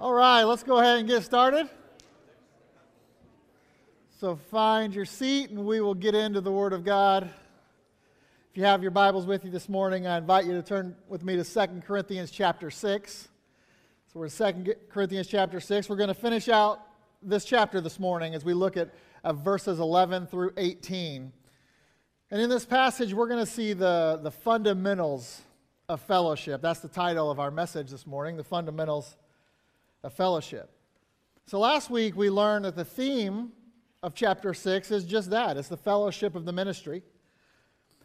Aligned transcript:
All 0.00 0.14
right, 0.14 0.44
let's 0.44 0.62
go 0.62 0.78
ahead 0.78 1.00
and 1.00 1.06
get 1.06 1.24
started. 1.24 1.68
So 4.18 4.36
find 4.50 4.94
your 4.94 5.04
seat 5.04 5.50
and 5.50 5.66
we 5.66 5.82
will 5.82 5.92
get 5.92 6.14
into 6.14 6.40
the 6.40 6.50
Word 6.50 6.72
of 6.72 6.86
God. 6.86 7.24
If 8.50 8.56
you 8.56 8.64
have 8.64 8.80
your 8.80 8.92
Bibles 8.92 9.26
with 9.26 9.44
you 9.44 9.50
this 9.50 9.68
morning, 9.68 10.06
I 10.06 10.16
invite 10.16 10.46
you 10.46 10.52
to 10.52 10.62
turn 10.62 10.96
with 11.06 11.22
me 11.22 11.36
to 11.36 11.44
2 11.44 11.82
Corinthians 11.86 12.30
chapter 12.30 12.70
6. 12.70 13.28
So 14.10 14.18
we're 14.18 14.24
in 14.24 14.64
2 14.64 14.74
Corinthians 14.88 15.26
chapter 15.26 15.60
6. 15.60 15.90
We're 15.90 15.96
going 15.96 16.08
to 16.08 16.14
finish 16.14 16.48
out 16.48 16.80
this 17.20 17.44
chapter 17.44 17.82
this 17.82 18.00
morning 18.00 18.34
as 18.34 18.42
we 18.42 18.54
look 18.54 18.78
at, 18.78 18.94
verses 19.22 19.80
11 19.80 20.28
through 20.28 20.54
18. 20.56 21.30
And 22.30 22.40
in 22.40 22.48
this 22.48 22.64
passage, 22.64 23.12
we're 23.12 23.28
going 23.28 23.44
to 23.44 23.52
see 23.52 23.74
the, 23.74 24.18
the 24.22 24.30
fundamentals 24.30 25.42
of 25.90 26.00
fellowship. 26.00 26.62
That's 26.62 26.80
the 26.80 26.88
title 26.88 27.30
of 27.30 27.38
our 27.38 27.50
message 27.50 27.90
this 27.90 28.06
morning, 28.06 28.38
the 28.38 28.44
fundamentals 28.44 29.18
of 30.02 30.12
fellowship. 30.12 30.70
So 31.46 31.58
last 31.58 31.90
week 31.90 32.16
we 32.16 32.30
learned 32.30 32.64
that 32.64 32.76
the 32.76 32.84
theme 32.84 33.52
of 34.02 34.14
chapter 34.14 34.54
6 34.54 34.90
is 34.90 35.04
just 35.04 35.30
that 35.30 35.56
it's 35.56 35.68
the 35.68 35.76
fellowship 35.76 36.34
of 36.34 36.44
the 36.44 36.52
ministry 36.52 37.02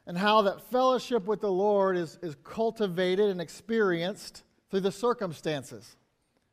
and 0.08 0.18
how 0.18 0.42
that 0.44 0.62
fellowship 0.72 1.26
with 1.26 1.42
the 1.42 1.52
Lord 1.52 1.98
is, 1.98 2.20
is 2.22 2.36
cultivated 2.44 3.30
and 3.30 3.42
experienced 3.42 4.44
through 4.70 4.82
the 4.82 4.92
circumstances 4.92 5.96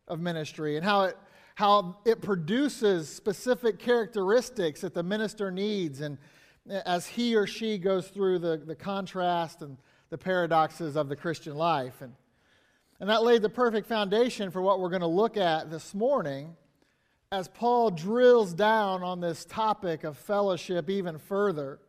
of 0.08 0.20
ministry 0.20 0.76
and 0.76 0.84
how 0.84 1.04
it, 1.04 1.16
how 1.54 1.96
it 2.04 2.22
produces 2.22 3.08
specific 3.08 3.78
characteristics 3.78 4.80
that 4.82 4.94
the 4.94 5.02
minister 5.02 5.50
needs 5.50 6.00
and 6.00 6.18
as 6.86 7.06
he 7.06 7.34
or 7.34 7.46
she 7.46 7.76
goes 7.76 8.08
through 8.08 8.38
the, 8.38 8.56
the 8.56 8.74
contrast 8.74 9.62
and 9.62 9.76
the 10.10 10.18
paradoxes 10.18 10.96
of 10.96 11.08
the 11.08 11.16
Christian 11.16 11.56
life. 11.56 12.00
And 12.00 12.14
and 13.00 13.10
that 13.10 13.22
laid 13.22 13.42
the 13.42 13.48
perfect 13.48 13.86
foundation 13.86 14.50
for 14.50 14.62
what 14.62 14.80
we're 14.80 14.88
going 14.90 15.00
to 15.00 15.06
look 15.06 15.36
at 15.36 15.70
this 15.70 15.94
morning 15.94 16.56
as 17.32 17.48
Paul 17.48 17.90
drills 17.90 18.52
down 18.52 19.02
on 19.02 19.20
this 19.20 19.46
topic 19.46 20.04
of 20.04 20.18
fellowship 20.18 20.90
even 20.90 21.18
further. 21.18 21.80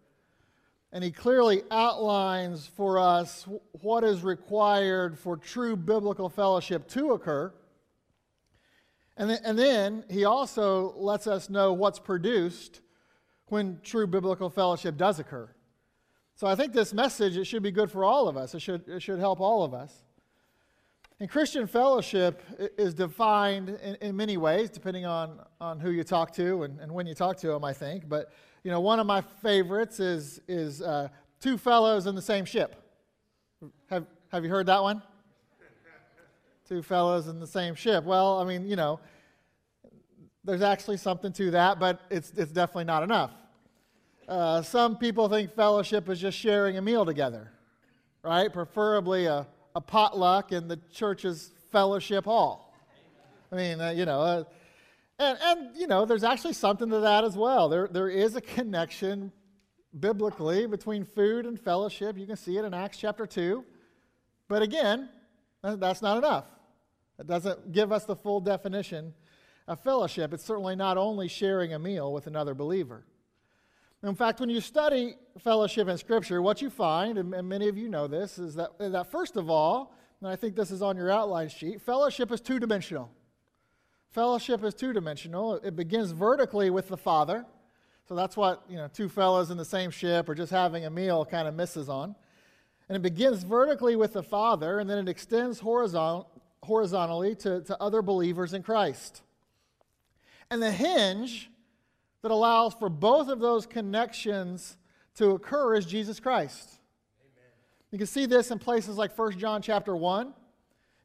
And 0.93 1.03
he 1.03 1.11
clearly 1.11 1.63
outlines 1.69 2.65
for 2.65 2.97
us 2.97 3.45
what 3.81 4.03
is 4.03 4.23
required 4.23 5.19
for 5.19 5.35
true 5.35 5.75
biblical 5.75 6.29
fellowship 6.29 6.87
to 6.89 7.11
occur. 7.11 7.53
And 9.17 9.29
then, 9.29 9.39
and 9.43 9.59
then 9.59 10.05
he 10.09 10.23
also 10.23 10.93
lets 10.95 11.27
us 11.27 11.49
know 11.49 11.73
what's 11.73 11.99
produced 11.99 12.81
when 13.47 13.79
true 13.83 14.07
biblical 14.07 14.49
fellowship 14.49 14.97
does 14.97 15.19
occur. 15.19 15.49
So 16.35 16.47
I 16.47 16.55
think 16.55 16.73
this 16.73 16.93
message, 16.93 17.37
it 17.37 17.45
should 17.45 17.63
be 17.63 17.71
good 17.71 17.91
for 17.91 18.03
all 18.03 18.27
of 18.27 18.37
us. 18.37 18.55
It 18.55 18.61
should, 18.61 18.87
it 18.87 19.01
should 19.01 19.19
help 19.19 19.39
all 19.39 19.63
of 19.63 19.73
us. 19.73 20.03
And 21.23 21.31
Christian 21.31 21.67
fellowship 21.67 22.43
is 22.77 22.93
defined 22.93 23.69
in, 23.69 23.95
in, 24.01 24.13
many 24.13 24.35
ways, 24.35 24.69
depending 24.69 25.05
on, 25.05 25.39
on 25.61 25.79
who 25.79 25.91
you 25.91 26.03
talk 26.03 26.33
to 26.33 26.63
and, 26.63 26.81
and 26.81 26.91
when 26.91 27.07
you 27.07 27.13
talk 27.13 27.37
to 27.37 27.47
them, 27.47 27.63
I 27.63 27.71
think. 27.71 28.09
But, 28.09 28.33
you 28.65 28.71
know, 28.71 28.81
one 28.81 28.99
of 28.99 29.07
my 29.07 29.21
favorites 29.21 30.01
is, 30.01 30.41
is 30.49 30.81
uh, 30.81 31.07
two 31.39 31.57
fellows 31.57 32.07
in 32.07 32.15
the 32.15 32.21
same 32.21 32.43
ship. 32.43 32.75
Have, 33.89 34.05
have 34.33 34.43
you 34.43 34.49
heard 34.49 34.65
that 34.65 34.83
one? 34.83 35.01
two 36.67 36.83
fellows 36.83 37.29
in 37.29 37.39
the 37.39 37.47
same 37.47 37.73
ship. 37.73 38.03
Well, 38.03 38.39
I 38.39 38.43
mean, 38.43 38.67
you 38.67 38.75
know, 38.75 38.99
there's 40.43 40.61
actually 40.61 40.97
something 40.97 41.31
to 41.31 41.51
that, 41.51 41.79
but 41.79 42.01
it's, 42.11 42.33
it's 42.35 42.51
definitely 42.51 42.83
not 42.83 43.01
enough. 43.01 43.31
Uh, 44.27 44.61
some 44.61 44.97
people 44.97 45.29
think 45.29 45.55
fellowship 45.55 46.09
is 46.09 46.19
just 46.19 46.37
sharing 46.37 46.75
a 46.77 46.81
meal 46.81 47.05
together, 47.05 47.49
right? 48.23 48.51
Preferably 48.51 49.27
a 49.27 49.47
a 49.75 49.81
potluck 49.81 50.51
in 50.51 50.67
the 50.67 50.79
church's 50.91 51.51
fellowship 51.71 52.25
hall. 52.25 52.73
I 53.51 53.55
mean, 53.55 53.81
uh, 53.81 53.89
you 53.91 54.05
know, 54.05 54.21
uh, 54.21 54.43
and, 55.19 55.37
and, 55.41 55.75
you 55.75 55.87
know, 55.87 56.05
there's 56.05 56.23
actually 56.23 56.53
something 56.53 56.89
to 56.89 56.99
that 56.99 57.23
as 57.23 57.37
well. 57.37 57.69
There, 57.69 57.87
there 57.87 58.09
is 58.09 58.35
a 58.35 58.41
connection 58.41 59.31
biblically 59.97 60.65
between 60.65 61.05
food 61.05 61.45
and 61.45 61.59
fellowship. 61.59 62.17
You 62.17 62.25
can 62.25 62.35
see 62.35 62.57
it 62.57 62.65
in 62.65 62.73
Acts 62.73 62.97
chapter 62.97 63.25
2. 63.25 63.63
But 64.47 64.61
again, 64.63 65.09
that's 65.61 66.01
not 66.01 66.17
enough. 66.17 66.45
It 67.19 67.27
doesn't 67.27 67.71
give 67.71 67.91
us 67.91 68.05
the 68.05 68.15
full 68.15 68.41
definition 68.41 69.13
of 69.67 69.79
fellowship. 69.81 70.33
It's 70.33 70.43
certainly 70.43 70.75
not 70.75 70.97
only 70.97 71.27
sharing 71.27 71.73
a 71.73 71.79
meal 71.79 72.11
with 72.11 72.27
another 72.27 72.53
believer. 72.53 73.03
In 74.03 74.15
fact, 74.15 74.41
when 74.41 74.49
you 74.49 74.59
study 74.59 75.15
fellowship 75.39 75.87
in 75.87 75.97
Scripture, 75.97 76.41
what 76.41 76.61
you 76.61 76.69
find, 76.69 77.17
and, 77.17 77.47
many 77.47 77.69
of 77.69 77.77
you 77.77 77.87
know 77.87 78.05
this, 78.05 78.37
is 78.37 78.53
that, 78.55 78.77
that 78.77 79.09
first 79.09 79.37
of 79.37 79.49
all, 79.49 79.95
and 80.19 80.29
I 80.29 80.35
think 80.35 80.55
this 80.55 80.71
is 80.71 80.81
on 80.81 80.97
your 80.97 81.09
outline 81.09 81.47
sheet, 81.47 81.81
fellowship 81.81 82.29
is 82.31 82.41
two 82.41 82.59
dimensional. 82.59 83.09
Fellowship 84.09 84.61
is 84.65 84.73
two 84.73 84.91
dimensional. 84.91 85.55
It 85.55 85.77
begins 85.77 86.11
vertically 86.11 86.69
with 86.69 86.89
the 86.89 86.97
Father. 86.97 87.45
So 88.07 88.13
that's 88.13 88.35
what, 88.35 88.63
you 88.69 88.75
know, 88.75 88.89
two 88.89 89.07
fellows 89.07 89.49
in 89.51 89.57
the 89.57 89.65
same 89.65 89.89
ship 89.89 90.27
or 90.27 90.35
just 90.35 90.51
having 90.51 90.85
a 90.85 90.89
meal 90.89 91.25
kind 91.25 91.47
of 91.47 91.55
misses 91.55 91.87
on. 91.87 92.13
And 92.89 92.97
it 92.97 93.01
begins 93.01 93.43
vertically 93.43 93.95
with 93.95 94.11
the 94.11 94.23
Father, 94.23 94.79
and 94.79 94.89
then 94.89 94.97
it 94.97 95.07
extends 95.07 95.61
horizon- 95.61 96.25
horizontally 96.61 97.35
to, 97.35 97.61
to 97.61 97.81
other 97.81 98.01
believers 98.01 98.53
in 98.53 98.63
Christ. 98.63 99.21
And 100.51 100.61
the 100.61 100.71
hinge 100.71 101.49
that 102.23 102.31
allows 102.31 102.73
for 102.73 102.89
both 102.89 103.27
of 103.27 103.39
those 103.39 103.67
connections 103.67 104.77
to 105.15 105.31
occur 105.31 105.75
is 105.75 105.85
Jesus 105.85 106.19
Christ. 106.19 106.79
Amen. 107.21 107.51
You 107.91 107.97
can 107.97 108.07
see 108.07 108.25
this 108.25 108.49
in 108.49 108.59
places 108.59 108.97
like 108.97 109.15
1 109.15 109.37
John 109.37 109.61
chapter 109.61 109.95
1. 109.95 110.33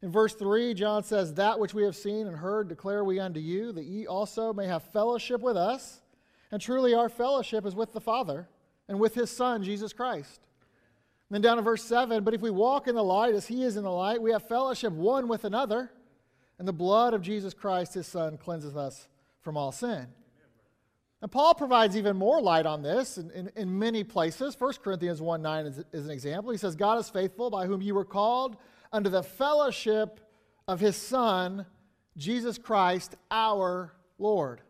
In 0.00 0.12
verse 0.12 0.34
3, 0.34 0.74
John 0.74 1.02
says, 1.02 1.34
That 1.34 1.58
which 1.58 1.74
we 1.74 1.82
have 1.82 1.96
seen 1.96 2.28
and 2.28 2.36
heard 2.36 2.68
declare 2.68 3.02
we 3.02 3.18
unto 3.18 3.40
you, 3.40 3.72
that 3.72 3.84
ye 3.84 4.06
also 4.06 4.52
may 4.52 4.66
have 4.68 4.84
fellowship 4.84 5.40
with 5.40 5.56
us. 5.56 6.00
And 6.52 6.62
truly 6.62 6.94
our 6.94 7.08
fellowship 7.08 7.66
is 7.66 7.74
with 7.74 7.92
the 7.92 8.00
Father 8.00 8.48
and 8.88 9.00
with 9.00 9.14
his 9.14 9.28
Son, 9.28 9.64
Jesus 9.64 9.92
Christ. 9.92 10.40
And 11.28 11.34
then 11.34 11.42
down 11.42 11.58
in 11.58 11.64
verse 11.64 11.82
7, 11.82 12.22
But 12.22 12.32
if 12.32 12.40
we 12.40 12.50
walk 12.50 12.86
in 12.86 12.94
the 12.94 13.02
light 13.02 13.34
as 13.34 13.48
he 13.48 13.64
is 13.64 13.76
in 13.76 13.82
the 13.82 13.90
light, 13.90 14.22
we 14.22 14.30
have 14.30 14.46
fellowship 14.46 14.92
one 14.92 15.26
with 15.26 15.44
another, 15.44 15.90
and 16.60 16.66
the 16.66 16.72
blood 16.72 17.12
of 17.12 17.22
Jesus 17.22 17.54
Christ, 17.54 17.94
his 17.94 18.06
Son, 18.06 18.38
cleanseth 18.38 18.76
us 18.76 19.08
from 19.42 19.56
all 19.56 19.72
sin. 19.72 20.06
And 21.20 21.30
Paul 21.30 21.54
provides 21.54 21.96
even 21.96 22.16
more 22.16 22.40
light 22.40 22.64
on 22.64 22.82
this 22.82 23.18
in, 23.18 23.30
in, 23.32 23.50
in 23.56 23.78
many 23.78 24.04
places. 24.04 24.54
1 24.58 24.74
Corinthians 24.84 25.20
1 25.20 25.42
9 25.42 25.66
is, 25.66 25.84
is, 25.92 26.04
an 26.04 26.10
example. 26.12 26.52
He 26.52 26.58
says, 26.58 26.76
God 26.76 26.98
is 26.98 27.10
faithful, 27.10 27.50
by 27.50 27.66
whom 27.66 27.82
you 27.82 27.94
were 27.94 28.04
called 28.04 28.56
unto 28.92 29.10
the 29.10 29.22
fellowship 29.22 30.20
of 30.68 30.78
his 30.78 30.96
Son, 30.96 31.66
Jesus 32.16 32.56
Christ, 32.56 33.16
our 33.30 33.92
Lord. 34.18 34.60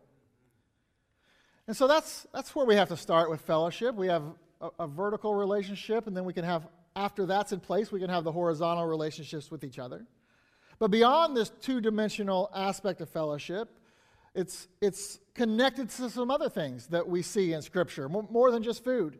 And 1.67 1.77
so 1.77 1.87
that's, 1.87 2.25
that's 2.33 2.55
where 2.55 2.65
we 2.65 2.75
have 2.75 2.89
to 2.89 2.97
start 2.97 3.29
with 3.29 3.41
fellowship. 3.41 3.93
We 3.93 4.07
have 4.07 4.23
a, 4.59 4.69
a 4.79 4.87
vertical 4.87 5.35
relationship, 5.35 6.07
and 6.07 6.17
then 6.17 6.25
we 6.25 6.33
can 6.33 6.43
have, 6.43 6.67
after 6.95 7.27
that's 7.27 7.51
in 7.51 7.59
place, 7.59 7.91
we 7.91 7.99
can 7.99 8.09
have 8.09 8.23
the 8.23 8.31
horizontal 8.31 8.87
relationships 8.87 9.51
with 9.51 9.63
each 9.63 9.77
other. 9.77 10.03
But 10.79 10.89
beyond 10.89 11.37
this 11.37 11.51
two 11.61 11.79
dimensional 11.79 12.49
aspect 12.55 13.01
of 13.01 13.09
fellowship, 13.09 13.69
it's, 14.33 14.67
it's 14.81 15.19
connected 15.39 15.89
to 15.89 16.09
some 16.09 16.29
other 16.29 16.49
things 16.49 16.87
that 16.87 17.07
we 17.07 17.21
see 17.21 17.53
in 17.53 17.61
Scripture, 17.61 18.09
more 18.09 18.51
than 18.51 18.61
just 18.61 18.83
food. 18.83 19.17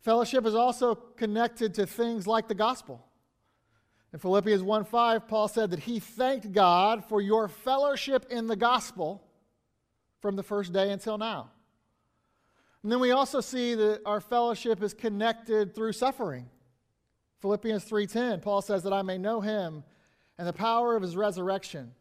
Fellowship 0.00 0.46
is 0.46 0.54
also 0.54 0.94
connected 0.94 1.74
to 1.74 1.84
things 1.84 2.26
like 2.26 2.48
the 2.48 2.54
gospel. 2.54 3.04
In 4.14 4.18
Philippians 4.18 4.62
1 4.62 4.84
5, 4.86 5.28
Paul 5.28 5.48
said 5.48 5.70
that 5.72 5.80
he 5.80 5.98
thanked 5.98 6.50
God 6.52 7.04
for 7.04 7.20
your 7.20 7.46
fellowship 7.48 8.24
in 8.30 8.46
the 8.46 8.56
gospel 8.56 9.22
from 10.22 10.34
the 10.34 10.42
first 10.42 10.72
day 10.72 10.90
until 10.90 11.18
now. 11.18 11.50
And 12.82 12.90
then 12.90 12.98
we 12.98 13.10
also 13.10 13.42
see 13.42 13.74
that 13.74 14.00
our 14.06 14.20
fellowship 14.22 14.82
is 14.82 14.94
connected 14.94 15.74
through 15.74 15.92
suffering. 15.92 16.48
Philippians 17.40 17.84
3:10, 17.84 18.40
Paul 18.40 18.62
says 18.62 18.82
that 18.84 18.94
I 18.94 19.02
may 19.02 19.18
know 19.18 19.42
him 19.42 19.84
and 20.38 20.48
the 20.48 20.54
power 20.54 20.96
of 20.96 21.02
his 21.02 21.18
resurrection 21.18 21.94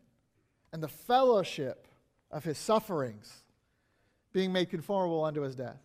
and 0.71 0.81
the 0.81 0.87
fellowship 0.87 1.89
of 2.31 2.43
his 2.43 2.57
sufferings, 2.57 3.43
being 4.33 4.51
made 4.51 4.69
conformable 4.69 5.23
unto 5.23 5.41
his 5.41 5.55
death. 5.55 5.81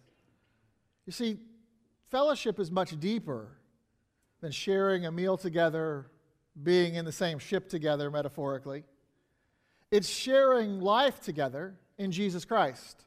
You 1.04 1.12
see, 1.12 1.38
fellowship 2.08 2.58
is 2.58 2.70
much 2.70 2.98
deeper 2.98 3.48
than 4.40 4.52
sharing 4.52 5.06
a 5.06 5.12
meal 5.12 5.37
together, 5.37 6.06
being 6.62 6.94
in 6.94 7.04
the 7.04 7.12
same 7.12 7.38
ship 7.38 7.69
together, 7.69 8.10
metaphorically. 8.10 8.84
It's 9.90 10.08
sharing 10.08 10.81
life 10.81 11.20
together 11.20 11.75
in 11.98 12.12
Jesus 12.12 12.44
Christ. 12.44 13.04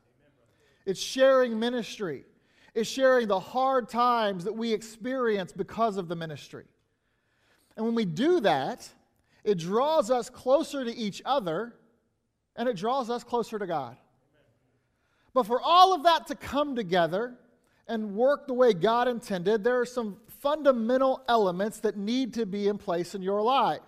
It's 0.85 0.99
sharing 0.99 1.59
ministry. 1.59 2.25
It's 2.73 2.89
sharing 2.89 3.27
the 3.27 3.39
hard 3.39 3.89
times 3.89 4.43
that 4.45 4.53
we 4.53 4.71
experience 4.73 5.51
because 5.51 5.97
of 5.97 6.07
the 6.07 6.15
ministry. 6.15 6.65
And 7.75 7.85
when 7.85 7.95
we 7.95 8.05
do 8.05 8.39
that, 8.41 8.87
it 9.43 9.57
draws 9.57 10.11
us 10.11 10.29
closer 10.29 10.83
to 10.83 10.95
each 10.95 11.21
other 11.25 11.73
and 12.59 12.67
it 12.67 12.75
draws 12.75 13.09
us 13.09 13.23
closer 13.23 13.57
to 13.57 13.65
God. 13.65 13.95
But 15.33 15.47
for 15.47 15.61
all 15.61 15.93
of 15.93 16.03
that 16.03 16.27
to 16.27 16.35
come 16.35 16.75
together 16.75 17.35
and 17.87 18.15
work 18.15 18.47
the 18.47 18.53
way 18.53 18.73
God 18.73 19.07
intended, 19.07 19.63
there 19.63 19.79
are 19.79 19.85
some 19.85 20.17
fundamental 20.41 21.23
elements 21.29 21.79
that 21.79 21.95
need 21.95 22.33
to 22.33 22.45
be 22.45 22.67
in 22.67 22.77
place 22.77 23.15
in 23.15 23.21
your 23.21 23.41
life. 23.41 23.79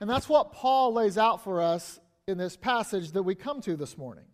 And 0.00 0.08
that's 0.08 0.26
what 0.26 0.52
Paul 0.52 0.94
lays 0.94 1.18
out 1.18 1.44
for 1.44 1.60
us 1.60 2.00
in 2.26 2.38
this 2.38 2.56
passage 2.56 3.12
that 3.12 3.24
we 3.24 3.34
come 3.34 3.60
to 3.60 3.76
this 3.76 3.98
morning. 3.98 4.24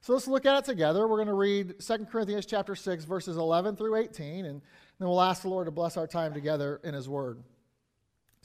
So 0.00 0.12
let's 0.12 0.28
look 0.28 0.46
at 0.46 0.58
it 0.58 0.64
together. 0.64 1.08
We're 1.08 1.16
going 1.16 1.26
to 1.26 1.34
read 1.34 1.80
2 1.80 2.06
Corinthians 2.06 2.46
chapter 2.46 2.76
6 2.76 3.04
verses 3.06 3.36
11 3.36 3.74
through 3.74 3.96
18 3.96 4.44
and 4.44 4.62
then 5.00 5.08
we'll 5.08 5.20
ask 5.20 5.42
the 5.42 5.48
Lord 5.48 5.66
to 5.66 5.72
bless 5.72 5.96
our 5.96 6.06
time 6.06 6.32
together 6.32 6.80
in 6.84 6.94
his 6.94 7.08
word. 7.08 7.42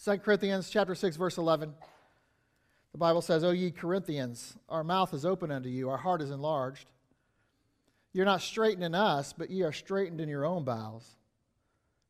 2 0.04 0.18
Corinthians 0.18 0.72
chapter 0.72 0.96
6 0.96 1.18
verse 1.18 1.38
11. 1.38 1.72
The 2.92 2.98
Bible 2.98 3.22
says, 3.22 3.44
"O 3.44 3.52
ye 3.52 3.72
Corinthians, 3.72 4.58
our 4.68 4.84
mouth 4.84 5.14
is 5.14 5.26
open 5.26 5.52
unto 5.52 5.70
you, 5.70 5.90
our 5.90 5.98
heart 5.98 6.22
is 6.22 6.32
enlarged. 6.32 6.90
You're 8.14 8.26
not 8.26 8.42
straitened 8.42 8.84
in 8.84 8.96
us, 8.96 9.34
but 9.34 9.50
ye 9.50 9.62
are 9.62 9.72
straitened 9.72 10.20
in 10.20 10.30
your 10.30 10.46
own 10.46 10.64
bowels. 10.64 11.16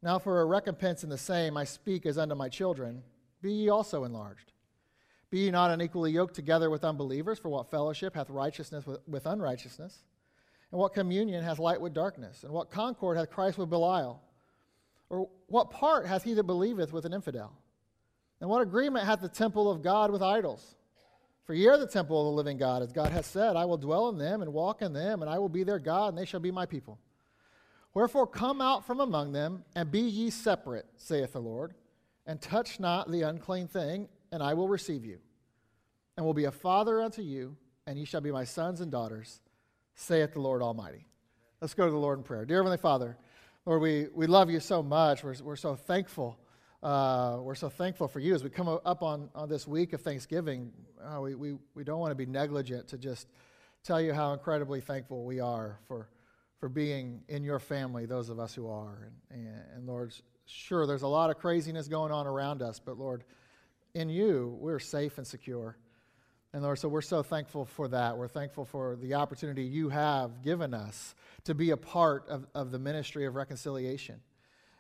Now 0.01 0.17
for 0.17 0.39
a 0.39 0.45
recompense 0.45 1.03
in 1.03 1.09
the 1.09 1.17
same 1.17 1.57
I 1.57 1.65
speak 1.65 2.05
as 2.05 2.17
unto 2.17 2.35
my 2.35 2.47
children, 2.47 3.03
be 3.41 3.51
ye 3.51 3.69
also 3.69 4.05
enlarged. 4.05 4.53
Be 5.29 5.39
ye 5.39 5.51
not 5.51 5.71
unequally 5.71 6.11
yoked 6.11 6.33
together 6.33 6.69
with 6.69 6.85
unbelievers, 6.85 7.37
for 7.37 7.49
what 7.49 7.69
fellowship 7.69 8.15
hath 8.15 8.29
righteousness 8.29 8.85
with 8.85 9.25
unrighteousness? 9.25 10.03
And 10.71 10.79
what 10.79 10.93
communion 10.93 11.43
hath 11.43 11.59
light 11.59 11.81
with 11.81 11.93
darkness? 11.93 12.43
And 12.43 12.53
what 12.53 12.69
concord 12.69 13.17
hath 13.17 13.29
Christ 13.29 13.57
with 13.57 13.69
Belial? 13.69 14.21
Or 15.09 15.29
what 15.47 15.71
part 15.71 16.05
hath 16.05 16.23
he 16.23 16.33
that 16.35 16.43
believeth 16.43 16.93
with 16.93 17.05
an 17.05 17.13
infidel? 17.13 17.51
And 18.41 18.49
what 18.49 18.61
agreement 18.61 19.05
hath 19.05 19.21
the 19.21 19.29
temple 19.29 19.69
of 19.69 19.81
God 19.81 20.11
with 20.11 20.21
idols? 20.21 20.75
For 21.43 21.53
ye 21.53 21.67
are 21.67 21.77
the 21.77 21.87
temple 21.87 22.19
of 22.19 22.25
the 22.25 22.37
living 22.37 22.57
God, 22.57 22.83
as 22.83 22.91
God 22.91 23.11
hath 23.11 23.25
said, 23.25 23.55
I 23.55 23.65
will 23.65 23.77
dwell 23.77 24.09
in 24.09 24.17
them 24.17 24.41
and 24.41 24.53
walk 24.53 24.81
in 24.81 24.93
them, 24.93 25.21
and 25.21 25.29
I 25.29 25.39
will 25.39 25.49
be 25.49 25.63
their 25.63 25.79
God, 25.79 26.09
and 26.09 26.17
they 26.17 26.25
shall 26.25 26.39
be 26.39 26.51
my 26.51 26.65
people. 26.65 26.99
Wherefore 27.93 28.27
come 28.27 28.61
out 28.61 28.85
from 28.85 28.99
among 28.99 29.31
them, 29.31 29.63
and 29.75 29.91
be 29.91 30.01
ye 30.01 30.29
separate, 30.29 30.85
saith 30.95 31.33
the 31.33 31.41
Lord, 31.41 31.73
and 32.27 32.39
touch 32.39 32.79
not 32.79 33.11
the 33.11 33.23
unclean 33.23 33.67
thing, 33.67 34.07
and 34.31 34.43
I 34.43 34.53
will 34.53 34.67
receive 34.67 35.03
you, 35.03 35.17
and 36.15 36.25
will 36.25 36.35
be 36.35 36.45
a 36.45 36.51
father 36.51 37.01
unto 37.01 37.23
you, 37.23 37.57
and 37.87 37.97
ye 37.97 38.05
shall 38.05 38.21
be 38.21 38.31
my 38.31 38.43
sons 38.43 38.79
and 38.79 38.91
daughters, 38.91 39.41
saith 39.95 40.33
the 40.33 40.41
Lord 40.41 40.61
Almighty. 40.61 41.07
Let's 41.61 41.73
go 41.73 41.85
to 41.85 41.91
the 41.91 41.97
Lord 41.97 42.19
in 42.19 42.23
prayer. 42.23 42.45
Dear 42.45 42.57
Heavenly 42.57 42.77
Father, 42.77 43.17
Lord, 43.65 43.81
we, 43.81 44.07
we 44.13 44.27
love 44.27 44.51
you 44.51 44.59
so 44.59 44.83
much. 44.83 45.23
We're, 45.23 45.35
we're 45.41 45.55
so 45.55 45.75
thankful. 45.75 46.37
Uh, 46.81 47.39
we're 47.41 47.55
so 47.55 47.67
thankful 47.67 48.07
for 48.07 48.21
you 48.21 48.33
as 48.33 48.41
we 48.41 48.49
come 48.49 48.69
up 48.85 49.03
on, 49.03 49.29
on 49.35 49.49
this 49.49 49.67
week 49.67 49.91
of 49.91 49.99
Thanksgiving. 49.99 50.71
Uh, 51.03 51.19
we, 51.19 51.35
we, 51.35 51.55
we 51.75 51.83
don't 51.83 51.99
want 51.99 52.11
to 52.11 52.15
be 52.15 52.25
negligent 52.25 52.87
to 52.87 52.97
just 52.97 53.27
tell 53.83 53.99
you 53.99 54.13
how 54.13 54.31
incredibly 54.31 54.79
thankful 54.79 55.25
we 55.25 55.41
are 55.41 55.77
for, 55.89 56.07
for 56.57 56.69
being 56.69 57.21
in 57.27 57.43
your 57.43 57.59
family, 57.59 58.05
those 58.05 58.29
of 58.29 58.39
us 58.39 58.55
who 58.55 58.69
are. 58.69 59.09
And, 59.29 59.45
and, 59.45 59.61
and 59.75 59.87
Lord, 59.87 60.13
sure, 60.45 60.87
there's 60.87 61.01
a 61.01 61.07
lot 61.07 61.29
of 61.29 61.37
craziness 61.37 61.89
going 61.89 62.13
on 62.13 62.25
around 62.25 62.61
us, 62.61 62.79
but 62.79 62.97
Lord, 62.97 63.25
in 63.93 64.07
you, 64.07 64.55
we're 64.61 64.79
safe 64.79 65.17
and 65.17 65.27
secure. 65.27 65.75
And 66.53 66.63
Lord, 66.63 66.79
so 66.79 66.87
we're 66.87 67.01
so 67.01 67.21
thankful 67.21 67.65
for 67.65 67.89
that. 67.89 68.17
We're 68.17 68.29
thankful 68.29 68.63
for 68.63 68.95
the 68.95 69.15
opportunity 69.15 69.63
you 69.63 69.89
have 69.89 70.41
given 70.43 70.73
us 70.73 71.13
to 71.43 71.53
be 71.53 71.71
a 71.71 71.77
part 71.77 72.25
of, 72.29 72.47
of 72.55 72.71
the 72.71 72.79
ministry 72.79 73.25
of 73.25 73.35
reconciliation 73.35 74.21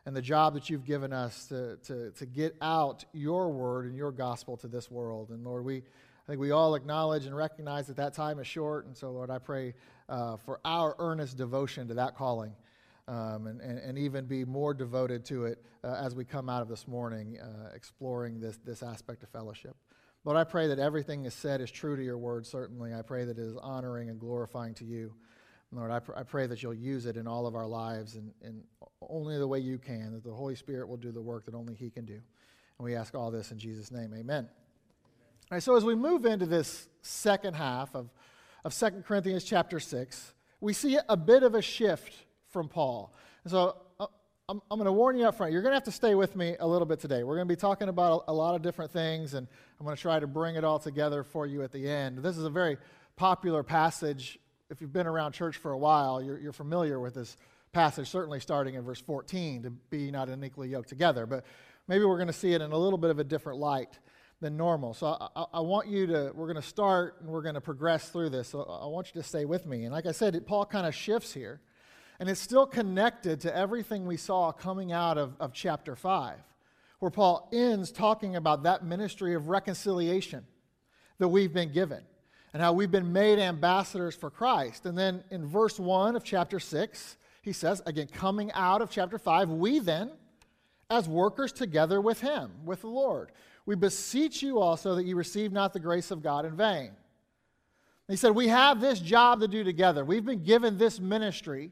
and 0.05 0.15
the 0.15 0.21
job 0.21 0.53
that 0.53 0.69
you've 0.69 0.85
given 0.85 1.13
us 1.13 1.45
to, 1.47 1.77
to, 1.85 2.11
to 2.11 2.25
get 2.25 2.55
out 2.61 3.05
your 3.13 3.49
word 3.49 3.85
and 3.85 3.95
your 3.95 4.11
gospel 4.11 4.57
to 4.57 4.67
this 4.67 4.89
world. 4.89 5.29
And 5.29 5.43
Lord, 5.43 5.65
we, 5.65 5.77
I 5.77 6.27
think 6.27 6.39
we 6.39 6.51
all 6.51 6.75
acknowledge 6.75 7.25
and 7.25 7.35
recognize 7.35 7.87
that 7.87 7.97
that 7.97 8.13
time 8.13 8.39
is 8.39 8.47
short. 8.47 8.85
And 8.85 8.95
so, 8.95 9.11
Lord, 9.11 9.29
I 9.29 9.39
pray 9.39 9.73
uh, 10.07 10.37
for 10.37 10.59
our 10.63 10.95
earnest 10.99 11.37
devotion 11.37 11.87
to 11.89 11.95
that 11.95 12.15
calling. 12.15 12.53
Um, 13.07 13.47
and, 13.47 13.59
and, 13.59 13.79
and, 13.79 13.97
even 13.97 14.25
be 14.25 14.45
more 14.45 14.71
devoted 14.71 15.25
to 15.25 15.45
it 15.45 15.65
uh, 15.83 15.95
as 15.99 16.13
we 16.13 16.25
come 16.25 16.47
out 16.47 16.61
of 16.61 16.67
this 16.67 16.87
morning, 16.87 17.39
uh, 17.39 17.71
exploring 17.73 18.39
this, 18.39 18.59
this 18.63 18.83
aspect 18.83 19.23
of 19.23 19.29
fellowship. 19.29 19.75
Lord, 20.25 20.37
I 20.37 20.43
pray 20.43 20.67
that 20.67 20.77
everything 20.77 21.25
is 21.25 21.33
said 21.33 21.59
is 21.59 21.71
true 21.71 21.95
to 21.95 22.03
your 22.03 22.19
word, 22.19 22.45
certainly. 22.45 22.93
I 22.93 23.01
pray 23.01 23.25
that 23.25 23.39
it 23.39 23.41
is 23.41 23.57
honoring 23.57 24.11
and 24.11 24.19
glorifying 24.19 24.75
to 24.75 24.85
you. 24.85 25.13
Lord, 25.71 25.91
I, 25.91 25.99
pr- 25.99 26.15
I 26.15 26.23
pray 26.23 26.47
that 26.47 26.63
you'll 26.63 26.73
use 26.73 27.05
it 27.05 27.15
in 27.15 27.27
all 27.27 27.45
of 27.45 27.55
our 27.55 27.67
lives 27.67 28.15
and, 28.15 28.31
and 28.43 28.63
only 29.07 29.37
the 29.37 29.47
way 29.47 29.59
you 29.59 29.77
can, 29.77 30.13
that 30.13 30.23
the 30.23 30.33
Holy 30.33 30.55
Spirit 30.55 30.87
will 30.87 30.97
do 30.97 31.11
the 31.11 31.21
work 31.21 31.45
that 31.45 31.53
only 31.53 31.75
He 31.75 31.89
can 31.89 32.05
do. 32.05 32.13
And 32.13 32.85
we 32.85 32.95
ask 32.95 33.13
all 33.13 33.29
this 33.29 33.51
in 33.51 33.59
Jesus' 33.59 33.91
name. 33.91 34.13
Amen. 34.15 34.47
All 35.51 35.55
right, 35.55 35.63
so 35.63 35.75
as 35.75 35.83
we 35.83 35.95
move 35.95 36.25
into 36.25 36.45
this 36.45 36.87
second 37.01 37.55
half 37.55 37.95
of, 37.95 38.09
of 38.63 38.77
2 38.77 39.03
Corinthians 39.05 39.43
chapter 39.43 39.79
6, 39.79 40.33
we 40.61 40.73
see 40.73 40.97
a 41.07 41.17
bit 41.17 41.43
of 41.43 41.55
a 41.55 41.61
shift 41.61 42.13
from 42.49 42.67
Paul. 42.67 43.13
And 43.43 43.51
so 43.51 43.75
uh, 43.99 44.07
I'm, 44.47 44.61
I'm 44.71 44.79
going 44.79 44.85
to 44.85 44.91
warn 44.91 45.17
you 45.17 45.25
up 45.25 45.35
front. 45.35 45.53
You're 45.53 45.61
going 45.61 45.71
to 45.71 45.75
have 45.75 45.83
to 45.83 45.91
stay 45.91 46.15
with 46.15 46.35
me 46.35 46.55
a 46.59 46.67
little 46.67 46.85
bit 46.85 46.99
today. 46.99 47.23
We're 47.23 47.35
going 47.35 47.47
to 47.47 47.53
be 47.53 47.59
talking 47.59 47.89
about 47.89 48.25
a, 48.27 48.31
a 48.31 48.33
lot 48.33 48.55
of 48.55 48.61
different 48.61 48.91
things, 48.91 49.35
and 49.35 49.47
I'm 49.79 49.85
going 49.85 49.95
to 49.95 50.01
try 50.01 50.19
to 50.19 50.27
bring 50.27 50.55
it 50.55 50.63
all 50.63 50.79
together 50.79 51.23
for 51.23 51.45
you 51.45 51.61
at 51.61 51.71
the 51.71 51.87
end. 51.87 52.19
This 52.19 52.37
is 52.37 52.43
a 52.43 52.49
very 52.49 52.77
popular 53.15 53.63
passage. 53.63 54.39
If 54.69 54.81
you've 54.81 54.93
been 54.93 55.07
around 55.07 55.31
church 55.31 55.57
for 55.57 55.71
a 55.71 55.77
while, 55.77 56.21
you're, 56.21 56.37
you're 56.37 56.53
familiar 56.53 56.99
with 56.99 57.15
this 57.15 57.37
passage, 57.71 58.07
certainly 58.07 58.39
starting 58.39 58.75
in 58.75 58.83
verse 58.83 59.01
14, 59.01 59.63
to 59.63 59.71
be 59.71 60.11
not 60.11 60.29
unequally 60.29 60.69
yoked 60.69 60.89
together. 60.89 61.25
But 61.25 61.43
maybe 61.87 62.05
we're 62.05 62.17
going 62.17 62.27
to 62.27 62.33
see 62.33 62.53
it 62.53 62.61
in 62.61 62.71
a 62.71 62.77
little 62.77 62.99
bit 62.99 63.09
of 63.09 63.17
a 63.17 63.23
different 63.23 63.57
light 63.57 63.97
than 64.41 64.57
normal. 64.57 64.93
So 64.93 65.17
I, 65.35 65.45
I, 65.53 65.59
want 65.59 65.87
you 65.87 66.05
to, 66.07 66.31
we're 66.35 66.45
going 66.45 66.61
to 66.61 66.67
start 66.67 67.15
and 67.19 67.29
we're 67.29 67.41
going 67.41 67.55
to 67.55 67.61
progress 67.61 68.09
through 68.09 68.29
this. 68.29 68.49
So 68.49 68.61
I 68.61 68.85
want 68.85 69.07
you 69.13 69.21
to 69.21 69.27
stay 69.27 69.45
with 69.45 69.65
me. 69.65 69.85
And 69.85 69.91
like 69.91 70.05
I 70.05 70.11
said, 70.11 70.35
it, 70.35 70.45
Paul 70.45 70.65
kind 70.65 70.85
of 70.85 70.93
shifts 70.93 71.33
here. 71.33 71.61
And 72.19 72.29
it's 72.29 72.39
still 72.39 72.67
connected 72.67 73.41
to 73.41 73.55
everything 73.55 74.05
we 74.05 74.17
saw 74.17 74.51
coming 74.51 74.91
out 74.91 75.17
of, 75.17 75.35
of 75.39 75.51
chapter 75.51 75.95
5, 75.95 76.37
where 76.99 77.11
Paul 77.11 77.49
ends 77.51 77.91
talking 77.91 78.35
about 78.35 78.63
that 78.63 78.85
ministry 78.85 79.33
of 79.33 79.47
reconciliation 79.47 80.45
that 81.17 81.29
we've 81.29 81.53
been 81.53 81.71
given 81.71 82.03
and 82.53 82.61
how 82.61 82.73
we've 82.73 82.91
been 82.91 83.13
made 83.13 83.39
ambassadors 83.39 84.15
for 84.15 84.29
Christ. 84.29 84.85
And 84.85 84.97
then 84.97 85.23
in 85.29 85.45
verse 85.45 85.79
1 85.79 86.15
of 86.15 86.23
chapter 86.23 86.59
6, 86.59 87.17
he 87.41 87.53
says, 87.53 87.81
again, 87.85 88.07
coming 88.07 88.51
out 88.53 88.81
of 88.81 88.89
chapter 88.89 89.17
5, 89.17 89.49
we 89.49 89.79
then, 89.79 90.11
as 90.89 91.07
workers 91.07 91.51
together 91.51 92.01
with 92.01 92.21
him, 92.21 92.51
with 92.65 92.81
the 92.81 92.87
Lord, 92.87 93.31
we 93.65 93.75
beseech 93.75 94.41
you 94.41 94.59
also 94.59 94.95
that 94.95 95.05
you 95.05 95.15
receive 95.15 95.51
not 95.51 95.73
the 95.73 95.79
grace 95.79 96.11
of 96.11 96.23
God 96.23 96.45
in 96.45 96.55
vain. 96.55 96.91
He 98.07 98.15
said, 98.15 98.31
We 98.31 98.47
have 98.47 98.81
this 98.81 98.99
job 98.99 99.41
to 99.41 99.47
do 99.47 99.63
together. 99.63 100.03
We've 100.03 100.25
been 100.25 100.43
given 100.43 100.77
this 100.77 100.99
ministry 100.99 101.71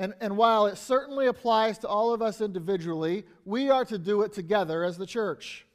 and, 0.00 0.14
and 0.22 0.34
while 0.38 0.64
it 0.64 0.78
certainly 0.78 1.26
applies 1.26 1.76
to 1.80 1.86
all 1.86 2.14
of 2.14 2.22
us 2.22 2.40
individually, 2.40 3.26
we 3.44 3.68
are 3.68 3.84
to 3.84 3.98
do 3.98 4.22
it 4.22 4.32
together 4.32 4.82
as 4.82 4.96
the 4.96 5.04
church. 5.04 5.66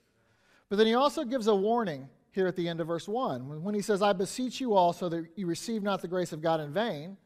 But 0.68 0.78
then 0.78 0.88
he 0.88 0.96
also 0.96 1.24
gives 1.24 1.46
a 1.46 1.54
warning 1.54 2.10
here 2.36 2.46
at 2.48 2.56
the 2.56 2.68
end 2.68 2.80
of 2.82 2.88
verse 2.88 3.08
1. 3.08 3.64
When 3.64 3.74
he 3.74 3.82
says, 3.82 4.02
I 4.02 4.14
beseech 4.14 4.62
you 4.62 4.76
also 4.76 5.10
that 5.10 5.26
you 5.36 5.48
receive 5.48 5.82
not 5.82 6.02
the 6.02 6.08
grace 6.08 6.32
of 6.34 6.42
God 6.42 6.60
in 6.60 6.72
vain, 6.72 7.18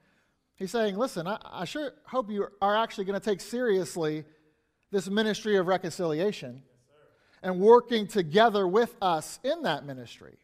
he's 0.55 0.71
saying, 0.71 0.95
Listen, 0.95 1.27
I, 1.27 1.37
I 1.43 1.65
sure 1.65 1.91
hope 2.05 2.31
you 2.31 2.47
are 2.61 2.77
actually 2.77 3.05
going 3.05 3.19
to 3.19 3.25
take 3.25 3.41
seriously 3.41 4.23
this 4.91 5.09
ministry 5.09 5.57
of 5.57 5.67
reconciliation 5.67 6.63
yes, 6.63 6.97
and 7.43 7.59
working 7.59 8.07
together 8.07 8.67
with 8.67 8.95
us 9.01 9.39
in 9.43 9.63
that 9.63 9.85
ministry. 9.85 10.37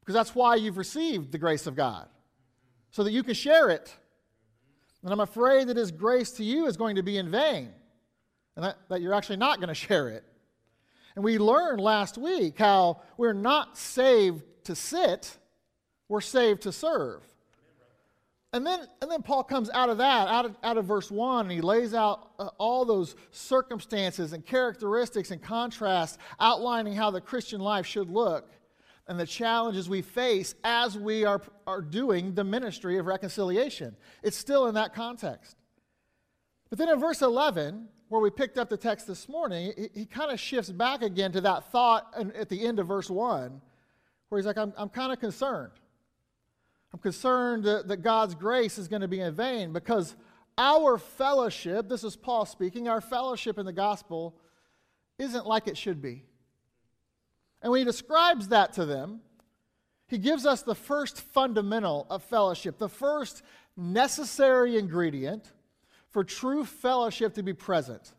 Because 0.00 0.14
that's 0.14 0.34
why 0.34 0.56
you've 0.56 0.78
received 0.78 1.30
the 1.30 1.38
grace 1.38 1.66
of 1.68 1.76
God, 1.76 2.08
so 2.90 3.04
that 3.04 3.12
you 3.12 3.22
can 3.22 3.34
share 3.34 3.70
it 3.70 3.94
and 5.02 5.12
I'm 5.12 5.20
afraid 5.20 5.68
that 5.68 5.76
His 5.76 5.90
grace 5.90 6.30
to 6.32 6.44
you 6.44 6.66
is 6.66 6.76
going 6.76 6.96
to 6.96 7.02
be 7.02 7.16
in 7.16 7.30
vain 7.30 7.70
and 8.56 8.64
that, 8.64 8.76
that 8.88 9.00
you're 9.00 9.14
actually 9.14 9.36
not 9.36 9.58
going 9.58 9.68
to 9.68 9.74
share 9.74 10.08
it. 10.08 10.24
And 11.14 11.24
we 11.24 11.38
learned 11.38 11.80
last 11.80 12.18
week 12.18 12.58
how 12.58 13.02
we're 13.16 13.32
not 13.32 13.76
saved 13.76 14.42
to 14.64 14.74
sit, 14.74 15.36
we're 16.08 16.20
saved 16.20 16.62
to 16.62 16.72
serve. 16.72 17.22
And 18.52 18.66
then, 18.66 18.80
and 19.00 19.08
then 19.08 19.22
Paul 19.22 19.44
comes 19.44 19.70
out 19.70 19.90
of 19.90 19.98
that, 19.98 20.26
out 20.26 20.44
of, 20.44 20.56
out 20.64 20.76
of 20.76 20.84
verse 20.84 21.08
1, 21.08 21.46
and 21.46 21.52
he 21.52 21.60
lays 21.60 21.94
out 21.94 22.32
uh, 22.38 22.48
all 22.58 22.84
those 22.84 23.14
circumstances 23.30 24.32
and 24.32 24.44
characteristics 24.44 25.30
and 25.30 25.40
contrasts, 25.40 26.18
outlining 26.40 26.94
how 26.94 27.12
the 27.12 27.20
Christian 27.20 27.60
life 27.60 27.86
should 27.86 28.10
look 28.10 28.50
and 29.06 29.18
the 29.18 29.26
challenges 29.26 29.88
we 29.88 30.02
face 30.02 30.54
as 30.62 30.96
we 30.96 31.24
are, 31.24 31.40
are 31.66 31.80
doing 31.80 32.34
the 32.34 32.44
ministry 32.44 32.98
of 32.98 33.06
reconciliation. 33.06 33.96
It's 34.22 34.36
still 34.36 34.66
in 34.66 34.74
that 34.74 34.94
context. 34.94 35.56
But 36.70 36.78
then 36.78 36.88
in 36.88 37.00
verse 37.00 37.20
11, 37.20 37.88
where 38.10 38.20
we 38.20 38.28
picked 38.28 38.58
up 38.58 38.68
the 38.68 38.76
text 38.76 39.06
this 39.06 39.28
morning, 39.28 39.72
he, 39.76 40.00
he 40.00 40.04
kind 40.04 40.32
of 40.32 40.40
shifts 40.40 40.68
back 40.68 41.00
again 41.00 41.30
to 41.30 41.40
that 41.40 41.70
thought 41.70 42.12
at 42.34 42.48
the 42.48 42.66
end 42.66 42.80
of 42.80 42.88
verse 42.88 43.08
1, 43.08 43.60
where 44.28 44.38
he's 44.38 44.46
like, 44.46 44.58
I'm, 44.58 44.74
I'm 44.76 44.88
kind 44.88 45.12
of 45.12 45.20
concerned. 45.20 45.70
I'm 46.92 46.98
concerned 46.98 47.62
that, 47.64 47.86
that 47.86 47.98
God's 47.98 48.34
grace 48.34 48.78
is 48.78 48.88
going 48.88 49.02
to 49.02 49.08
be 49.08 49.20
in 49.20 49.32
vain 49.32 49.72
because 49.72 50.16
our 50.58 50.98
fellowship, 50.98 51.88
this 51.88 52.02
is 52.02 52.16
Paul 52.16 52.46
speaking, 52.46 52.88
our 52.88 53.00
fellowship 53.00 53.58
in 53.58 53.64
the 53.64 53.72
gospel 53.72 54.34
isn't 55.16 55.46
like 55.46 55.68
it 55.68 55.78
should 55.78 56.02
be. 56.02 56.24
And 57.62 57.70
when 57.70 57.78
he 57.78 57.84
describes 57.84 58.48
that 58.48 58.72
to 58.72 58.86
them, 58.86 59.20
he 60.08 60.18
gives 60.18 60.46
us 60.46 60.62
the 60.62 60.74
first 60.74 61.20
fundamental 61.20 62.08
of 62.10 62.24
fellowship, 62.24 62.76
the 62.76 62.88
first 62.88 63.44
necessary 63.76 64.76
ingredient 64.76 65.52
for 66.10 66.24
true 66.24 66.64
fellowship 66.64 67.34
to 67.34 67.42
be 67.42 67.52
present, 67.52 68.12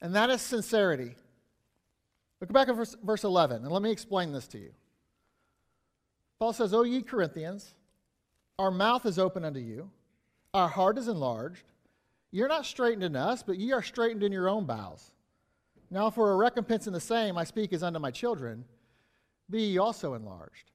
and 0.00 0.14
that 0.14 0.30
is 0.30 0.42
sincerity. 0.42 1.14
Look 2.40 2.52
back 2.52 2.68
at 2.68 2.76
verse, 2.76 2.96
verse 3.02 3.24
11, 3.24 3.62
and 3.62 3.72
let 3.72 3.82
me 3.82 3.90
explain 3.90 4.32
this 4.32 4.46
to 4.48 4.58
you. 4.58 4.70
Paul 6.38 6.52
says, 6.52 6.74
O 6.74 6.82
ye 6.82 7.02
Corinthians, 7.02 7.74
our 8.58 8.70
mouth 8.70 9.06
is 9.06 9.18
open 9.18 9.44
unto 9.44 9.60
you, 9.60 9.90
our 10.52 10.68
heart 10.68 10.98
is 10.98 11.08
enlarged. 11.08 11.64
You're 12.30 12.48
not 12.48 12.66
straitened 12.66 13.04
in 13.04 13.14
us, 13.14 13.42
but 13.42 13.58
ye 13.58 13.72
are 13.72 13.82
straitened 13.82 14.24
in 14.24 14.32
your 14.32 14.48
own 14.48 14.64
bowels. 14.64 15.12
Now, 15.90 16.10
for 16.10 16.32
a 16.32 16.36
recompense 16.36 16.88
in 16.88 16.92
the 16.92 17.00
same, 17.00 17.38
I 17.38 17.44
speak 17.44 17.72
as 17.72 17.84
unto 17.84 18.00
my 18.00 18.10
children, 18.10 18.64
be 19.48 19.62
ye 19.62 19.78
also 19.78 20.14
enlarged. 20.14 20.72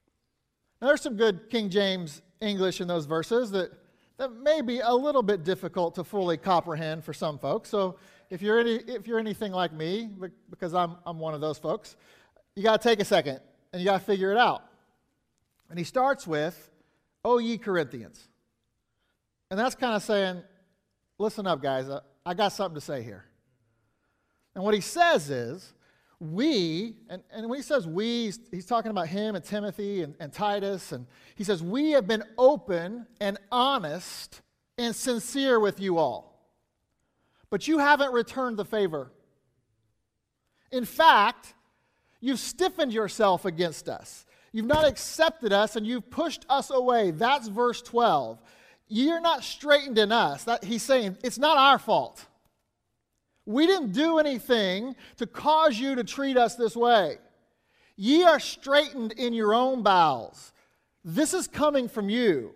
Now, 0.82 0.88
there's 0.88 1.02
some 1.02 1.18
good 1.18 1.50
King 1.50 1.70
James 1.70 2.22
English 2.40 2.80
in 2.80 2.88
those 2.88 3.06
verses 3.06 3.52
that, 3.52 3.72
that 4.20 4.34
may 4.34 4.62
be 4.62 4.82
a 4.82 4.94
little 4.94 5.24
bit 5.24 5.46
difficult 5.46 5.96
to 5.96 6.04
fully 6.04 6.36
comprehend 6.36 7.06
for 7.06 7.14
some 7.14 7.40
folks. 7.40 7.70
So, 7.70 7.96
if 8.30 8.44
you're, 8.44 8.60
any, 8.60 8.76
if 8.76 9.08
you're 9.08 9.18
anything 9.18 9.52
like 9.52 9.74
me, 9.74 10.08
because 10.52 10.76
I'm, 10.76 10.98
I'm 11.06 11.18
one 11.18 11.34
of 11.34 11.42
those 11.42 11.58
folks, 11.58 11.96
you 12.56 12.62
got 12.62 12.80
to 12.80 12.88
take 12.88 13.00
a 13.00 13.06
second 13.06 13.40
and 13.74 13.82
you 13.82 13.86
got 13.88 14.00
to 14.00 14.06
figure 14.06 14.32
it 14.32 14.38
out. 14.38 14.66
And 15.70 15.80
he 15.80 15.86
starts 15.86 16.28
with, 16.28 16.70
O 17.26 17.40
ye 17.40 17.58
Corinthians. 17.58 18.28
And 19.50 19.60
that's 19.60 19.74
kind 19.74 19.96
of 19.96 20.04
saying, 20.04 20.44
listen 21.18 21.48
up, 21.48 21.62
guys, 21.62 21.90
I 22.24 22.34
got 22.36 22.50
something 22.50 22.76
to 22.76 22.82
say 22.82 23.02
here. 23.02 23.26
And 24.54 24.64
what 24.64 24.76
he 24.76 24.82
says 24.82 25.32
is, 25.32 25.74
we, 26.20 26.96
and, 27.10 27.24
and 27.32 27.50
when 27.50 27.60
he 27.60 27.64
says 27.64 27.88
we, 27.88 28.26
he's, 28.26 28.40
he's 28.52 28.66
talking 28.66 28.92
about 28.92 29.08
him 29.08 29.36
and 29.36 29.44
Timothy 29.44 30.04
and, 30.04 30.16
and 30.20 30.34
Titus, 30.34 30.92
and 30.92 31.08
he 31.36 31.44
says, 31.44 31.64
We 31.64 31.92
have 31.92 32.08
been 32.08 32.24
open 32.38 33.08
and 33.22 33.38
honest 33.52 34.42
and 34.78 34.96
sincere 34.96 35.60
with 35.60 35.80
you 35.80 35.98
all. 35.98 36.30
But 37.50 37.68
you 37.68 37.80
haven't 37.80 38.12
returned 38.12 38.58
the 38.58 38.66
favor. 38.66 39.12
In 40.72 40.86
fact, 40.86 41.54
you've 42.20 42.40
stiffened 42.40 42.94
yourself 42.94 43.46
against 43.46 43.88
us. 43.88 44.26
You've 44.52 44.66
not 44.66 44.86
accepted 44.86 45.54
us 45.54 45.76
and 45.76 45.86
you've 45.86 46.10
pushed 46.10 46.46
us 46.50 46.70
away. 46.70 47.12
That's 47.12 47.48
verse 47.48 47.82
12. 47.82 48.42
You're 48.88 49.22
not 49.22 49.44
straitened 49.44 49.98
in 49.98 50.12
us. 50.12 50.44
That, 50.44 50.64
he's 50.64 50.84
saying 50.84 51.18
it's 51.24 51.38
not 51.38 51.58
our 51.58 51.80
fault. 51.80 52.26
We 53.50 53.66
didn't 53.66 53.94
do 53.94 54.20
anything 54.20 54.96
to 55.18 55.26
cause 55.26 55.80
you 55.80 55.96
to 55.96 56.04
treat 56.04 56.38
us 56.38 56.54
this 56.54 56.76
way. 56.76 57.18
Ye 57.96 58.24
are 58.24 58.40
straitened 58.40 59.14
in 59.14 59.34
your 59.34 59.56
own 59.56 59.82
bowels. 59.82 60.54
This 61.04 61.34
is 61.34 61.48
coming 61.48 61.90
from 61.90 62.10
you. 62.10 62.54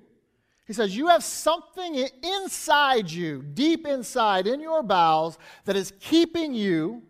He 0.68 0.74
says, 0.74 0.96
You 0.96 1.08
have 1.08 1.24
something 1.24 1.96
inside 2.22 3.10
you, 3.10 3.42
deep 3.42 3.88
inside 3.88 4.46
in 4.46 4.62
your 4.62 4.84
bowels, 4.84 5.40
that 5.66 5.76
is 5.76 5.94
keeping 6.00 6.54
you 6.54 7.02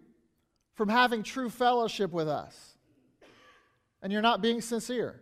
from 0.76 0.88
having 0.88 1.22
true 1.22 1.50
fellowship 1.50 2.14
with 2.14 2.30
us. 2.30 2.78
And 4.02 4.14
you're 4.14 4.22
not 4.22 4.42
being 4.42 4.62
sincere. 4.62 5.22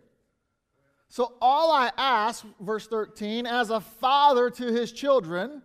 So, 1.08 1.34
all 1.42 1.72
I 1.72 1.90
ask, 1.96 2.44
verse 2.60 2.86
13, 2.86 3.44
as 3.44 3.70
a 3.70 3.80
father 3.80 4.50
to 4.50 4.66
his 4.66 4.92
children, 4.92 5.62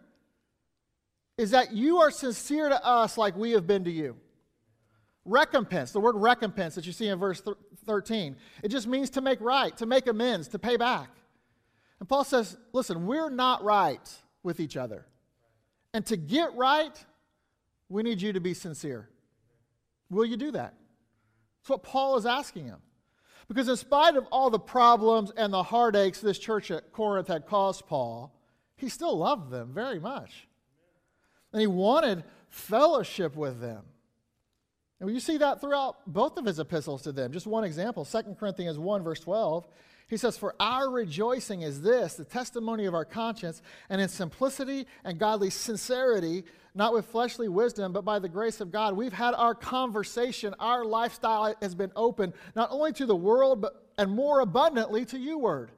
is 1.38 1.52
that 1.52 1.72
you 1.72 1.98
are 1.98 2.10
sincere 2.10 2.70
to 2.70 2.86
us 2.86 3.18
like 3.18 3.36
we 3.36 3.52
have 3.52 3.68
been 3.68 3.84
to 3.84 3.92
you. 3.92 4.16
Recompense, 5.26 5.92
the 5.92 6.00
word 6.00 6.16
recompense 6.16 6.76
that 6.76 6.86
you 6.86 6.94
see 6.94 7.08
in 7.08 7.20
verse 7.20 7.42
13, 7.86 8.36
it 8.64 8.70
just 8.70 8.88
means 8.88 9.10
to 9.12 9.22
make 9.22 9.40
right, 9.42 9.76
to 9.78 9.86
make 9.86 10.08
amends, 10.08 10.48
to 10.50 10.60
pay 10.60 10.78
back. 10.78 11.10
And 12.00 12.08
Paul 12.08 12.24
says, 12.24 12.58
listen, 12.74 13.06
we're 13.06 13.30
not 13.30 13.64
right 13.64 14.10
with 14.44 14.60
each 14.60 14.78
other. 14.78 15.06
And 15.94 16.06
to 16.08 16.18
get 16.18 16.56
right, 16.56 17.06
we 17.90 18.04
need 18.04 18.22
you 18.22 18.34
to 18.34 18.40
be 18.40 18.54
sincere. 18.54 19.10
Will 20.10 20.26
you 20.26 20.38
do 20.38 20.52
that? 20.52 20.74
That's 21.60 21.70
what 21.70 21.84
Paul 21.84 22.18
is 22.18 22.26
asking 22.26 22.66
him. 22.66 22.80
Because 23.48 23.68
in 23.68 23.78
spite 23.78 24.16
of 24.16 24.26
all 24.32 24.50
the 24.50 24.60
problems 24.60 25.32
and 25.36 25.54
the 25.54 25.64
heartaches 25.64 26.22
this 26.22 26.40
church 26.40 26.72
at 26.72 26.92
Corinth 26.92 27.28
had 27.28 27.46
caused 27.46 27.86
Paul, 27.88 28.34
he 28.76 28.90
still 28.90 29.18
loved 29.18 29.52
them 29.52 29.72
very 29.74 30.00
much. 30.00 30.47
And 31.54 31.62
he 31.62 31.68
wanted 31.68 32.24
fellowship 32.50 33.36
with 33.36 33.60
them. 33.60 33.84
And 35.00 35.12
you 35.12 35.20
see 35.20 35.38
that 35.38 35.62
throughout 35.62 35.98
both 36.08 36.38
of 36.38 36.46
his 36.46 36.60
epistles 36.60 37.04
to 37.04 37.12
them. 37.12 37.32
Just 37.32 37.48
one 37.48 37.64
example 37.64 38.04
2 38.04 38.36
Corinthians 38.40 38.80
1, 38.80 39.04
verse 39.04 39.20
12. 39.20 39.68
He 40.10 40.18
says, 40.18 40.38
For 40.38 40.56
our 40.60 40.90
rejoicing 40.90 41.62
is 41.62 41.82
this, 41.82 42.16
the 42.16 42.24
testimony 42.24 42.86
of 42.86 42.94
our 42.94 43.06
conscience, 43.06 43.62
and 43.90 44.00
in 44.00 44.08
simplicity 44.08 44.88
and 45.04 45.20
godly 45.20 45.50
sincerity, 45.50 46.46
not 46.74 46.94
with 46.94 47.08
fleshly 47.08 47.50
wisdom, 47.50 47.92
but 47.92 48.06
by 48.06 48.18
the 48.18 48.30
grace 48.30 48.62
of 48.62 48.72
God. 48.72 48.96
We've 48.96 49.12
had 49.12 49.34
our 49.34 49.54
conversation, 49.54 50.56
our 50.60 50.86
lifestyle 50.86 51.54
has 51.62 51.76
been 51.76 51.92
open, 51.96 52.34
not 52.56 52.70
only 52.72 52.94
to 52.94 53.06
the 53.06 53.16
world, 53.16 53.62
but 53.62 53.84
and 53.98 54.12
more 54.12 54.42
abundantly 54.42 55.06
to 55.06 55.18
you, 55.18 55.40
Word. 55.40 55.72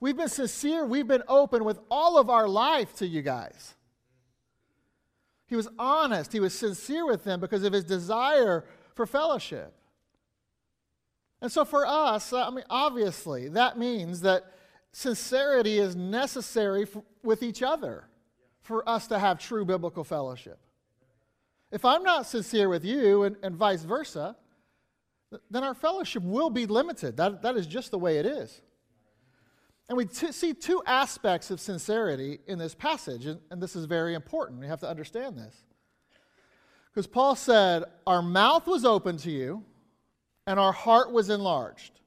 We've 0.00 0.16
been 0.16 0.28
sincere, 0.28 0.86
we've 0.86 1.08
been 1.08 1.24
open 1.28 1.64
with 1.64 1.80
all 1.90 2.18
of 2.18 2.30
our 2.30 2.48
life 2.48 2.94
to 2.96 3.06
you 3.06 3.20
guys. 3.20 3.74
He 5.48 5.56
was 5.56 5.68
honest, 5.78 6.32
he 6.32 6.40
was 6.40 6.56
sincere 6.56 7.06
with 7.06 7.24
them 7.24 7.40
because 7.40 7.64
of 7.64 7.72
his 7.72 7.84
desire 7.84 8.64
for 8.94 9.06
fellowship. 9.06 9.74
And 11.40 11.50
so 11.50 11.64
for 11.64 11.86
us, 11.86 12.32
uh, 12.32 12.46
I 12.46 12.50
mean, 12.50 12.64
obviously, 12.68 13.48
that 13.50 13.78
means 13.78 14.20
that 14.22 14.52
sincerity 14.92 15.78
is 15.78 15.96
necessary 15.96 16.84
for, 16.84 17.02
with 17.22 17.42
each 17.42 17.62
other 17.62 18.08
for 18.60 18.86
us 18.88 19.06
to 19.06 19.18
have 19.18 19.38
true 19.38 19.64
biblical 19.64 20.04
fellowship. 20.04 20.58
If 21.70 21.84
I'm 21.84 22.02
not 22.02 22.26
sincere 22.26 22.68
with 22.68 22.84
you 22.84 23.22
and, 23.22 23.36
and 23.42 23.54
vice 23.54 23.82
versa, 23.82 24.36
then 25.50 25.64
our 25.64 25.74
fellowship 25.74 26.22
will 26.22 26.50
be 26.50 26.66
limited. 26.66 27.16
That, 27.16 27.42
that 27.42 27.56
is 27.56 27.66
just 27.66 27.90
the 27.90 27.98
way 27.98 28.18
it 28.18 28.26
is. 28.26 28.60
And 29.88 29.96
we 29.96 30.04
t- 30.04 30.32
see 30.32 30.52
two 30.52 30.82
aspects 30.86 31.50
of 31.50 31.60
sincerity 31.60 32.40
in 32.46 32.58
this 32.58 32.74
passage, 32.74 33.26
and, 33.26 33.40
and 33.50 33.62
this 33.62 33.74
is 33.74 33.86
very 33.86 34.14
important. 34.14 34.60
We 34.60 34.66
have 34.66 34.80
to 34.80 34.88
understand 34.88 35.38
this. 35.38 35.64
Because 36.92 37.06
Paul 37.06 37.34
said, 37.36 37.84
Our 38.06 38.22
mouth 38.22 38.66
was 38.66 38.84
open 38.84 39.16
to 39.18 39.30
you, 39.30 39.64
and 40.46 40.60
our 40.60 40.72
heart 40.72 41.12
was 41.12 41.30
enlarged. 41.30 42.00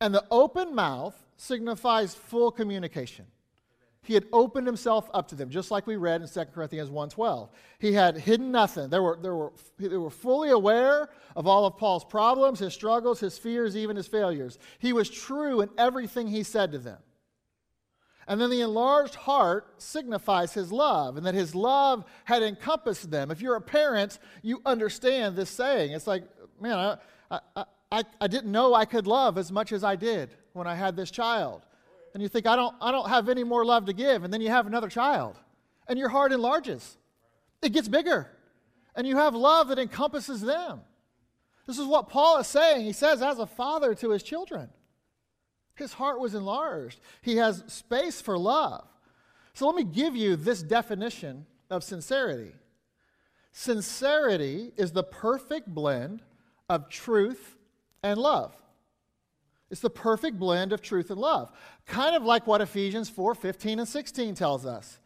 And 0.00 0.14
the 0.14 0.24
open 0.30 0.74
mouth 0.74 1.14
signifies 1.36 2.14
full 2.14 2.50
communication. 2.50 3.26
He 4.02 4.14
had 4.14 4.26
opened 4.32 4.66
himself 4.66 5.10
up 5.12 5.28
to 5.28 5.34
them, 5.34 5.50
just 5.50 5.70
like 5.70 5.86
we 5.86 5.96
read 5.96 6.22
in 6.22 6.28
2 6.28 6.44
Corinthians 6.46 6.88
1.12. 6.88 7.50
He 7.78 7.92
had 7.92 8.16
hidden 8.16 8.50
nothing. 8.50 8.88
They 8.88 8.98
were, 8.98 9.18
they, 9.20 9.28
were, 9.28 9.52
they 9.78 9.96
were 9.96 10.10
fully 10.10 10.50
aware 10.50 11.10
of 11.36 11.46
all 11.46 11.66
of 11.66 11.76
Paul's 11.76 12.04
problems, 12.04 12.60
his 12.60 12.72
struggles, 12.72 13.20
his 13.20 13.36
fears, 13.36 13.76
even 13.76 13.96
his 13.96 14.06
failures. 14.06 14.58
He 14.78 14.94
was 14.94 15.10
true 15.10 15.60
in 15.60 15.68
everything 15.76 16.28
he 16.28 16.42
said 16.42 16.72
to 16.72 16.78
them. 16.78 16.98
And 18.26 18.40
then 18.40 18.48
the 18.48 18.62
enlarged 18.62 19.16
heart 19.16 19.74
signifies 19.82 20.54
his 20.54 20.72
love, 20.72 21.16
and 21.16 21.26
that 21.26 21.34
his 21.34 21.54
love 21.54 22.04
had 22.24 22.42
encompassed 22.42 23.10
them. 23.10 23.30
If 23.30 23.42
you're 23.42 23.56
a 23.56 23.60
parent, 23.60 24.18
you 24.40 24.62
understand 24.64 25.36
this 25.36 25.50
saying. 25.50 25.92
It's 25.92 26.06
like, 26.06 26.24
man, 26.60 26.98
I, 27.30 27.40
I, 27.54 27.64
I, 27.92 28.04
I 28.20 28.26
didn't 28.28 28.52
know 28.52 28.72
I 28.72 28.86
could 28.86 29.06
love 29.06 29.36
as 29.36 29.52
much 29.52 29.72
as 29.72 29.84
I 29.84 29.96
did 29.96 30.30
when 30.52 30.66
I 30.66 30.74
had 30.74 30.96
this 30.96 31.10
child 31.10 31.66
and 32.12 32.22
you 32.22 32.28
think, 32.28 32.46
I 32.46 32.56
don't, 32.56 32.74
I 32.80 32.90
don't 32.90 33.08
have 33.08 33.28
any 33.28 33.44
more 33.44 33.64
love 33.64 33.86
to 33.86 33.92
give, 33.92 34.24
and 34.24 34.32
then 34.32 34.40
you 34.40 34.48
have 34.48 34.66
another 34.66 34.88
child, 34.88 35.38
and 35.88 35.98
your 35.98 36.08
heart 36.08 36.32
enlarges. 36.32 36.96
It 37.62 37.72
gets 37.72 37.88
bigger, 37.88 38.30
and 38.94 39.06
you 39.06 39.16
have 39.16 39.34
love 39.34 39.68
that 39.68 39.78
encompasses 39.78 40.40
them. 40.40 40.80
This 41.66 41.78
is 41.78 41.86
what 41.86 42.08
Paul 42.08 42.38
is 42.38 42.46
saying. 42.46 42.84
He 42.84 42.92
says, 42.92 43.22
as 43.22 43.38
a 43.38 43.46
father 43.46 43.94
to 43.96 44.10
his 44.10 44.22
children, 44.22 44.70
his 45.74 45.92
heart 45.92 46.20
was 46.20 46.34
enlarged. 46.34 47.00
He 47.22 47.36
has 47.36 47.62
space 47.68 48.20
for 48.20 48.36
love. 48.36 48.86
So 49.54 49.66
let 49.66 49.76
me 49.76 49.84
give 49.84 50.16
you 50.16 50.36
this 50.36 50.62
definition 50.62 51.46
of 51.70 51.84
sincerity 51.84 52.52
sincerity 53.52 54.72
is 54.76 54.92
the 54.92 55.02
perfect 55.02 55.66
blend 55.66 56.22
of 56.68 56.88
truth 56.88 57.56
and 58.02 58.18
love. 58.18 58.54
It's 59.70 59.80
the 59.80 59.90
perfect 59.90 60.38
blend 60.38 60.72
of 60.72 60.82
truth 60.82 61.10
and 61.10 61.20
love. 61.20 61.52
Kind 61.86 62.16
of 62.16 62.24
like 62.24 62.46
what 62.46 62.60
Ephesians 62.60 63.08
4 63.08 63.34
15 63.34 63.78
and 63.78 63.88
16 63.88 64.34
tells 64.34 64.66
us. 64.66 64.98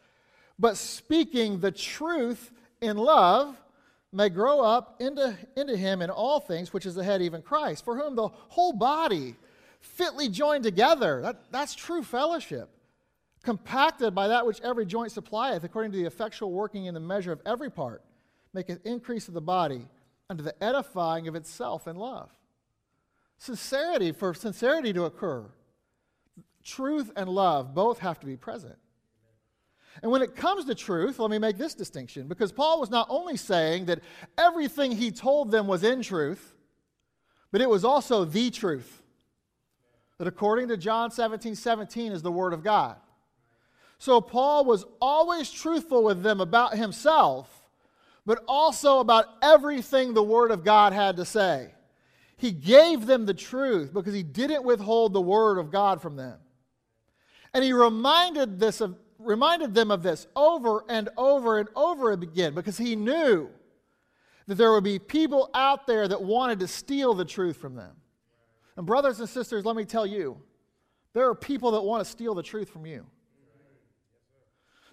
But 0.57 0.77
speaking 0.77 1.59
the 1.59 1.71
truth 1.71 2.51
in 2.81 2.97
love 2.97 3.55
may 4.11 4.29
grow 4.29 4.61
up 4.61 4.95
into, 4.99 5.37
into 5.55 5.75
him 5.75 6.01
in 6.01 6.09
all 6.09 6.39
things, 6.39 6.73
which 6.73 6.85
is 6.85 6.95
the 6.95 7.03
head, 7.03 7.21
even 7.21 7.41
Christ, 7.41 7.83
for 7.83 7.97
whom 7.97 8.15
the 8.15 8.29
whole 8.29 8.73
body, 8.73 9.35
fitly 9.81 10.29
joined 10.29 10.63
together, 10.63 11.21
that, 11.21 11.51
that's 11.51 11.75
true 11.75 12.01
fellowship, 12.01 12.69
compacted 13.43 14.15
by 14.15 14.29
that 14.29 14.45
which 14.45 14.61
every 14.61 14.85
joint 14.85 15.11
supplieth, 15.11 15.63
according 15.63 15.91
to 15.91 15.97
the 15.97 16.05
effectual 16.05 16.51
working 16.51 16.85
in 16.85 16.93
the 16.93 16.99
measure 16.99 17.33
of 17.33 17.41
every 17.45 17.69
part, 17.69 18.01
maketh 18.53 18.83
increase 18.85 19.27
of 19.27 19.33
the 19.33 19.41
body 19.41 19.85
unto 20.29 20.41
the 20.41 20.63
edifying 20.63 21.27
of 21.27 21.35
itself 21.35 21.87
in 21.87 21.97
love. 21.97 22.31
Sincerity, 23.37 24.11
for 24.11 24.33
sincerity 24.33 24.93
to 24.93 25.03
occur, 25.03 25.45
truth 26.63 27.11
and 27.15 27.29
love 27.29 27.73
both 27.75 27.99
have 27.99 28.19
to 28.19 28.25
be 28.25 28.35
present. 28.35 28.77
And 30.01 30.11
when 30.11 30.21
it 30.21 30.35
comes 30.35 30.65
to 30.65 30.75
truth, 30.75 31.19
let 31.19 31.31
me 31.31 31.37
make 31.37 31.57
this 31.57 31.73
distinction 31.73 32.27
because 32.27 32.51
Paul 32.51 32.79
was 32.79 32.89
not 32.89 33.07
only 33.09 33.37
saying 33.37 33.85
that 33.85 34.01
everything 34.37 34.91
he 34.91 35.11
told 35.11 35.51
them 35.51 35.67
was 35.67 35.83
in 35.83 36.01
truth, 36.01 36.55
but 37.51 37.61
it 37.61 37.69
was 37.69 37.85
also 37.85 38.25
the 38.25 38.49
truth. 38.51 39.01
That 40.17 40.27
according 40.27 40.69
to 40.69 40.77
John 40.77 41.11
17 41.11 41.55
17 41.55 42.11
is 42.11 42.21
the 42.21 42.31
Word 42.31 42.53
of 42.53 42.63
God. 42.63 42.97
So 43.97 44.19
Paul 44.19 44.65
was 44.65 44.85
always 45.01 45.49
truthful 45.49 46.03
with 46.03 46.23
them 46.23 46.41
about 46.41 46.75
himself, 46.75 47.49
but 48.25 48.43
also 48.47 48.99
about 48.99 49.25
everything 49.41 50.13
the 50.13 50.23
Word 50.23 50.51
of 50.51 50.63
God 50.63 50.91
had 50.91 51.15
to 51.17 51.25
say. 51.25 51.73
He 52.37 52.51
gave 52.51 53.05
them 53.05 53.25
the 53.25 53.33
truth 53.33 53.93
because 53.93 54.13
he 54.13 54.23
didn't 54.23 54.63
withhold 54.63 55.13
the 55.13 55.21
Word 55.21 55.57
of 55.57 55.71
God 55.71 56.01
from 56.01 56.15
them. 56.15 56.37
And 57.53 57.63
he 57.63 57.71
reminded, 57.71 58.59
this 58.59 58.81
of, 58.81 58.97
reminded 59.17 59.73
them 59.73 59.91
of 59.91 60.03
this 60.03 60.27
over 60.35 60.83
and 60.89 61.09
over 61.17 61.59
and 61.59 61.69
over 61.75 62.11
again 62.11 62.53
because 62.53 62.77
he 62.77 62.95
knew 62.95 63.49
that 64.47 64.55
there 64.55 64.71
would 64.73 64.83
be 64.83 64.99
people 64.99 65.49
out 65.53 65.87
there 65.87 66.07
that 66.07 66.21
wanted 66.21 66.59
to 66.59 66.67
steal 66.67 67.13
the 67.13 67.25
truth 67.25 67.57
from 67.57 67.75
them. 67.75 67.95
And, 68.75 68.85
brothers 68.85 69.19
and 69.21 69.29
sisters, 69.29 69.63
let 69.63 69.75
me 69.75 69.85
tell 69.85 70.05
you, 70.05 70.37
there 71.13 71.29
are 71.29 71.35
people 71.35 71.71
that 71.71 71.81
want 71.81 72.03
to 72.03 72.09
steal 72.09 72.35
the 72.35 72.43
truth 72.43 72.69
from 72.69 72.85
you. 72.85 73.05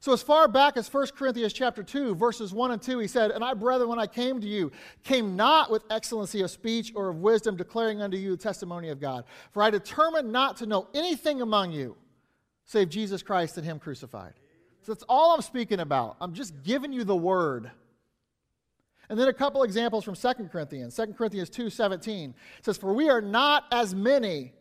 So 0.02 0.12
as 0.12 0.20
far 0.20 0.48
back 0.48 0.76
as 0.76 0.92
1 0.92 1.06
Corinthians 1.16 1.52
chapter 1.52 1.84
2, 1.84 2.16
verses 2.16 2.52
1 2.52 2.72
and 2.72 2.82
2, 2.82 2.98
he 2.98 3.06
said, 3.06 3.30
And 3.30 3.44
I, 3.44 3.54
brethren, 3.54 3.88
when 3.88 4.00
I 4.00 4.08
came 4.08 4.40
to 4.40 4.46
you, 4.48 4.72
came 5.04 5.36
not 5.36 5.70
with 5.70 5.84
excellency 5.90 6.40
of 6.40 6.50
speech 6.50 6.90
or 6.96 7.10
of 7.10 7.18
wisdom, 7.18 7.54
declaring 7.54 8.02
unto 8.02 8.16
you 8.16 8.32
the 8.32 8.36
testimony 8.36 8.88
of 8.88 9.00
God. 9.00 9.22
For 9.52 9.62
I 9.62 9.70
determined 9.70 10.32
not 10.32 10.56
to 10.56 10.66
know 10.66 10.88
anything 10.92 11.40
among 11.40 11.70
you, 11.70 11.96
save 12.64 12.88
Jesus 12.88 13.22
Christ 13.22 13.56
and 13.58 13.64
him 13.64 13.78
crucified. 13.78 14.32
So 14.80 14.92
that's 14.92 15.04
all 15.08 15.36
I'm 15.36 15.40
speaking 15.40 15.78
about. 15.78 16.16
I'm 16.20 16.34
just 16.34 16.64
giving 16.64 16.92
you 16.92 17.04
the 17.04 17.14
word. 17.14 17.70
And 19.08 19.16
then 19.16 19.28
a 19.28 19.32
couple 19.32 19.62
examples 19.62 20.02
from 20.02 20.16
2 20.16 20.48
Corinthians. 20.50 20.96
2 20.96 21.14
Corinthians 21.16 21.48
2 21.48 21.70
17 21.70 22.34
says, 22.62 22.76
For 22.76 22.92
we 22.92 23.08
are 23.08 23.20
not 23.20 23.66
as 23.70 23.94
many 23.94 24.52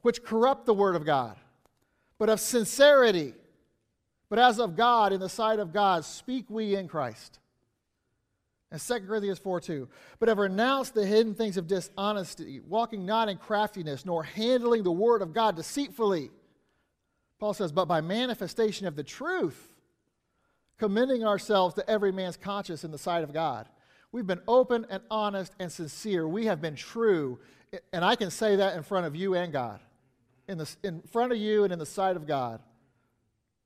which 0.00 0.24
corrupt 0.24 0.66
the 0.66 0.74
word 0.74 0.96
of 0.96 1.04
God, 1.04 1.36
but 2.18 2.28
of 2.28 2.40
sincerity 2.40 3.34
but 4.32 4.38
as 4.38 4.58
of 4.58 4.76
God, 4.76 5.12
in 5.12 5.20
the 5.20 5.28
sight 5.28 5.58
of 5.58 5.74
God, 5.74 6.06
speak 6.06 6.46
we 6.48 6.74
in 6.74 6.88
Christ. 6.88 7.38
And 8.70 8.80
2 8.80 9.00
Corinthians 9.00 9.38
4 9.38 9.60
2. 9.60 9.86
But 10.18 10.30
have 10.30 10.38
renounced 10.38 10.94
the 10.94 11.04
hidden 11.04 11.34
things 11.34 11.58
of 11.58 11.66
dishonesty, 11.66 12.58
walking 12.66 13.04
not 13.04 13.28
in 13.28 13.36
craftiness, 13.36 14.06
nor 14.06 14.22
handling 14.22 14.84
the 14.84 14.90
word 14.90 15.20
of 15.20 15.34
God 15.34 15.54
deceitfully. 15.54 16.30
Paul 17.40 17.52
says, 17.52 17.72
but 17.72 17.84
by 17.84 18.00
manifestation 18.00 18.86
of 18.86 18.96
the 18.96 19.04
truth, 19.04 19.74
commending 20.78 21.26
ourselves 21.26 21.74
to 21.74 21.90
every 21.90 22.10
man's 22.10 22.38
conscience 22.38 22.84
in 22.84 22.90
the 22.90 22.96
sight 22.96 23.24
of 23.24 23.34
God. 23.34 23.68
We've 24.12 24.26
been 24.26 24.40
open 24.48 24.86
and 24.88 25.02
honest 25.10 25.52
and 25.58 25.70
sincere. 25.70 26.26
We 26.26 26.46
have 26.46 26.62
been 26.62 26.74
true. 26.74 27.38
And 27.92 28.02
I 28.02 28.16
can 28.16 28.30
say 28.30 28.56
that 28.56 28.78
in 28.78 28.82
front 28.82 29.04
of 29.04 29.14
you 29.14 29.34
and 29.34 29.52
God, 29.52 29.80
in, 30.48 30.56
the, 30.56 30.74
in 30.82 31.02
front 31.02 31.32
of 31.32 31.38
you 31.38 31.64
and 31.64 31.72
in 31.74 31.78
the 31.78 31.84
sight 31.84 32.16
of 32.16 32.26
God. 32.26 32.62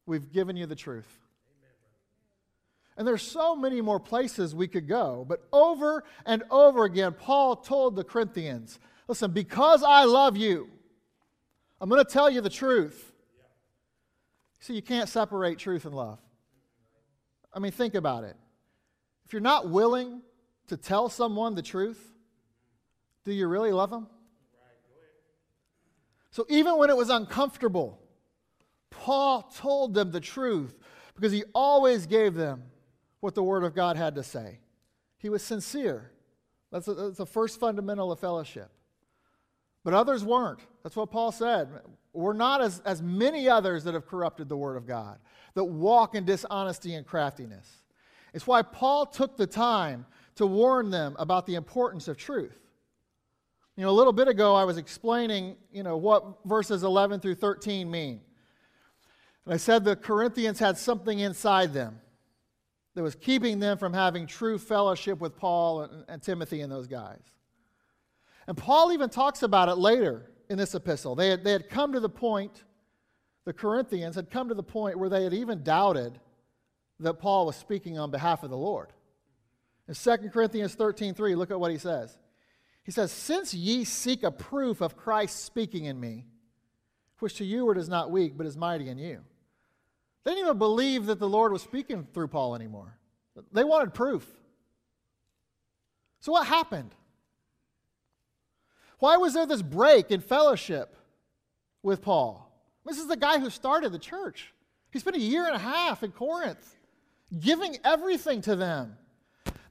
We've 0.07 0.33
given 0.33 0.57
you 0.57 0.67
the 0.67 0.77
truth. 0.77 1.09
And 2.97 3.07
there's 3.07 3.23
so 3.23 3.55
many 3.55 3.83
more 3.83 4.01
places 4.01 4.55
we 4.55 4.69
could 4.69 4.89
go, 4.89 5.27
but 5.29 5.47
over 5.53 6.05
and 6.25 6.43
over 6.51 6.85
again, 6.85 7.13
Paul 7.13 7.57
told 7.57 7.95
the 7.95 8.05
Corinthians, 8.05 8.79
listen, 9.07 9.33
because 9.33 9.83
I 9.83 10.05
love 10.05 10.37
you, 10.37 10.71
I'm 11.79 11.91
going 11.91 12.03
to 12.03 12.11
tell 12.11 12.31
you 12.31 12.41
the 12.41 12.49
truth. 12.49 13.13
See, 14.61 14.75
you 14.75 14.81
can't 14.81 15.11
separate 15.11 15.59
truth 15.59 15.85
and 15.85 15.95
love. 15.95 16.19
I 17.53 17.59
mean, 17.59 17.73
think 17.73 17.95
about 17.95 18.25
it. 18.25 18.37
If 19.27 19.33
you're 19.35 19.43
not 19.43 19.69
willing 19.69 20.23
to 20.69 20.77
tell 20.79 21.11
someone 21.11 21.55
the 21.55 21.63
truth, 21.63 22.01
do 23.25 23.33
you 23.33 23.47
really 23.47 23.73
love 23.73 23.91
them? 23.91 24.07
So 26.31 26.47
even 26.49 26.79
when 26.79 26.89
it 26.91 26.97
was 26.97 27.11
uncomfortable, 27.11 27.99
Paul 28.91 29.43
told 29.43 29.95
them 29.95 30.11
the 30.11 30.21
truth 30.21 30.77
because 31.15 31.33
he 31.33 31.45
always 31.55 32.07
gave 32.07 32.35
them 32.35 32.63
what 33.21 33.35
the 33.35 33.43
Word 33.43 33.65
of 33.65 33.75
God 33.75 33.97
had 33.97 34.15
to 34.17 34.23
say. 34.23 34.61
He 35.19 35.29
was 35.29 35.43
sincere. 35.43 36.11
That's, 36.71 36.89
a, 36.89 36.95
that's 36.95 37.19
the 37.19 37.27
first 37.27 37.59
fundamental 37.59 38.13
of 38.13 38.21
fellowship. 38.21 38.71
But 39.85 39.95
others 39.95 40.25
weren't. 40.25 40.61
That's 40.83 40.97
what 40.97 41.11
Paul 41.11 41.33
said. 41.33 41.69
We're 42.13 42.33
not 42.33 42.61
as, 42.61 42.81
as 42.81 43.03
many 43.03 43.49
others 43.49 43.85
that 43.85 43.95
have 43.95 44.07
corrupted 44.07 44.49
the 44.49 44.57
Word 44.57 44.77
of 44.77 44.87
God, 44.87 45.19
that 45.55 45.65
walk 45.65 46.15
in 46.15 46.25
dishonesty 46.25 46.95
and 46.95 47.07
craftiness. 47.07 47.69
It's 48.35 48.47
why 48.47 48.63
Paul 48.63 49.07
took 49.07 49.37
the 49.37 49.47
time 49.47 50.07
to 50.37 50.47
warn 50.47 50.91
them 50.91 51.17
about 51.19 51.47
the 51.47 51.55
importance 51.55 52.09
of 52.09 52.17
truth. 52.17 52.59
You 53.77 53.85
know, 53.85 53.91
a 53.91 53.93
little 53.93 54.13
bit 54.13 54.29
ago, 54.29 54.55
I 54.55 54.65
was 54.65 54.79
explaining, 54.79 55.57
you 55.71 55.83
know, 55.83 55.97
what 55.97 56.45
verses 56.45 56.83
11 56.83 57.21
through 57.21 57.35
13 57.35 57.91
mean. 57.91 58.21
And 59.47 59.55
I 59.55 59.57
said 59.57 59.85
the 59.85 59.97
Corinthians 59.97 60.59
had 60.59 60.77
something 60.77 61.21
inside 61.21 61.73
them 61.73 62.01
that 62.95 63.03
was 63.03 63.15
keeping 63.15 63.61
them 63.61 63.79
from 63.79 63.93
having 63.93 64.27
true 64.27 64.59
fellowship 64.59 65.21
with 65.21 65.37
Paul 65.37 65.83
and, 65.83 66.05
and 66.09 66.23
Timothy 66.23 66.61
and 66.61 66.71
those 66.71 66.89
guys. 66.89 67.23
And 68.49 68.57
Paul 68.57 68.93
even 68.93 69.09
talks 69.09 69.43
about 69.43 69.69
it 69.69 69.77
later 69.77 70.31
in 70.51 70.59
this 70.59 70.75
epistle. 70.75 71.15
They 71.15 71.29
had, 71.29 71.45
they 71.45 71.53
had 71.53 71.69
come 71.69 71.93
to 71.93 72.01
the 72.01 72.09
point, 72.09 72.65
the 73.45 73.53
Corinthians 73.53 74.17
had 74.17 74.31
come 74.31 74.49
to 74.49 74.55
the 74.55 74.63
point 74.63 74.99
where 74.99 75.09
they 75.09 75.25
had 75.25 75.35
even 75.35 75.63
doubted 75.63 76.19
that 76.99 77.15
Paul 77.15 77.47
was 77.47 77.57
speaking 77.57 77.99
on 77.99 78.11
behalf 78.11 78.43
of 78.43 78.51
the 78.51 78.57
Lord. 78.57 78.93
In 79.89 79.95
2 79.95 80.31
Corinthians 80.31 80.75
13 80.75 81.15
3, 81.15 81.35
look 81.37 81.53
at 81.53 81.61
what 81.61 81.71
he 81.71 81.79
says. 81.79 82.19
He 82.83 82.91
says, 82.91 83.13
Since 83.13 83.55
ye 83.55 83.85
seek 83.85 84.25
a 84.25 84.31
proof 84.31 84.81
of 84.81 84.97
Christ 84.97 85.45
speaking 85.45 85.85
in 85.85 86.01
me, 86.01 86.27
which 87.19 87.35
to 87.35 87.45
you 87.45 87.71
it 87.71 87.79
is 87.79 87.89
not 87.89 88.11
weak, 88.11 88.37
but 88.37 88.47
is 88.47 88.57
mighty 88.57 88.89
in 88.89 88.99
you. 88.99 89.21
They 90.27 90.33
didn't 90.33 90.47
even 90.47 90.59
believe 90.59 91.07
that 91.07 91.21
the 91.21 91.29
Lord 91.29 91.53
was 91.53 91.63
speaking 91.63 92.05
through 92.13 92.27
Paul 92.27 92.57
anymore. 92.57 92.99
They 93.53 93.63
wanted 93.63 93.95
proof. 93.95 94.27
So, 96.19 96.33
what 96.33 96.49
happened? 96.49 96.91
Why 98.99 99.19
was 99.19 99.35
there 99.35 99.47
this 99.47 99.63
break 99.63 100.11
in 100.11 100.21
fellowship 100.21 100.97
with 101.85 102.03
Paul? 102.03 102.53
This 102.85 102.99
is 102.99 103.07
the 103.07 103.17
guy 103.17 103.39
who 103.39 103.51
started 103.51 103.93
the 103.93 104.01
church. 104.01 104.53
He 104.91 104.99
spent 104.99 105.15
a 105.15 105.21
year 105.21 105.47
and 105.47 105.55
a 105.55 105.61
half 105.61 106.03
in 106.03 106.11
Corinth 106.11 106.75
giving 107.39 107.77
everything 107.85 108.41
to 108.43 108.57
them. 108.57 108.97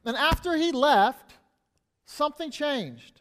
And 0.06 0.16
after 0.16 0.56
he 0.56 0.72
left, 0.72 1.34
something 2.06 2.50
changed. 2.50 3.20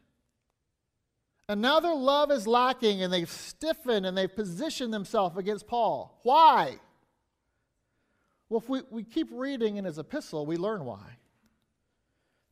And 1.49 1.61
now 1.61 1.81
their 1.81 1.97
love 1.97 2.31
is 2.31 2.47
lacking 2.47 3.03
and 3.03 3.12
they've 3.12 3.29
stiffened 3.29 4.07
and 4.07 4.16
they've 4.16 4.33
positioned 4.33 4.94
themselves 4.94 5.37
against 5.37 5.66
Paul. 5.66 6.20
Why? 6.23 6.79
Well, 8.55 8.62
if 8.62 8.69
we, 8.69 8.83
we 8.88 9.03
keep 9.03 9.27
reading 9.33 9.79
in 9.79 9.85
his 9.85 9.99
epistle, 9.99 10.47
we 10.47 10.57
learn 10.57 10.85
why. 10.85 11.17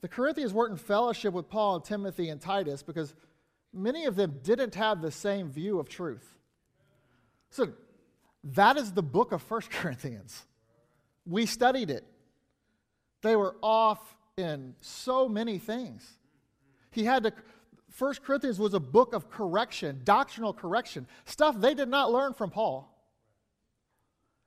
The 0.00 0.08
Corinthians 0.08 0.52
weren't 0.52 0.72
in 0.72 0.76
fellowship 0.76 1.32
with 1.32 1.48
Paul 1.48 1.76
and 1.76 1.84
Timothy 1.84 2.28
and 2.28 2.40
Titus 2.40 2.82
because 2.82 3.14
many 3.72 4.06
of 4.06 4.16
them 4.16 4.40
didn't 4.42 4.74
have 4.74 5.00
the 5.00 5.12
same 5.12 5.48
view 5.48 5.78
of 5.78 5.88
truth. 5.88 6.28
So 7.50 7.68
that 8.42 8.78
is 8.78 8.90
the 8.90 9.02
book 9.04 9.30
of 9.30 9.42
First 9.42 9.70
Corinthians. 9.70 10.42
We 11.24 11.46
studied 11.46 11.88
it. 11.88 12.04
They 13.20 13.36
were 13.36 13.54
off 13.62 14.16
in 14.36 14.74
so 14.80 15.28
many 15.28 15.58
things. 15.58 16.18
He 16.90 17.04
had 17.04 17.22
to, 17.22 17.32
First 17.90 18.24
Corinthians 18.24 18.58
was 18.58 18.74
a 18.74 18.80
book 18.80 19.14
of 19.14 19.30
correction, 19.30 20.00
doctrinal 20.02 20.52
correction, 20.52 21.06
stuff 21.26 21.60
they 21.60 21.74
did 21.74 21.88
not 21.88 22.10
learn 22.10 22.34
from 22.34 22.50
Paul. 22.50 22.91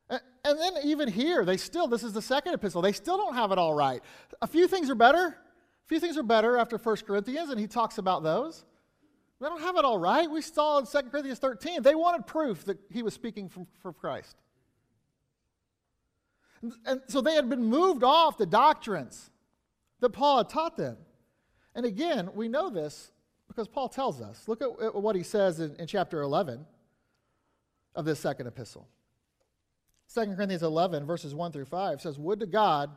And 0.10 0.60
then 0.60 0.74
even 0.84 1.10
here, 1.10 1.44
they 1.44 1.58
still, 1.58 1.88
this 1.88 2.04
is 2.04 2.14
the 2.14 2.22
second 2.22 2.54
epistle, 2.54 2.82
they 2.82 2.92
still 2.92 3.18
don't 3.18 3.34
have 3.34 3.52
it 3.52 3.58
all 3.58 3.74
right. 3.74 4.02
A 4.42 4.48
few 4.48 4.68
things 4.68 4.90
are 4.90 4.96
better. 4.96 5.28
A 5.28 5.88
few 5.88 6.00
things 6.00 6.18
are 6.18 6.24
better 6.24 6.58
after 6.58 6.78
1 6.78 6.98
Corinthians, 7.08 7.50
and 7.50 7.60
he 7.60 7.68
talks 7.68 7.98
about 7.98 8.24
those. 8.24 8.64
They 9.42 9.48
don't 9.48 9.62
have 9.62 9.76
it 9.76 9.86
all 9.86 9.98
right. 9.98 10.30
We 10.30 10.42
saw 10.42 10.78
in 10.78 10.86
2 10.86 11.10
Corinthians 11.10 11.40
13, 11.40 11.82
they 11.82 11.96
wanted 11.96 12.28
proof 12.28 12.64
that 12.66 12.78
he 12.92 13.02
was 13.04 13.14
speaking 13.14 13.50
from, 13.50 13.66
from 13.82 13.94
Christ. 13.94 14.38
And, 16.62 16.74
and 16.86 17.02
so 17.08 17.22
they 17.22 17.34
had 17.34 17.50
been 17.50 17.64
moved 17.64 18.04
off 18.04 18.38
the 18.38 18.46
doctrines 18.46 19.32
that 20.00 20.12
Paul 20.12 20.38
had 20.38 20.50
taught 20.50 20.78
them. 20.78 20.98
And 21.74 21.86
again, 21.86 22.30
we 22.34 22.48
know 22.48 22.70
this 22.70 23.12
because 23.48 23.68
Paul 23.68 23.90
tells 23.90 24.22
us. 24.22 24.48
Look 24.48 24.62
at 24.62 24.96
what 24.96 25.16
he 25.16 25.24
says 25.24 25.60
in, 25.60 25.76
in 25.78 25.88
chapter 25.88 26.22
11 26.22 26.66
of 27.96 28.06
this 28.06 28.20
second 28.20 28.48
epistle. 28.48 28.88
2 30.14 30.36
Corinthians 30.36 30.64
11, 30.64 31.06
verses 31.06 31.34
1 31.34 31.52
through 31.52 31.66
5 31.66 32.02
says, 32.02 32.18
Would 32.18 32.40
to 32.40 32.46
God 32.46 32.92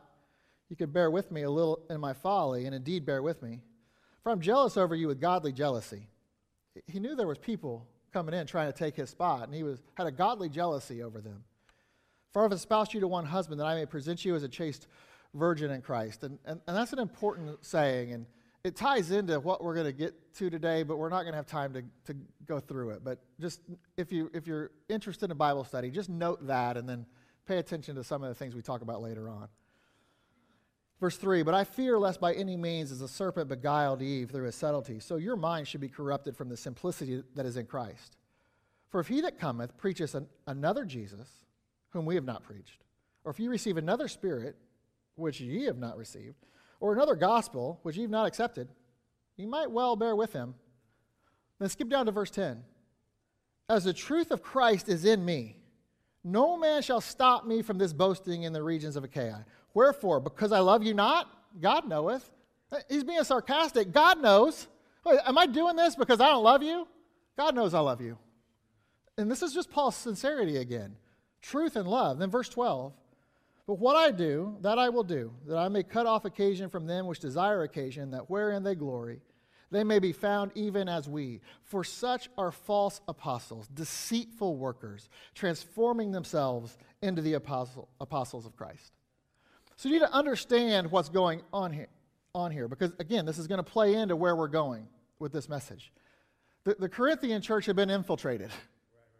you 0.69 0.75
could 0.75 0.93
bear 0.93 1.09
with 1.09 1.31
me 1.31 1.43
a 1.43 1.49
little 1.49 1.81
in 1.89 1.99
my 1.99 2.13
folly, 2.13 2.65
and 2.65 2.75
indeed 2.75 3.05
bear 3.05 3.21
with 3.21 3.41
me. 3.41 3.61
For 4.23 4.31
I'm 4.31 4.41
jealous 4.41 4.77
over 4.77 4.95
you 4.95 5.07
with 5.07 5.19
godly 5.19 5.51
jealousy. 5.51 6.07
He 6.87 6.99
knew 6.99 7.15
there 7.15 7.27
was 7.27 7.39
people 7.39 7.87
coming 8.13 8.35
in 8.35 8.45
trying 8.45 8.71
to 8.71 8.77
take 8.77 8.95
his 8.95 9.09
spot, 9.09 9.43
and 9.43 9.53
he 9.53 9.63
was, 9.63 9.81
had 9.95 10.07
a 10.07 10.11
godly 10.11 10.49
jealousy 10.49 11.01
over 11.01 11.21
them. 11.21 11.43
For 12.31 12.41
I 12.41 12.45
have 12.45 12.51
espoused 12.51 12.93
you 12.93 12.99
to 12.99 13.07
one 13.07 13.25
husband, 13.25 13.59
that 13.59 13.65
I 13.65 13.75
may 13.75 13.85
present 13.85 14.23
you 14.23 14.35
as 14.35 14.43
a 14.43 14.49
chaste 14.49 14.87
virgin 15.33 15.71
in 15.71 15.81
Christ. 15.81 16.23
And, 16.23 16.37
and, 16.45 16.61
and 16.67 16.77
that's 16.77 16.93
an 16.93 16.99
important 16.99 17.65
saying, 17.65 18.13
and 18.13 18.25
it 18.63 18.75
ties 18.75 19.11
into 19.11 19.39
what 19.39 19.63
we're 19.63 19.73
going 19.73 19.85
to 19.85 19.93
get 19.93 20.33
to 20.35 20.49
today, 20.49 20.83
but 20.83 20.97
we're 20.97 21.09
not 21.09 21.21
going 21.21 21.31
to 21.31 21.37
have 21.37 21.45
time 21.45 21.73
to, 21.73 21.83
to 22.05 22.19
go 22.45 22.59
through 22.59 22.91
it. 22.91 23.03
But 23.03 23.19
just 23.39 23.61
if, 23.95 24.11
you, 24.11 24.29
if 24.33 24.47
you're 24.47 24.71
interested 24.89 25.31
in 25.31 25.37
Bible 25.37 25.63
study, 25.63 25.89
just 25.89 26.09
note 26.09 26.45
that 26.47 26.75
and 26.75 26.87
then 26.87 27.05
pay 27.47 27.57
attention 27.57 27.95
to 27.95 28.03
some 28.03 28.21
of 28.21 28.29
the 28.29 28.35
things 28.35 28.55
we 28.55 28.61
talk 28.61 28.81
about 28.81 29.01
later 29.01 29.29
on. 29.29 29.47
Verse 30.99 31.15
3 31.15 31.43
But 31.43 31.53
I 31.53 31.63
fear 31.63 31.97
lest 31.97 32.19
by 32.19 32.33
any 32.33 32.57
means, 32.57 32.91
as 32.91 32.99
the 32.99 33.07
serpent 33.07 33.47
beguiled 33.47 34.01
Eve 34.01 34.29
through 34.29 34.45
his 34.45 34.55
subtlety, 34.55 34.99
so 34.99 35.15
your 35.15 35.37
mind 35.37 35.67
should 35.67 35.81
be 35.81 35.89
corrupted 35.89 36.35
from 36.35 36.49
the 36.49 36.57
simplicity 36.57 37.23
that 37.35 37.45
is 37.45 37.55
in 37.55 37.65
Christ. 37.65 38.17
For 38.89 38.99
if 38.99 39.07
he 39.07 39.21
that 39.21 39.39
cometh 39.39 39.77
preacheth 39.77 40.15
an, 40.15 40.27
another 40.47 40.83
Jesus, 40.83 41.29
whom 41.91 42.05
we 42.05 42.15
have 42.15 42.25
not 42.25 42.43
preached, 42.43 42.83
or 43.23 43.31
if 43.31 43.39
ye 43.39 43.47
receive 43.47 43.77
another 43.77 44.07
spirit, 44.07 44.57
which 45.15 45.39
ye 45.39 45.65
have 45.65 45.77
not 45.77 45.97
received, 45.97 46.35
or 46.79 46.93
another 46.93 47.15
gospel, 47.15 47.79
which 47.83 47.95
ye 47.95 48.03
have 48.03 48.11
not 48.11 48.27
accepted, 48.27 48.69
ye 49.37 49.45
might 49.45 49.71
well 49.71 49.95
bear 49.95 50.15
with 50.15 50.33
him. 50.33 50.55
Then 51.59 51.69
skip 51.69 51.89
down 51.89 52.05
to 52.05 52.11
verse 52.11 52.31
10. 52.31 52.63
As 53.69 53.83
the 53.83 53.93
truth 53.93 54.31
of 54.31 54.41
Christ 54.41 54.89
is 54.89 55.05
in 55.05 55.23
me, 55.23 55.57
no 56.23 56.57
man 56.57 56.81
shall 56.81 57.01
stop 57.01 57.45
me 57.45 57.61
from 57.61 57.77
this 57.77 57.93
boasting 57.93 58.43
in 58.43 58.53
the 58.53 58.63
regions 58.63 58.95
of 58.95 59.03
Achaia. 59.03 59.45
Wherefore? 59.73 60.19
Because 60.19 60.51
I 60.51 60.59
love 60.59 60.83
you 60.83 60.93
not? 60.93 61.27
God 61.61 61.87
knoweth. 61.87 62.29
He's 62.89 63.03
being 63.03 63.23
sarcastic. 63.23 63.91
God 63.91 64.21
knows. 64.21 64.67
Wait, 65.05 65.19
am 65.25 65.37
I 65.37 65.45
doing 65.45 65.75
this 65.75 65.95
because 65.95 66.19
I 66.19 66.27
don't 66.27 66.43
love 66.43 66.61
you? 66.61 66.87
God 67.37 67.55
knows 67.55 67.73
I 67.73 67.79
love 67.79 68.01
you. 68.01 68.17
And 69.17 69.29
this 69.29 69.41
is 69.41 69.53
just 69.53 69.69
Paul's 69.69 69.95
sincerity 69.95 70.57
again 70.57 70.95
truth 71.41 71.75
and 71.75 71.87
love. 71.87 72.19
Then, 72.19 72.29
verse 72.29 72.49
12. 72.49 72.93
But 73.69 73.77
what 73.77 73.95
I 73.95 74.09
do, 74.09 74.57
that 74.61 74.79
I 74.79 74.89
will 74.89 75.03
do, 75.03 75.31
that 75.45 75.59
I 75.59 75.69
may 75.69 75.83
cut 75.83 76.07
off 76.07 76.25
occasion 76.25 76.71
from 76.71 76.87
them 76.87 77.05
which 77.05 77.19
desire 77.19 77.61
occasion, 77.61 78.09
that 78.09 78.27
wherein 78.27 78.63
they 78.63 78.73
glory, 78.73 79.21
they 79.69 79.83
may 79.83 79.99
be 79.99 80.11
found 80.11 80.51
even 80.55 80.89
as 80.89 81.07
we. 81.07 81.41
For 81.65 81.83
such 81.83 82.29
are 82.35 82.51
false 82.51 82.99
apostles, 83.07 83.67
deceitful 83.67 84.57
workers, 84.57 85.07
transforming 85.35 86.11
themselves 86.11 86.79
into 87.03 87.21
the 87.21 87.33
apostle, 87.33 87.89
apostles 88.01 88.47
of 88.47 88.55
Christ. 88.55 88.91
So 89.75 89.87
you 89.87 89.99
need 89.99 90.05
to 90.07 90.13
understand 90.13 90.89
what's 90.89 91.09
going 91.09 91.43
on 91.53 91.71
here, 91.71 91.89
on 92.33 92.51
here 92.51 92.67
because, 92.67 92.93
again, 92.97 93.23
this 93.23 93.37
is 93.37 93.45
going 93.45 93.63
to 93.63 93.71
play 93.71 93.93
into 93.93 94.15
where 94.15 94.35
we're 94.35 94.47
going 94.47 94.87
with 95.19 95.31
this 95.31 95.47
message. 95.47 95.93
The, 96.63 96.73
the 96.79 96.89
Corinthian 96.89 97.43
church 97.43 97.67
had 97.67 97.75
been 97.75 97.91
infiltrated. 97.91 98.49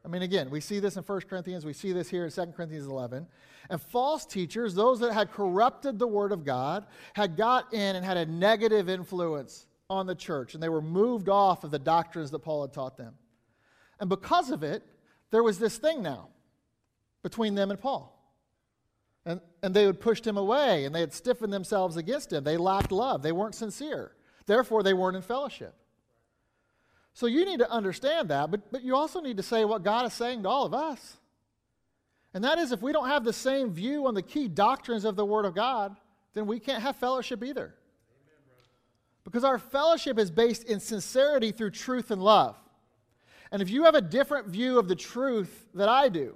I 0.10 0.12
mean, 0.12 0.24
again, 0.24 0.50
we 0.50 0.60
see 0.60 0.80
this 0.80 0.98
in 0.98 1.04
1 1.04 1.22
Corinthians, 1.30 1.68
we 1.68 1.74
see 1.74 1.92
this 1.92 2.10
here 2.10 2.26
in 2.26 2.32
2 2.32 2.48
Corinthians 2.48 2.88
11. 2.88 3.28
And 3.70 3.80
false 3.80 4.26
teachers, 4.26 4.74
those 4.74 5.00
that 5.02 5.14
had 5.14 5.32
corrupted 5.32 6.00
the 6.00 6.08
Word 6.08 6.32
of 6.32 6.44
God, 6.44 6.88
had 7.14 7.38
got 7.38 7.72
in 7.76 7.96
and 7.96 8.04
had 8.04 8.18
a 8.18 8.26
negative 8.26 8.90
influence 8.90 9.68
on 9.88 10.08
the 10.08 10.16
church, 10.16 10.56
and 10.56 10.64
they 10.64 10.70
were 10.70 10.82
moved 10.82 11.30
off 11.30 11.64
of 11.64 11.70
the 11.70 11.78
doctrines 11.78 12.32
that 12.32 12.40
Paul 12.40 12.64
had 12.64 12.74
taught 12.74 12.98
them. 12.98 13.14
And 14.00 14.10
because 14.10 14.50
of 14.50 14.64
it, 14.64 14.82
there 15.30 15.44
was 15.44 15.60
this 15.60 15.78
thing 15.78 16.02
now 16.02 16.30
between 17.22 17.54
them 17.54 17.70
and 17.70 17.80
Paul. 17.80 18.16
And, 19.28 19.42
and 19.62 19.76
they 19.76 19.84
had 19.84 20.00
pushed 20.00 20.26
him 20.26 20.38
away 20.38 20.86
and 20.86 20.96
they 20.96 21.02
had 21.02 21.14
stiffened 21.14 21.54
themselves 21.54 21.98
against 21.98 22.34
him. 22.34 22.44
They 22.44 22.58
lacked 22.58 22.92
love. 22.92 23.22
They 23.22 23.32
weren't 23.32 23.54
sincere. 23.54 24.14
Therefore, 24.48 24.82
they 24.82 24.94
weren't 24.94 25.18
in 25.18 25.22
fellowship. 25.22 25.76
So 27.20 27.26
you 27.26 27.44
need 27.44 27.60
to 27.60 27.70
understand 27.70 28.30
that, 28.30 28.50
but, 28.50 28.72
but 28.72 28.82
you 28.82 28.96
also 28.96 29.20
need 29.20 29.36
to 29.36 29.44
say 29.44 29.66
what 29.66 29.84
God 29.84 30.06
is 30.06 30.14
saying 30.14 30.44
to 30.44 30.50
all 30.50 30.66
of 30.66 30.74
us. 30.74 31.18
And 32.34 32.42
that 32.46 32.58
is 32.58 32.72
if 32.72 32.82
we 32.82 32.94
don't 32.94 33.10
have 33.10 33.26
the 33.26 33.34
same 33.34 33.74
view 33.74 34.08
on 34.08 34.14
the 34.14 34.22
key 34.22 34.48
doctrines 34.48 35.04
of 35.04 35.18
the 35.18 35.26
Word 35.26 35.44
of 35.44 35.54
God, 35.54 35.98
then 36.34 36.48
we 36.48 36.62
can't 36.62 36.82
have 36.82 36.96
fellowship 36.96 37.44
either. 37.44 37.76
Because 39.26 39.44
our 39.44 39.60
fellowship 39.60 40.18
is 40.18 40.32
based 40.32 40.64
in 40.64 40.80
sincerity 40.80 41.52
through 41.52 41.72
truth 41.72 42.10
and 42.10 42.24
love. 42.24 42.56
And 43.52 43.62
if 43.62 43.70
you 43.70 43.84
have 43.84 43.96
a 43.96 44.02
different 44.02 44.48
view 44.48 44.80
of 44.80 44.88
the 44.88 44.96
truth 44.96 45.68
that 45.74 45.90
I 45.90 46.08
do, 46.08 46.34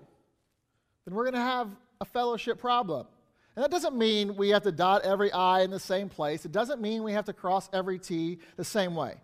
then 1.05 1.15
we're 1.15 1.23
going 1.23 1.35
to 1.35 1.39
have 1.39 1.69
a 2.01 2.05
fellowship 2.05 2.59
problem. 2.59 3.07
And 3.55 3.63
that 3.63 3.71
doesn't 3.71 3.97
mean 3.97 4.35
we 4.35 4.49
have 4.49 4.63
to 4.63 4.71
dot 4.73 5.03
every 5.03 5.31
I 5.31 5.61
in 5.61 5.71
the 5.71 5.79
same 5.79 6.09
place. 6.09 6.43
It 6.43 6.51
doesn't 6.51 6.81
mean 6.81 7.03
we 7.03 7.13
have 7.13 7.23
to 7.27 7.33
cross 7.33 7.69
every 7.71 7.99
T 7.99 8.39
the 8.57 8.65
same 8.65 8.95
way. 8.95 9.15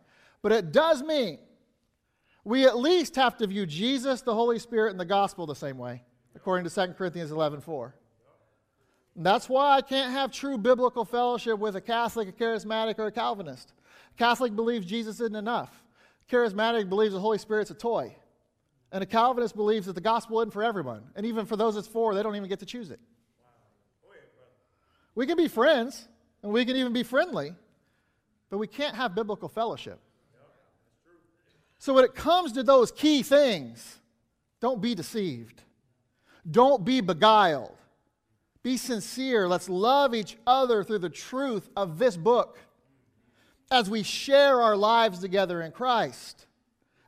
But 0.41 0.53
it 0.53 0.71
does 0.71 1.03
mean 1.03 1.39
we 2.43 2.65
at 2.65 2.77
least 2.77 3.15
have 3.15 3.37
to 3.37 3.47
view 3.47 3.65
Jesus, 3.65 4.21
the 4.21 4.33
Holy 4.33 4.59
Spirit, 4.59 4.91
and 4.91 4.99
the 4.99 5.05
gospel 5.05 5.45
the 5.45 5.55
same 5.55 5.77
way, 5.77 6.03
according 6.35 6.67
to 6.69 6.73
2 6.73 6.93
Corinthians 6.93 7.31
11 7.31 7.61
4. 7.61 7.95
And 9.15 9.25
that's 9.25 9.49
why 9.49 9.75
I 9.75 9.81
can't 9.81 10.11
have 10.11 10.31
true 10.31 10.57
biblical 10.57 11.03
fellowship 11.03 11.59
with 11.59 11.75
a 11.75 11.81
Catholic, 11.81 12.29
a 12.29 12.31
charismatic, 12.31 12.99
or 12.99 13.07
a 13.07 13.11
Calvinist. 13.11 13.73
A 14.13 14.17
Catholic 14.17 14.55
believes 14.55 14.85
Jesus 14.85 15.19
isn't 15.19 15.35
enough. 15.35 15.83
A 16.29 16.33
charismatic 16.33 16.87
believes 16.87 17.13
the 17.13 17.19
Holy 17.19 17.37
Spirit's 17.37 17.71
a 17.71 17.73
toy. 17.73 18.15
And 18.91 19.03
a 19.03 19.05
Calvinist 19.05 19.55
believes 19.55 19.85
that 19.87 19.93
the 19.93 20.01
gospel 20.01 20.39
isn't 20.41 20.51
for 20.51 20.63
everyone. 20.63 21.03
And 21.15 21.25
even 21.25 21.45
for 21.45 21.55
those 21.55 21.75
it's 21.75 21.87
for, 21.87 22.15
they 22.15 22.23
don't 22.23 22.35
even 22.35 22.49
get 22.49 22.59
to 22.59 22.65
choose 22.65 22.91
it. 22.91 22.99
We 25.15 25.27
can 25.27 25.35
be 25.35 25.47
friends, 25.47 26.07
and 26.41 26.51
we 26.51 26.63
can 26.63 26.77
even 26.77 26.93
be 26.93 27.03
friendly, 27.03 27.53
but 28.49 28.57
we 28.57 28.67
can't 28.67 28.95
have 28.95 29.15
biblical 29.15 29.49
fellowship. 29.49 29.99
So, 31.79 31.93
when 31.93 32.03
it 32.03 32.13
comes 32.13 32.51
to 32.53 32.63
those 32.63 32.91
key 32.91 33.23
things, 33.23 33.99
don't 34.59 34.81
be 34.81 34.93
deceived. 34.93 35.63
Don't 36.49 36.83
be 36.83 37.01
beguiled. 37.01 37.75
Be 38.61 38.75
sincere. 38.77 39.47
Let's 39.47 39.69
love 39.69 40.13
each 40.13 40.37
other 40.45 40.83
through 40.83 40.99
the 40.99 41.09
truth 41.09 41.69
of 41.77 41.97
this 41.97 42.17
book 42.17 42.59
as 43.71 43.89
we 43.89 44.03
share 44.03 44.61
our 44.61 44.75
lives 44.75 45.19
together 45.19 45.61
in 45.61 45.71
Christ 45.71 46.45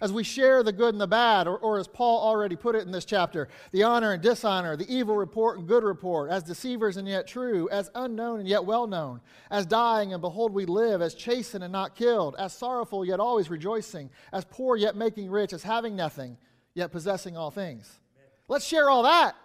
as 0.02 0.12
we 0.12 0.24
share 0.24 0.64
the 0.64 0.72
good 0.72 0.96
and 0.96 1.00
the 1.00 1.08
bad, 1.08 1.48
or, 1.48 1.58
or, 1.58 1.78
as 1.78 1.88
Paul 1.88 2.20
already 2.20 2.56
put 2.56 2.76
it 2.76 2.86
in 2.86 2.92
this 2.92 3.06
chapter, 3.06 3.48
the 3.72 3.84
honor 3.84 4.14
and 4.14 4.22
dishonor, 4.22 4.76
the 4.76 4.92
evil 4.94 5.16
report 5.16 5.60
and 5.60 5.68
good 5.68 5.84
report, 5.84 6.32
as 6.32 6.42
deceivers 6.42 6.98
and 6.98 7.08
yet 7.08 7.28
true, 7.28 7.70
as 7.70 7.92
unknown 7.94 8.40
and 8.40 8.50
yet 8.50 8.66
well 8.66 8.88
known, 8.88 9.22
as 9.52 9.68
dying 9.68 10.12
and 10.12 10.22
behold 10.22 10.52
we 10.54 10.66
live, 10.66 11.02
as 11.02 11.14
chastened 11.14 11.64
and 11.64 11.72
not 11.72 11.96
killed, 11.96 12.36
as 12.40 12.52
sorrowful 12.52 13.06
yet 13.06 13.20
always 13.20 13.50
rejoicing, 13.50 14.10
as 14.34 14.44
poor 14.46 14.76
yet 14.76 14.96
making 14.96 15.30
rich, 15.30 15.54
as 15.54 15.62
having 15.62 15.96
nothing 15.96 16.36
yet 16.74 16.92
possessing 16.92 17.38
all 17.38 17.52
things. 17.52 18.00
Amen. 18.18 18.30
Let's 18.48 18.66
share 18.66 18.90
all 18.90 19.04
that. 19.04 19.36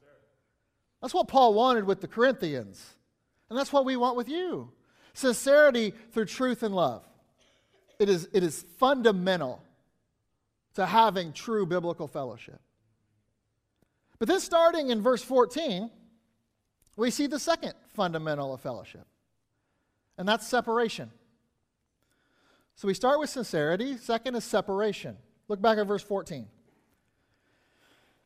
Yes, 0.00 0.10
that's 1.02 1.14
what 1.14 1.28
Paul 1.28 1.52
wanted 1.52 1.84
with 1.84 2.00
the 2.00 2.08
Corinthians, 2.08 2.82
and 3.50 3.58
that's 3.58 3.72
what 3.72 3.84
we 3.84 3.96
want 3.96 4.16
with 4.16 4.28
you 4.28 4.72
sincerity 5.16 5.94
through 6.12 6.26
truth 6.26 6.62
and 6.62 6.74
love. 6.74 7.02
It 7.98 8.10
is, 8.10 8.28
it 8.34 8.42
is 8.42 8.66
fundamental 8.78 9.62
to 10.76 10.86
having 10.86 11.32
true 11.32 11.66
biblical 11.66 12.06
fellowship. 12.06 12.60
But 14.18 14.28
then, 14.28 14.40
starting 14.40 14.90
in 14.90 15.02
verse 15.02 15.22
14, 15.22 15.90
we 16.96 17.10
see 17.10 17.26
the 17.26 17.38
second 17.38 17.74
fundamental 17.88 18.54
of 18.54 18.60
fellowship, 18.60 19.06
and 20.16 20.26
that's 20.28 20.46
separation. 20.46 21.10
So 22.76 22.88
we 22.88 22.94
start 22.94 23.18
with 23.18 23.30
sincerity, 23.30 23.96
second 23.96 24.34
is 24.36 24.44
separation. 24.44 25.16
Look 25.48 25.60
back 25.60 25.78
at 25.78 25.86
verse 25.86 26.02
14. 26.02 26.46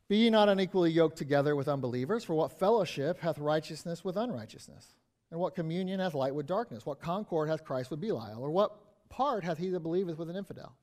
Be 0.08 0.16
ye 0.16 0.30
not 0.30 0.48
unequally 0.48 0.90
yoked 0.90 1.16
together 1.16 1.54
with 1.54 1.68
unbelievers, 1.68 2.24
for 2.24 2.34
what 2.34 2.58
fellowship 2.58 3.20
hath 3.20 3.38
righteousness 3.38 4.04
with 4.04 4.16
unrighteousness? 4.16 4.96
And 5.30 5.38
what 5.38 5.54
communion 5.54 6.00
hath 6.00 6.14
light 6.14 6.34
with 6.34 6.46
darkness? 6.46 6.84
What 6.84 7.00
concord 7.00 7.48
hath 7.48 7.64
Christ 7.64 7.92
with 7.92 8.00
Belial? 8.00 8.40
Or 8.42 8.50
what 8.50 9.08
part 9.08 9.44
hath 9.44 9.58
he 9.58 9.68
that 9.70 9.80
believeth 9.80 10.18
with 10.18 10.28
an 10.28 10.34
infidel? 10.34 10.74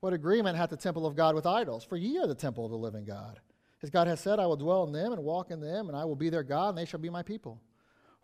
What 0.00 0.12
agreement 0.12 0.56
hath 0.56 0.70
the 0.70 0.76
temple 0.76 1.06
of 1.06 1.16
God 1.16 1.34
with 1.34 1.46
idols? 1.46 1.84
For 1.84 1.96
ye 1.96 2.18
are 2.18 2.26
the 2.26 2.34
temple 2.34 2.64
of 2.64 2.70
the 2.70 2.76
living 2.76 3.04
God. 3.04 3.40
As 3.82 3.90
God 3.90 4.06
has 4.06 4.20
said, 4.20 4.38
I 4.38 4.46
will 4.46 4.56
dwell 4.56 4.84
in 4.84 4.92
them 4.92 5.12
and 5.12 5.22
walk 5.22 5.50
in 5.50 5.60
them, 5.60 5.88
and 5.88 5.96
I 5.96 6.04
will 6.04 6.16
be 6.16 6.30
their 6.30 6.42
God, 6.42 6.70
and 6.70 6.78
they 6.78 6.84
shall 6.84 7.00
be 7.00 7.10
my 7.10 7.22
people. 7.22 7.60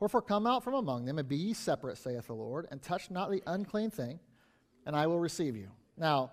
Wherefore 0.01 0.23
come 0.23 0.47
out 0.47 0.65
from 0.65 0.75
among 0.75 1.05
them, 1.05 1.19
and 1.19 1.29
be 1.29 1.37
ye 1.37 1.55
separate, 1.55 1.99
saith 1.99 2.27
the 2.27 2.35
Lord, 2.35 2.67
and 2.71 2.83
touch 2.83 3.11
not 3.11 3.31
the 3.31 3.43
unclean 3.47 3.91
thing, 3.91 4.19
and 4.87 4.97
I 4.97 5.07
will 5.07 5.21
receive 5.21 5.57
you. 5.57 5.69
Now, 5.97 6.33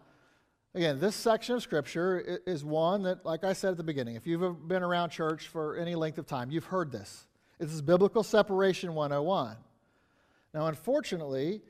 again, 0.73 0.99
this 0.99 1.15
section 1.15 1.55
of 1.55 1.61
Scripture 1.61 2.39
is 2.47 2.63
one 2.63 3.03
that, 3.03 3.25
like 3.25 3.43
I 3.43 3.53
said 3.53 3.71
at 3.71 3.77
the 3.77 3.83
beginning, 3.83 4.15
if 4.15 4.25
you've 4.25 4.67
been 4.67 4.83
around 4.83 5.09
church 5.11 5.47
for 5.47 5.75
any 5.77 5.95
length 5.95 6.17
of 6.17 6.25
time, 6.25 6.49
you've 6.49 6.65
heard 6.65 6.91
this. 6.91 7.27
This 7.59 7.71
is 7.71 7.81
Biblical 7.81 8.23
Separation 8.23 8.95
101. 8.95 9.57
Now, 10.53 10.67
unfortunately, 10.67 11.61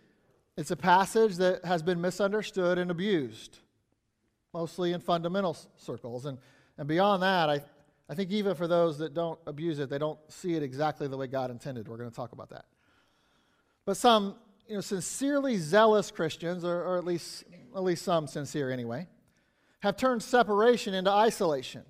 it's 0.60 0.72
a 0.72 0.76
passage 0.76 1.38
that 1.38 1.64
has 1.64 1.82
been 1.82 2.02
misunderstood 2.02 2.78
and 2.78 2.92
abused, 2.92 3.60
mostly 4.54 4.92
in 4.92 5.00
fundamental 5.00 5.56
circles. 5.78 6.26
And, 6.26 6.38
and 6.78 6.86
beyond 6.86 7.24
that, 7.24 7.50
I, 7.50 7.62
I 8.10 8.14
think 8.14 8.30
even 8.32 8.56
for 8.56 8.68
those 8.68 8.98
that 8.98 9.14
don't 9.14 9.40
abuse 9.48 9.80
it, 9.80 9.90
they 9.90 9.98
don't 9.98 10.20
see 10.28 10.56
it 10.56 10.62
exactly 10.62 11.08
the 11.08 11.16
way 11.16 11.28
God 11.28 11.50
intended. 11.50 11.88
We're 11.88 11.96
going 11.96 12.10
to 12.10 12.16
talk 12.16 12.34
about 12.34 12.50
that. 12.50 12.66
But 13.86 13.96
some 13.96 14.36
you 14.68 14.76
know, 14.76 14.82
sincerely 14.82 15.56
zealous 15.56 16.12
Christians, 16.12 16.66
or, 16.66 16.84
or 16.84 16.98
at, 16.98 17.06
least, 17.06 17.46
at 17.74 17.82
least 17.82 18.04
some 18.04 18.28
sincere 18.28 18.70
anyway, 18.70 19.08
have 19.80 19.96
turned 19.96 20.22
separation 20.22 20.94
into 20.94 21.10
isolation. 21.10 21.86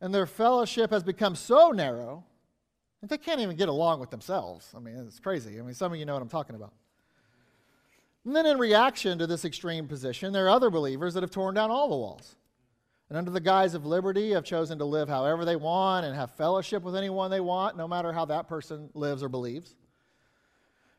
and 0.00 0.14
their 0.14 0.26
fellowship 0.26 0.92
has 0.92 1.02
become 1.02 1.34
so 1.34 1.72
narrow 1.72 2.22
that 3.00 3.10
they 3.10 3.18
can't 3.18 3.40
even 3.40 3.56
get 3.56 3.68
along 3.68 3.98
with 3.98 4.10
themselves. 4.10 4.72
I 4.72 4.78
mean, 4.78 4.94
it's 5.04 5.18
crazy. 5.18 5.58
I 5.58 5.62
mean, 5.62 5.74
some 5.74 5.92
of 5.92 5.98
you 5.98 6.04
know 6.04 6.12
what 6.12 6.22
I'm 6.22 6.28
talking 6.28 6.54
about. 6.54 6.72
And 8.26 8.34
then, 8.34 8.44
in 8.44 8.58
reaction 8.58 9.20
to 9.20 9.26
this 9.28 9.44
extreme 9.44 9.86
position, 9.86 10.32
there 10.32 10.46
are 10.46 10.50
other 10.50 10.68
believers 10.68 11.14
that 11.14 11.22
have 11.22 11.30
torn 11.30 11.54
down 11.54 11.70
all 11.70 11.88
the 11.88 11.94
walls. 11.94 12.34
And 13.08 13.16
under 13.16 13.30
the 13.30 13.38
guise 13.38 13.74
of 13.74 13.86
liberty, 13.86 14.32
have 14.32 14.44
chosen 14.44 14.80
to 14.80 14.84
live 14.84 15.08
however 15.08 15.44
they 15.44 15.54
want 15.54 16.04
and 16.04 16.16
have 16.16 16.32
fellowship 16.32 16.82
with 16.82 16.96
anyone 16.96 17.30
they 17.30 17.38
want, 17.38 17.76
no 17.76 17.86
matter 17.86 18.12
how 18.12 18.24
that 18.24 18.48
person 18.48 18.90
lives 18.94 19.22
or 19.22 19.28
believes. 19.28 19.76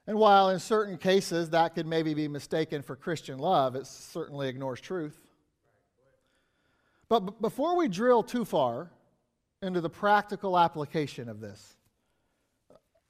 And 0.07 0.17
while 0.17 0.51
in 0.51 0.59
certain 0.59 0.97
cases 0.97 1.49
that 1.49 1.75
could 1.75 1.85
maybe 1.85 2.13
be 2.13 2.29
mistaken 2.29 2.81
for 2.81 2.95
Christian 2.95 3.39
love, 3.39 3.75
it 3.75 3.87
certainly 3.87 4.47
ignores 4.47 4.79
truth. 4.79 5.19
But 7.09 7.19
b- 7.19 7.33
before 7.41 7.75
we 7.75 7.89
drill 7.89 8.23
too 8.23 8.45
far 8.45 8.89
into 9.61 9.81
the 9.81 9.89
practical 9.89 10.57
application 10.57 11.27
of 11.27 11.41
this, 11.41 11.75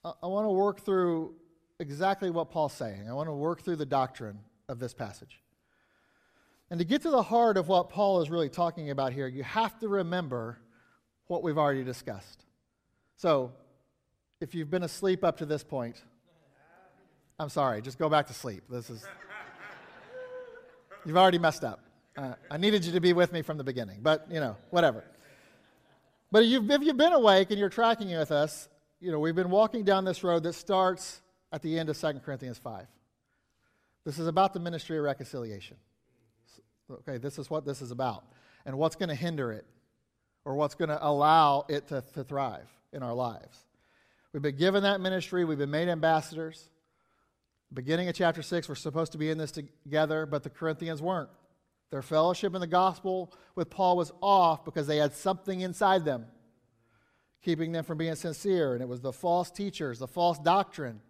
I, 0.04 0.14
I 0.24 0.26
want 0.26 0.46
to 0.46 0.52
work 0.52 0.82
through 0.82 1.36
exactly 1.80 2.30
what 2.30 2.50
Paul's 2.50 2.74
saying. 2.74 3.08
I 3.10 3.14
want 3.14 3.28
to 3.28 3.34
work 3.34 3.62
through 3.62 3.76
the 3.76 3.86
doctrine 3.86 4.40
of 4.68 4.80
this 4.80 4.94
passage. 4.94 5.42
And 6.70 6.80
to 6.80 6.86
get 6.86 7.04
to 7.04 7.10
the 7.10 7.24
heart 7.24 7.56
of 7.56 7.68
what 7.68 7.90
Paul 7.90 8.22
is 8.22 8.30
really 8.30 8.50
talking 8.50 8.90
about 8.90 9.14
here, 9.14 9.28
you 9.28 9.44
have 9.44 9.80
to 9.80 9.88
remember 9.88 10.58
what 11.28 11.44
we've 11.44 11.58
already 11.58 11.84
discussed. 11.84 12.44
So, 13.16 13.52
if 14.42 14.54
you've 14.54 14.70
been 14.70 14.84
asleep 14.84 15.24
up 15.24 15.38
to 15.38 15.46
this 15.46 15.64
point, 15.64 16.04
I'm 17.40 17.50
sorry, 17.50 17.82
just 17.82 17.98
go 17.98 18.10
back 18.10 18.28
to 18.28 18.34
sleep. 18.34 18.64
This 18.70 18.90
is. 18.90 19.06
You've 21.06 21.18
already 21.18 21.40
messed 21.40 21.64
up. 21.64 21.80
Uh, 22.18 22.34
I 22.52 22.58
needed 22.58 22.84
you 22.84 22.92
to 22.94 23.00
be 23.00 23.14
with 23.14 23.32
me 23.32 23.42
from 23.42 23.58
the 23.58 23.64
beginning, 23.64 24.00
but, 24.02 24.28
you 24.30 24.40
know, 24.40 24.58
whatever. 24.72 25.04
But 26.32 26.44
if 26.44 26.50
you've, 26.50 26.70
if 26.70 26.82
you've 26.82 26.98
been 26.98 27.14
awake 27.14 27.52
and 27.52 27.60
you're 27.60 27.70
tracking 27.70 28.10
with 28.18 28.32
us, 28.32 28.68
you 29.00 29.12
know, 29.12 29.20
we've 29.20 29.36
been 29.36 29.50
walking 29.50 29.84
down 29.84 30.04
this 30.04 30.24
road 30.24 30.44
that 30.44 30.54
starts 30.54 31.22
at 31.52 31.62
the 31.62 31.78
end 31.78 31.90
of 31.90 31.98
2 31.98 32.14
Corinthians 32.26 32.58
5. 32.58 32.88
This 34.06 34.20
is 34.20 34.28
about 34.28 34.54
the 34.54 34.60
ministry 34.60 34.98
of 34.98 35.04
reconciliation. 35.04 35.78
Okay, 36.90 37.18
this 37.18 37.38
is 37.38 37.50
what 37.50 37.66
this 37.66 37.82
is 37.82 37.92
about. 37.92 38.24
And 38.66 38.78
what's 38.78 38.96
going 38.96 39.10
to 39.10 39.16
hinder 39.16 39.52
it, 39.52 39.66
or 40.46 40.56
what's 40.56 40.76
going 40.76 40.90
to 40.90 41.06
allow 41.06 41.66
it 41.68 41.88
to, 41.88 42.04
to 42.14 42.24
thrive 42.24 42.70
in 42.94 43.04
our 43.04 43.14
lives. 43.14 43.66
We've 44.32 44.42
been 44.42 44.58
given 44.58 44.84
that 44.84 45.02
ministry, 45.02 45.46
we've 45.46 45.58
been 45.58 45.72
made 45.72 45.90
ambassadors. 45.90 46.70
Beginning 47.74 48.08
of 48.08 48.16
chapter 48.16 48.42
6, 48.42 48.70
we're 48.70 48.76
supposed 48.76 49.12
to 49.12 49.18
be 49.18 49.30
in 49.30 49.38
this 49.38 49.52
together, 49.52 50.26
but 50.26 50.44
the 50.44 50.50
Corinthians 50.50 51.02
weren't. 51.02 51.30
Their 51.92 52.02
fellowship 52.02 52.56
in 52.56 52.62
the 52.62 52.68
gospel 52.68 53.34
with 53.56 53.70
Paul 53.70 53.98
was 53.98 54.12
off 54.22 54.64
because 54.64 54.88
they 54.88 54.98
had 54.98 55.14
something 55.14 55.62
inside 55.62 56.06
them 56.06 56.26
keeping 57.42 57.72
them 57.72 57.84
from 57.84 57.98
being 57.98 58.16
sincere. 58.16 58.74
And 58.74 58.82
it 58.82 58.88
was 58.88 59.02
the 59.02 59.14
false 59.14 59.50
teachers, 59.50 60.00
the 60.00 60.08
false 60.08 60.38
doctrine 60.40 61.02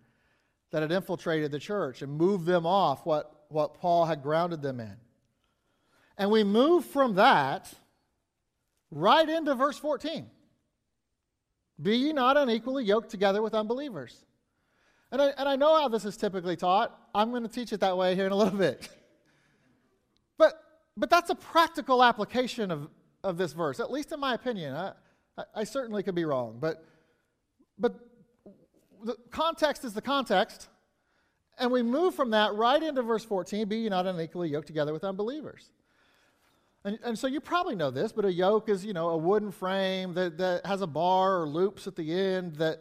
that 0.72 0.82
had 0.82 0.92
infiltrated 0.92 1.52
the 1.52 1.60
church 1.60 2.02
and 2.02 2.12
moved 2.12 2.46
them 2.46 2.66
off 2.66 3.06
what, 3.06 3.46
what 3.50 3.76
Paul 3.76 4.06
had 4.06 4.22
grounded 4.22 4.62
them 4.62 4.80
in. 4.80 4.96
And 6.18 6.32
we 6.32 6.44
move 6.44 6.86
from 6.86 7.16
that 7.16 7.72
right 8.92 9.28
into 9.28 9.56
verse 9.56 9.78
14. 9.78 10.30
Be 11.82 11.96
ye 11.96 12.14
not 12.14 12.38
unequally 12.38 12.84
yoked 12.84 13.10
together 13.10 13.42
with 13.42 13.54
unbelievers. 13.54 14.26
And 15.12 15.22
I, 15.22 15.28
and 15.38 15.48
I 15.48 15.56
know 15.56 15.80
how 15.80 15.88
this 15.88 16.06
is 16.06 16.18
typically 16.18 16.56
taught. 16.56 16.98
I'm 17.14 17.30
going 17.30 17.44
to 17.44 17.50
teach 17.50 17.72
it 17.72 17.80
that 17.80 17.98
way 17.98 18.16
here 18.16 18.26
in 18.26 18.32
a 18.32 18.36
little 18.36 18.58
bit. 18.58 18.90
But, 20.40 20.62
but 20.96 21.10
that's 21.10 21.32
a 21.32 21.36
practical 21.36 22.04
application 22.04 22.70
of, 22.70 22.90
of 23.24 23.40
this 23.40 23.54
verse, 23.54 23.80
at 23.80 23.90
least 23.90 24.12
in 24.12 24.20
my 24.20 24.36
opinion. 24.36 24.76
I, 24.76 24.92
I, 25.36 25.44
I 25.56 25.64
certainly 25.64 26.04
could 26.04 26.14
be 26.14 26.26
wrong. 26.26 26.60
But, 26.60 26.86
but 27.80 27.96
the 29.08 29.16
context 29.32 29.86
is 29.86 29.94
the 29.94 30.02
context. 30.02 30.68
And 31.58 31.72
we 31.72 31.82
move 31.82 32.14
from 32.14 32.32
that 32.32 32.54
right 32.54 32.82
into 32.82 33.02
verse 33.02 33.24
14 33.24 33.68
be 33.68 33.78
ye 33.78 33.90
not 33.90 34.06
unequally 34.06 34.50
yoked 34.50 34.68
together 34.68 34.94
with 34.94 35.04
unbelievers. 35.04 35.72
And, 36.84 37.00
and, 37.04 37.18
so 37.18 37.28
you 37.28 37.42
probably 37.42 37.76
know 37.76 37.90
this, 37.90 38.12
but 38.12 38.24
a 38.24 38.32
yoke 38.32 38.70
is, 38.70 38.86
you 38.86 38.94
know, 38.94 39.10
a 39.10 39.18
wooden 39.18 39.52
frame 39.52 40.14
that, 40.14 40.38
that 40.38 40.66
has 40.66 40.82
a 40.82 40.88
bar 40.88 41.42
or 41.42 41.48
loops 41.48 41.88
at 41.88 41.96
the 41.96 42.14
end 42.14 42.56
that, 42.58 42.80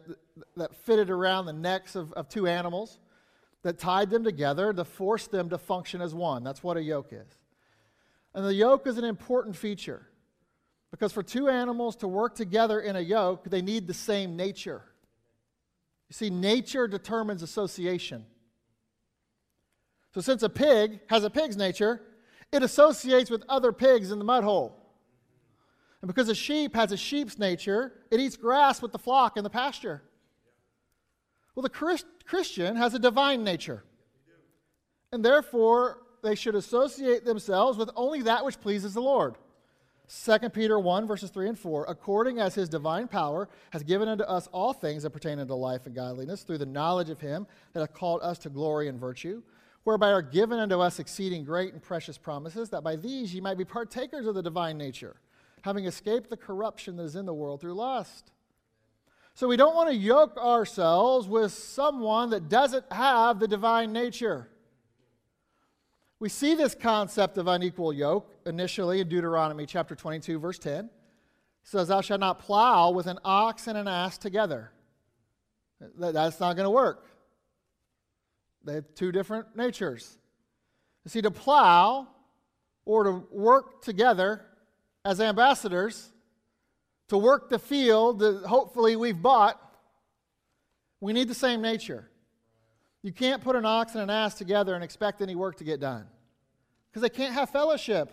that 0.55 0.75
fitted 0.75 1.09
around 1.09 1.45
the 1.45 1.53
necks 1.53 1.95
of, 1.95 2.13
of 2.13 2.29
two 2.29 2.45
animals 2.45 2.99
that 3.63 3.79
tied 3.79 4.09
them 4.09 4.23
together 4.23 4.71
to 4.71 4.85
force 4.85 5.27
them 5.27 5.49
to 5.49 5.57
function 5.57 6.01
as 6.01 6.13
one. 6.13 6.43
That's 6.43 6.63
what 6.63 6.77
a 6.77 6.81
yoke 6.81 7.09
is. 7.11 7.27
And 8.33 8.45
the 8.45 8.53
yoke 8.53 8.85
is 8.85 8.97
an 8.97 9.03
important 9.03 9.55
feature 9.55 10.07
because 10.91 11.11
for 11.11 11.23
two 11.23 11.49
animals 11.49 11.95
to 11.97 12.07
work 12.07 12.35
together 12.35 12.79
in 12.79 12.95
a 12.95 13.01
yoke, 13.01 13.49
they 13.49 13.61
need 13.61 13.87
the 13.87 13.93
same 13.93 14.37
nature. 14.37 14.83
You 16.09 16.13
see, 16.13 16.29
nature 16.29 16.87
determines 16.87 17.43
association. 17.43 18.25
So, 20.13 20.21
since 20.21 20.41
a 20.41 20.49
pig 20.49 21.01
has 21.09 21.23
a 21.23 21.29
pig's 21.29 21.57
nature, 21.57 22.01
it 22.51 22.63
associates 22.63 23.29
with 23.29 23.43
other 23.49 23.71
pigs 23.71 24.11
in 24.11 24.19
the 24.19 24.25
mud 24.25 24.43
hole. 24.43 24.87
And 26.01 26.07
because 26.07 26.29
a 26.29 26.35
sheep 26.35 26.75
has 26.75 26.91
a 26.91 26.97
sheep's 26.97 27.37
nature, 27.37 27.93
it 28.09 28.19
eats 28.19 28.37
grass 28.37 28.81
with 28.81 28.91
the 28.91 28.99
flock 28.99 29.35
in 29.35 29.43
the 29.43 29.49
pasture. 29.49 30.03
Well, 31.55 31.63
the 31.63 31.69
Christ- 31.69 32.05
Christian 32.25 32.75
has 32.75 32.93
a 32.93 32.99
divine 32.99 33.43
nature. 33.43 33.83
And 35.11 35.25
therefore, 35.25 36.03
they 36.23 36.35
should 36.35 36.55
associate 36.55 37.25
themselves 37.25 37.77
with 37.77 37.89
only 37.95 38.21
that 38.23 38.45
which 38.45 38.61
pleases 38.61 38.93
the 38.93 39.01
Lord. 39.01 39.35
2 40.09 40.49
Peter 40.49 40.79
1, 40.79 41.05
verses 41.05 41.29
3 41.29 41.49
and 41.49 41.59
4, 41.59 41.85
according 41.89 42.39
as 42.39 42.55
his 42.55 42.69
divine 42.69 43.07
power 43.07 43.49
has 43.71 43.83
given 43.83 44.07
unto 44.07 44.23
us 44.23 44.47
all 44.53 44.71
things 44.71 45.03
that 45.03 45.09
pertain 45.09 45.39
unto 45.39 45.53
life 45.53 45.85
and 45.85 45.93
godliness, 45.93 46.43
through 46.43 46.57
the 46.57 46.65
knowledge 46.65 47.09
of 47.09 47.19
him 47.19 47.45
that 47.73 47.81
hath 47.81 47.93
called 47.93 48.21
us 48.23 48.37
to 48.39 48.49
glory 48.49 48.87
and 48.87 48.99
virtue 48.99 49.41
whereby 49.87 50.11
are 50.11 50.21
given 50.21 50.59
unto 50.59 50.81
us 50.81 50.99
exceeding 50.99 51.45
great 51.45 51.71
and 51.71 51.81
precious 51.81 52.17
promises, 52.17 52.69
that 52.69 52.83
by 52.83 52.97
these 52.97 53.33
ye 53.33 53.39
might 53.39 53.57
be 53.57 53.63
partakers 53.63 54.27
of 54.27 54.35
the 54.35 54.43
divine 54.43 54.77
nature, 54.77 55.15
having 55.61 55.85
escaped 55.85 56.29
the 56.29 56.35
corruption 56.35 56.97
that 56.97 57.03
is 57.03 57.15
in 57.15 57.25
the 57.25 57.33
world 57.33 57.61
through 57.61 57.73
lust. 57.73 58.33
So 59.33 59.47
we 59.47 59.55
don't 59.55 59.75
want 59.75 59.89
to 59.89 59.95
yoke 59.95 60.35
ourselves 60.35 61.29
with 61.29 61.53
someone 61.53 62.31
that 62.31 62.49
doesn't 62.49 62.91
have 62.91 63.39
the 63.39 63.47
divine 63.47 63.93
nature. 63.93 64.49
We 66.19 66.29
see 66.29 66.55
this 66.55 66.73
concept 66.73 67.37
of 67.37 67.47
unequal 67.47 67.93
yoke 67.93 68.33
initially 68.45 69.01
in 69.01 69.09
Deuteronomy 69.09 69.65
chapter 69.67 69.95
22, 69.95 70.39
verse 70.39 70.57
10. 70.57 70.85
It 70.85 70.91
says, 71.63 71.89
Thou 71.89 72.01
shalt 72.01 72.21
not 72.21 72.39
plow 72.39 72.89
with 72.89 73.05
an 73.05 73.19
ox 73.23 73.67
and 73.67 73.77
an 73.77 73.87
ass 73.87 74.17
together. 74.17 74.71
That's 75.99 76.39
not 76.39 76.55
going 76.55 76.65
to 76.65 76.71
work. 76.71 77.05
They 78.63 78.75
have 78.75 78.85
two 78.95 79.11
different 79.11 79.55
natures. 79.55 80.17
You 81.05 81.09
see, 81.09 81.21
to 81.21 81.31
plow 81.31 82.07
or 82.83 83.03
to 83.03 83.11
work 83.31 83.83
together 83.83 84.43
as 85.05 85.21
ambassadors, 85.21 86.11
to 87.09 87.17
work 87.17 87.49
the 87.49 87.59
field 87.59 88.19
that 88.19 88.43
hopefully 88.45 88.95
we've 88.95 89.21
bought, 89.21 89.61
we 90.99 91.13
need 91.13 91.27
the 91.27 91.35
same 91.35 91.61
nature. 91.61 92.09
You 93.03 93.11
can't 93.11 93.41
put 93.41 93.55
an 93.55 93.65
ox 93.65 93.93
and 93.93 94.03
an 94.03 94.09
ass 94.09 94.35
together 94.35 94.75
and 94.75 94.83
expect 94.83 95.21
any 95.21 95.35
work 95.35 95.57
to 95.57 95.63
get 95.63 95.79
done 95.79 96.05
because 96.89 97.01
they 97.01 97.09
can't 97.09 97.33
have 97.33 97.49
fellowship. 97.49 98.11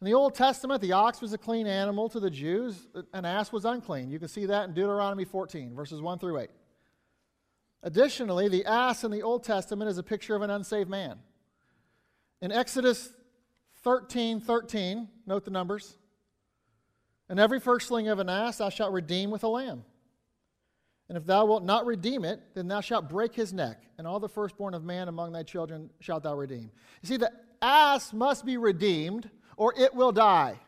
In 0.00 0.06
the 0.06 0.14
Old 0.14 0.34
Testament, 0.34 0.80
the 0.80 0.92
ox 0.92 1.20
was 1.20 1.32
a 1.32 1.38
clean 1.38 1.66
animal 1.66 2.08
to 2.08 2.20
the 2.20 2.30
Jews, 2.30 2.88
an 3.12 3.24
ass 3.24 3.52
was 3.52 3.64
unclean. 3.64 4.10
You 4.10 4.18
can 4.18 4.28
see 4.28 4.46
that 4.46 4.68
in 4.68 4.74
Deuteronomy 4.74 5.24
14, 5.24 5.74
verses 5.74 6.00
1 6.00 6.18
through 6.18 6.38
8. 6.38 6.50
Additionally, 7.82 8.48
the 8.48 8.64
ass 8.64 9.04
in 9.04 9.10
the 9.10 9.22
Old 9.22 9.44
Testament 9.44 9.90
is 9.90 9.98
a 9.98 10.02
picture 10.02 10.34
of 10.34 10.42
an 10.42 10.50
unsaved 10.50 10.88
man. 10.88 11.18
In 12.40 12.52
Exodus 12.52 13.12
13 13.82 14.40
13, 14.40 15.08
note 15.26 15.44
the 15.44 15.50
numbers. 15.50 15.96
And 17.28 17.38
every 17.38 17.60
firstling 17.60 18.08
of 18.08 18.18
an 18.18 18.28
ass 18.28 18.58
thou 18.58 18.70
shalt 18.70 18.92
redeem 18.92 19.30
with 19.30 19.44
a 19.44 19.48
lamb. 19.48 19.84
And 21.10 21.18
if 21.18 21.26
thou 21.26 21.44
wilt 21.44 21.64
not 21.64 21.86
redeem 21.86 22.24
it, 22.24 22.40
then 22.54 22.68
thou 22.68 22.80
shalt 22.80 23.08
break 23.08 23.34
his 23.34 23.52
neck, 23.52 23.82
and 23.98 24.06
all 24.06 24.20
the 24.20 24.28
firstborn 24.28 24.74
of 24.74 24.84
man 24.84 25.08
among 25.08 25.32
thy 25.32 25.42
children 25.42 25.90
shalt 25.98 26.22
thou 26.22 26.36
redeem. 26.36 26.70
You 27.02 27.08
see, 27.08 27.16
the 27.16 27.32
ass 27.60 28.12
must 28.12 28.46
be 28.46 28.56
redeemed, 28.56 29.28
or 29.56 29.74
it 29.76 29.92
will 29.92 30.12
die. 30.12 30.60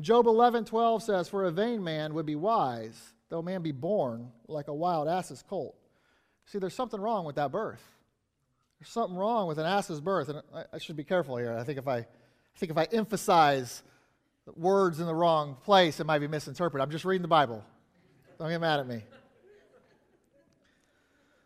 Job 0.00 0.26
11 0.26 0.64
12 0.64 1.02
says, 1.02 1.28
For 1.28 1.44
a 1.44 1.50
vain 1.52 1.82
man 1.82 2.12
would 2.12 2.26
be 2.26 2.34
wise 2.34 3.14
though 3.28 3.42
man 3.42 3.62
be 3.62 3.72
born 3.72 4.30
like 4.48 4.68
a 4.68 4.74
wild 4.74 5.08
ass's 5.08 5.42
colt. 5.48 5.76
See, 6.46 6.58
there's 6.58 6.74
something 6.74 7.00
wrong 7.00 7.24
with 7.24 7.36
that 7.36 7.50
birth. 7.50 7.82
There's 8.78 8.90
something 8.90 9.16
wrong 9.16 9.48
with 9.48 9.58
an 9.58 9.66
ass's 9.66 10.00
birth, 10.00 10.28
and 10.28 10.42
I, 10.54 10.64
I 10.74 10.78
should 10.78 10.96
be 10.96 11.04
careful 11.04 11.36
here. 11.36 11.56
I 11.56 11.64
think 11.64 11.78
if 11.78 11.88
I, 11.88 11.98
I 11.98 12.06
think 12.56 12.70
if 12.70 12.78
I 12.78 12.84
emphasize 12.92 13.82
words 14.54 15.00
in 15.00 15.06
the 15.06 15.14
wrong 15.14 15.56
place, 15.64 15.98
it 15.98 16.06
might 16.06 16.20
be 16.20 16.28
misinterpreted. 16.28 16.84
I'm 16.84 16.90
just 16.90 17.04
reading 17.04 17.22
the 17.22 17.28
Bible. 17.28 17.64
Don't 18.38 18.50
get 18.50 18.60
mad 18.60 18.80
at 18.80 18.86
me. 18.86 19.02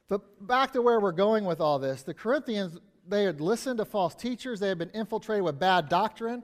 But 0.09 0.47
back 0.47 0.73
to 0.73 0.83
where 0.83 0.99
we're 0.99 1.13
going 1.13 1.45
with 1.45 1.61
all 1.61 1.79
this, 1.79 2.03
the 2.03 2.15
Corinthians, 2.15 2.79
they 3.09 3.23
had 3.23 3.41
listened 3.41 3.79
to 3.79 3.85
false 3.85 4.15
teachers, 4.15 4.59
they 4.59 4.69
had 4.69 4.79
been 4.79 4.91
infiltrated 4.91 5.45
with 5.45 5.59
bad 5.59 5.89
doctrine. 5.89 6.43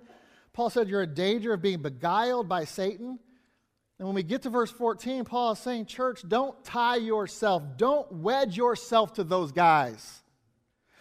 Paul 0.53 0.71
said 0.71 0.89
you're 0.89 1.03
in 1.03 1.15
danger 1.15 1.53
of 1.53 1.61
being 1.61 1.83
beguiled 1.83 2.49
by 2.49 2.65
Satan. 2.65 3.19
And 3.99 4.07
when 4.07 4.15
we 4.15 4.23
get 4.23 4.43
to 4.43 4.51
verse 4.51 4.71
14, 4.71 5.25
Paul 5.25 5.53
is 5.53 5.59
saying, 5.59 5.87
Church, 5.87 6.23
don't 6.27 6.63
tie 6.65 6.97
yourself, 6.97 7.63
don't 7.77 8.11
wedge 8.13 8.57
yourself 8.57 9.15
to 9.15 9.25
those 9.25 9.53
guys. 9.53 10.23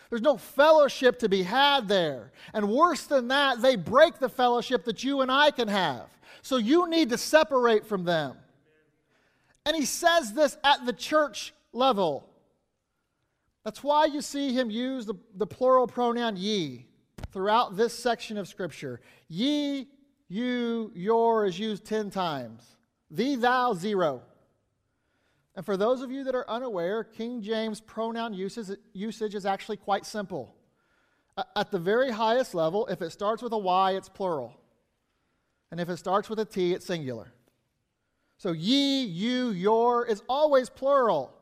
There's 0.10 0.21
no 0.21 0.38
fellowship 0.38 1.19
to 1.19 1.29
be 1.29 1.43
had 1.43 1.88
there. 1.88 2.31
And 2.53 2.69
worse 2.69 3.05
than 3.05 3.27
that, 3.29 3.62
they 3.62 3.75
break 3.75 4.19
the 4.19 4.29
fellowship 4.29 4.86
that 4.86 5.03
you 5.03 5.21
and 5.21 5.31
I 5.31 5.51
can 5.51 5.67
have. 5.67 6.08
So 6.41 6.58
you 6.58 6.89
need 6.89 7.10
to 7.10 7.17
separate 7.17 7.86
from 7.86 8.05
them. 8.05 8.38
And 9.65 9.75
he 9.75 9.86
says 9.86 10.34
this 10.34 10.58
at 10.63 10.86
the 10.86 10.93
church 10.93 11.54
level. 11.73 12.30
That's 13.63 13.84
why 13.84 14.06
you 14.06 14.21
see 14.21 14.54
him 14.54 14.69
use 14.69 15.06
the, 15.06 15.15
the 15.36 15.47
plural 15.47 15.88
pronoun 15.88 16.38
ye 16.38 16.86
throughout 17.32 17.75
this 17.75 17.97
section 17.97 18.38
of 18.38 18.47
Scripture. 18.47 19.01
Ye, 19.28 19.88
you, 20.30 20.91
your 20.93 21.45
is 21.45 21.58
used 21.58 21.84
10 21.86 22.12
times. 22.12 22.63
Thee, 23.10 23.36
thou, 23.36 23.73
zero. 23.73 24.21
And 25.56 25.65
for 25.65 25.78
those 25.78 26.01
of 26.01 26.12
you 26.12 26.23
that 26.25 26.36
are 26.36 26.49
unaware, 26.49 27.04
King 27.04 27.41
James 27.41 27.82
pronoun 27.82 28.34
usage, 28.34 28.78
usage 28.93 29.36
is 29.36 29.45
actually 29.45 29.78
quite 29.78 30.06
simple. 30.06 30.54
At 31.56 31.71
the 31.71 31.80
very 31.80 32.12
highest 32.12 32.54
level, 32.54 32.86
if 32.88 33.01
it 33.01 33.12
starts 33.12 33.41
with 33.41 33.51
a 33.51 33.58
Y, 33.58 33.93
it's 33.93 34.10
plural. 34.10 34.54
And 35.71 35.80
if 35.80 35.89
it 35.89 35.97
starts 35.97 36.30
with 36.30 36.39
a 36.39 36.45
T, 36.45 36.73
it's 36.73 36.86
singular. 36.86 37.34
So 38.38 38.52
ye, 38.52 39.04
you, 39.04 39.50
your 39.50 40.06
is 40.06 40.21
always 40.28 40.69
plural, 40.69 41.34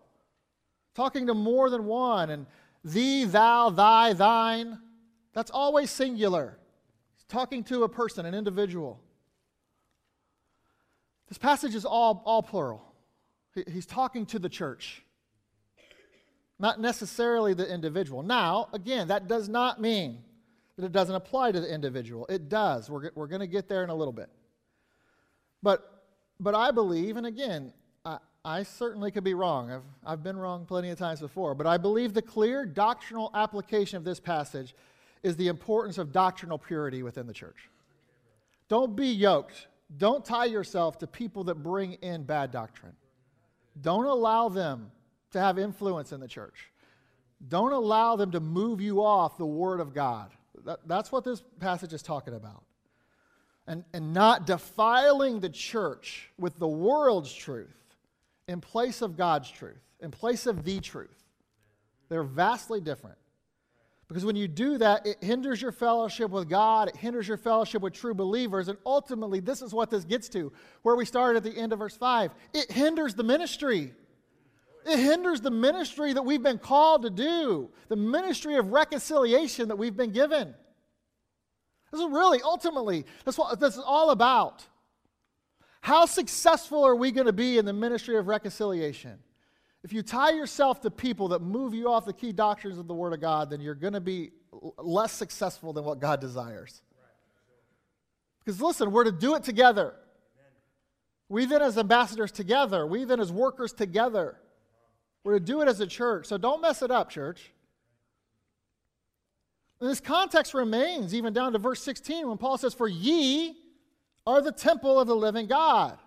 talking 0.93 1.27
to 1.27 1.33
more 1.33 1.69
than 1.69 1.85
one. 1.85 2.29
And 2.29 2.45
thee, 2.83 3.25
thou, 3.25 3.69
thy, 3.69 4.13
thine, 4.13 4.79
that's 5.33 5.51
always 5.51 5.89
singular. 5.89 6.57
It's 7.15 7.25
talking 7.25 7.63
to 7.65 7.83
a 7.83 7.89
person, 7.89 8.25
an 8.25 8.35
individual. 8.35 8.99
This 11.29 11.37
passage 11.37 11.73
is 11.73 11.85
all, 11.85 12.21
all 12.25 12.43
plural. 12.43 12.83
He's 13.67 13.85
talking 13.85 14.25
to 14.27 14.39
the 14.39 14.49
church, 14.49 15.03
not 16.59 16.79
necessarily 16.79 17.53
the 17.53 17.71
individual. 17.71 18.23
Now, 18.23 18.69
again, 18.73 19.07
that 19.09 19.27
does 19.27 19.49
not 19.49 19.81
mean 19.81 20.19
that 20.75 20.85
it 20.85 20.91
doesn't 20.91 21.15
apply 21.15 21.51
to 21.51 21.59
the 21.59 21.71
individual. 21.71 22.25
It 22.29 22.49
does. 22.49 22.89
We're, 22.89 23.11
we're 23.13 23.27
going 23.27 23.41
to 23.41 23.47
get 23.47 23.67
there 23.67 23.83
in 23.83 23.89
a 23.89 23.95
little 23.95 24.13
bit. 24.13 24.29
But, 25.61 25.92
but 26.43 26.55
I 26.55 26.71
believe, 26.71 27.17
and 27.17 27.25
again, 27.25 27.73
I, 28.05 28.17
I 28.43 28.63
certainly 28.63 29.11
could 29.11 29.23
be 29.23 29.33
wrong. 29.33 29.71
I've, 29.71 29.83
I've 30.05 30.23
been 30.23 30.37
wrong 30.37 30.65
plenty 30.65 30.89
of 30.89 30.97
times 30.97 31.21
before. 31.21 31.55
But 31.55 31.65
I 31.65 31.77
believe 31.77 32.13
the 32.13 32.21
clear 32.21 32.65
doctrinal 32.65 33.31
application 33.33 33.97
of 33.97 34.03
this 34.03 34.19
passage 34.19 34.75
is 35.23 35.37
the 35.37 35.47
importance 35.47 35.97
of 35.97 36.11
doctrinal 36.11 36.57
purity 36.57 37.01
within 37.01 37.25
the 37.25 37.33
church. 37.33 37.69
Don't 38.67 38.95
be 38.95 39.07
yoked. 39.07 39.67
Don't 39.97 40.25
tie 40.25 40.45
yourself 40.45 40.97
to 40.99 41.07
people 41.07 41.45
that 41.45 41.55
bring 41.55 41.93
in 41.93 42.23
bad 42.23 42.51
doctrine. 42.51 42.93
Don't 43.81 44.05
allow 44.05 44.49
them 44.49 44.91
to 45.31 45.39
have 45.39 45.57
influence 45.57 46.11
in 46.11 46.19
the 46.19 46.27
church. 46.27 46.71
Don't 47.47 47.73
allow 47.73 48.15
them 48.15 48.31
to 48.31 48.39
move 48.39 48.81
you 48.81 49.03
off 49.03 49.37
the 49.37 49.45
Word 49.45 49.79
of 49.79 49.93
God. 49.93 50.31
That, 50.65 50.79
that's 50.87 51.11
what 51.11 51.23
this 51.23 51.43
passage 51.59 51.93
is 51.93 52.01
talking 52.01 52.33
about. 52.33 52.63
And, 53.65 53.85
and 53.93 54.13
not 54.13 54.45
defiling 54.45 55.39
the 55.39 55.49
church 55.49 56.29
with 56.37 56.59
the 56.59 56.67
world's 56.67 57.33
truth 57.33 57.95
in 58.47 58.59
place 58.59 59.01
of 59.01 59.15
God's 59.15 59.49
truth, 59.49 59.79
in 60.01 60.11
place 60.11 60.45
of 60.47 60.65
the 60.65 60.81
truth. 60.81 61.23
They're 62.09 62.23
vastly 62.23 62.81
different. 62.81 63.17
Because 64.07 64.25
when 64.25 64.35
you 64.35 64.47
do 64.47 64.77
that, 64.77 65.07
it 65.07 65.23
hinders 65.23 65.61
your 65.61 65.71
fellowship 65.71 66.29
with 66.29 66.49
God, 66.49 66.89
it 66.89 66.95
hinders 66.95 67.27
your 67.27 67.37
fellowship 67.37 67.81
with 67.81 67.93
true 67.93 68.13
believers, 68.13 68.67
and 68.67 68.77
ultimately, 68.85 69.39
this 69.39 69.61
is 69.61 69.73
what 69.73 69.89
this 69.89 70.03
gets 70.03 70.29
to, 70.29 70.51
where 70.83 70.95
we 70.95 71.05
started 71.05 71.37
at 71.37 71.43
the 71.43 71.59
end 71.59 71.73
of 71.73 71.79
verse 71.79 71.95
5. 71.95 72.31
It 72.53 72.71
hinders 72.71 73.15
the 73.15 73.23
ministry. 73.23 73.93
It 74.85 74.99
hinders 74.99 75.41
the 75.41 75.51
ministry 75.51 76.13
that 76.13 76.21
we've 76.21 76.43
been 76.43 76.59
called 76.59 77.03
to 77.03 77.09
do, 77.09 77.69
the 77.87 77.95
ministry 77.95 78.55
of 78.55 78.71
reconciliation 78.71 79.69
that 79.69 79.77
we've 79.77 79.95
been 79.95 80.11
given. 80.11 80.53
This 81.93 82.01
is 82.01 82.09
really, 82.09 82.41
ultimately, 82.41 83.05
that's 83.23 83.37
what 83.37 83.59
this 83.59 83.75
is 83.75 83.83
all 83.85 84.09
about. 84.09 84.65
How 85.81 86.07
successful 86.07 86.83
are 86.83 86.95
we 86.95 87.11
going 87.11 87.27
to 87.27 87.33
be 87.33 87.59
in 87.59 87.65
the 87.65 87.73
ministry 87.73 88.17
of 88.17 88.27
reconciliation? 88.27 89.19
If 89.83 89.93
you 89.93 90.01
tie 90.01 90.31
yourself 90.31 90.81
to 90.81 90.89
people 90.89 91.27
that 91.27 91.43
move 91.43 91.75
you 91.75 91.91
off 91.91 92.05
the 92.05 92.13
key 92.13 92.31
doctrines 92.31 92.79
of 92.79 92.87
the 92.87 92.95
Word 92.95 93.13
of 93.13 93.21
God, 93.21 93.51
then 93.51 93.61
you're 93.61 93.75
going 93.75 93.93
to 93.93 94.01
be 94.01 94.31
less 94.79 95.11
successful 95.11 95.71
than 95.71 95.83
what 95.83 95.99
God 95.99 96.19
desires. 96.19 96.81
Because 98.43 98.59
listen, 98.59 98.91
we're 98.91 99.03
to 99.03 99.11
do 99.11 99.35
it 99.35 99.43
together. 99.43 99.93
We 101.29 101.45
then, 101.45 101.61
as 101.61 101.77
ambassadors, 101.77 102.31
together. 102.31 102.87
We 102.87 103.03
then, 103.03 103.19
as 103.19 103.31
workers, 103.31 103.71
together. 103.71 104.37
We're 105.23 105.33
to 105.33 105.45
do 105.45 105.61
it 105.61 105.67
as 105.67 105.79
a 105.79 105.85
church. 105.85 106.25
So 106.25 106.39
don't 106.39 106.59
mess 106.59 106.81
it 106.81 106.89
up, 106.89 107.11
church. 107.11 107.51
And 109.83 109.91
this 109.91 109.99
context 109.99 110.53
remains 110.53 111.13
even 111.13 111.33
down 111.33 111.51
to 111.51 111.59
verse 111.59 111.83
16 111.83 112.25
when 112.25 112.37
Paul 112.37 112.57
says, 112.57 112.73
For 112.73 112.87
ye 112.87 113.57
are 114.25 114.41
the 114.41 114.53
temple 114.53 114.97
of 114.97 115.07
the 115.07 115.15
living 115.15 115.45
God. 115.45 115.97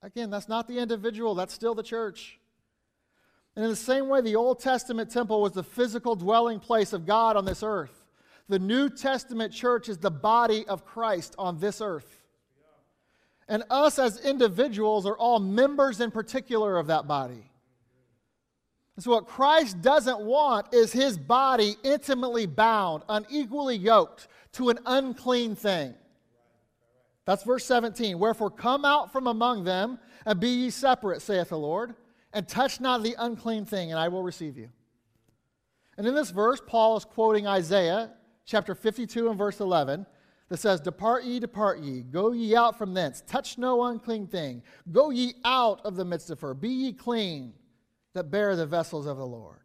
Again, 0.00 0.30
that's 0.30 0.46
not 0.46 0.68
the 0.68 0.78
individual, 0.78 1.34
that's 1.34 1.52
still 1.52 1.74
the 1.74 1.82
church. 1.82 2.38
And 3.56 3.64
in 3.64 3.70
the 3.72 3.74
same 3.74 4.06
way, 4.06 4.20
the 4.20 4.36
Old 4.36 4.60
Testament 4.60 5.10
temple 5.10 5.42
was 5.42 5.54
the 5.54 5.64
physical 5.64 6.14
dwelling 6.14 6.60
place 6.60 6.92
of 6.92 7.04
God 7.04 7.36
on 7.36 7.44
this 7.44 7.64
earth. 7.64 8.04
The 8.48 8.60
New 8.60 8.90
Testament 8.90 9.52
church 9.52 9.88
is 9.88 9.98
the 9.98 10.12
body 10.12 10.64
of 10.68 10.86
Christ 10.86 11.34
on 11.40 11.58
this 11.58 11.80
earth. 11.80 12.22
And 13.48 13.64
us 13.70 13.98
as 13.98 14.24
individuals 14.24 15.04
are 15.04 15.18
all 15.18 15.40
members 15.40 16.00
in 16.00 16.12
particular 16.12 16.78
of 16.78 16.86
that 16.86 17.08
body. 17.08 17.50
And 18.96 19.04
so, 19.04 19.10
what 19.10 19.26
Christ 19.26 19.82
doesn't 19.82 20.20
want 20.20 20.72
is 20.72 20.90
his 20.90 21.18
body 21.18 21.76
intimately 21.84 22.46
bound, 22.46 23.02
unequally 23.08 23.76
yoked 23.76 24.26
to 24.52 24.70
an 24.70 24.78
unclean 24.86 25.54
thing. 25.54 25.94
That's 27.26 27.42
verse 27.42 27.64
17. 27.66 28.18
Wherefore, 28.18 28.50
come 28.50 28.86
out 28.86 29.12
from 29.12 29.26
among 29.26 29.64
them 29.64 29.98
and 30.24 30.40
be 30.40 30.48
ye 30.48 30.70
separate, 30.70 31.20
saith 31.20 31.50
the 31.50 31.58
Lord, 31.58 31.94
and 32.32 32.48
touch 32.48 32.80
not 32.80 33.02
the 33.02 33.14
unclean 33.18 33.66
thing, 33.66 33.90
and 33.90 34.00
I 34.00 34.08
will 34.08 34.22
receive 34.22 34.56
you. 34.56 34.70
And 35.98 36.06
in 36.06 36.14
this 36.14 36.30
verse, 36.30 36.62
Paul 36.66 36.96
is 36.96 37.04
quoting 37.04 37.46
Isaiah 37.46 38.12
chapter 38.46 38.74
52 38.74 39.28
and 39.28 39.36
verse 39.36 39.60
11 39.60 40.06
that 40.48 40.58
says, 40.58 40.80
Depart 40.80 41.24
ye, 41.24 41.38
depart 41.38 41.80
ye, 41.80 42.02
go 42.02 42.32
ye 42.32 42.54
out 42.54 42.78
from 42.78 42.94
thence, 42.94 43.22
touch 43.26 43.58
no 43.58 43.84
unclean 43.84 44.26
thing, 44.26 44.62
go 44.90 45.10
ye 45.10 45.34
out 45.44 45.80
of 45.84 45.96
the 45.96 46.04
midst 46.04 46.30
of 46.30 46.40
her, 46.40 46.54
be 46.54 46.68
ye 46.68 46.92
clean 46.92 47.52
that 48.16 48.30
bear 48.30 48.56
the 48.56 48.64
vessels 48.64 49.06
of 49.06 49.18
the 49.18 49.26
Lord. 49.26 49.60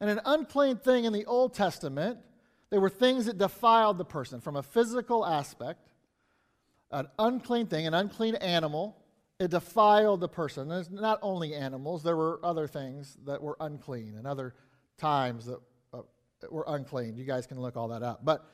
And 0.00 0.08
an 0.08 0.20
unclean 0.24 0.78
thing 0.78 1.04
in 1.04 1.12
the 1.12 1.26
Old 1.26 1.52
Testament, 1.52 2.18
they 2.70 2.78
were 2.78 2.88
things 2.88 3.26
that 3.26 3.36
defiled 3.36 3.98
the 3.98 4.04
person 4.04 4.40
from 4.40 4.56
a 4.56 4.62
physical 4.62 5.24
aspect 5.24 5.80
an 6.90 7.08
unclean 7.18 7.66
thing, 7.66 7.86
an 7.86 7.94
unclean 7.94 8.36
animal, 8.36 8.96
it 9.40 9.50
defiled 9.50 10.20
the 10.20 10.28
person. 10.28 10.68
There's 10.68 10.90
not 10.90 11.18
only 11.22 11.52
animals, 11.52 12.04
there 12.04 12.16
were 12.16 12.38
other 12.44 12.68
things 12.68 13.18
that 13.26 13.42
were 13.42 13.56
unclean 13.58 14.14
and 14.16 14.26
other 14.26 14.54
times 14.96 15.46
that, 15.46 15.58
uh, 15.92 16.02
were 16.50 16.64
unclean. 16.68 17.16
You 17.16 17.24
guys 17.24 17.48
can 17.48 17.60
look 17.60 17.76
all 17.76 17.88
that 17.88 18.04
up. 18.04 18.24
But 18.24 18.48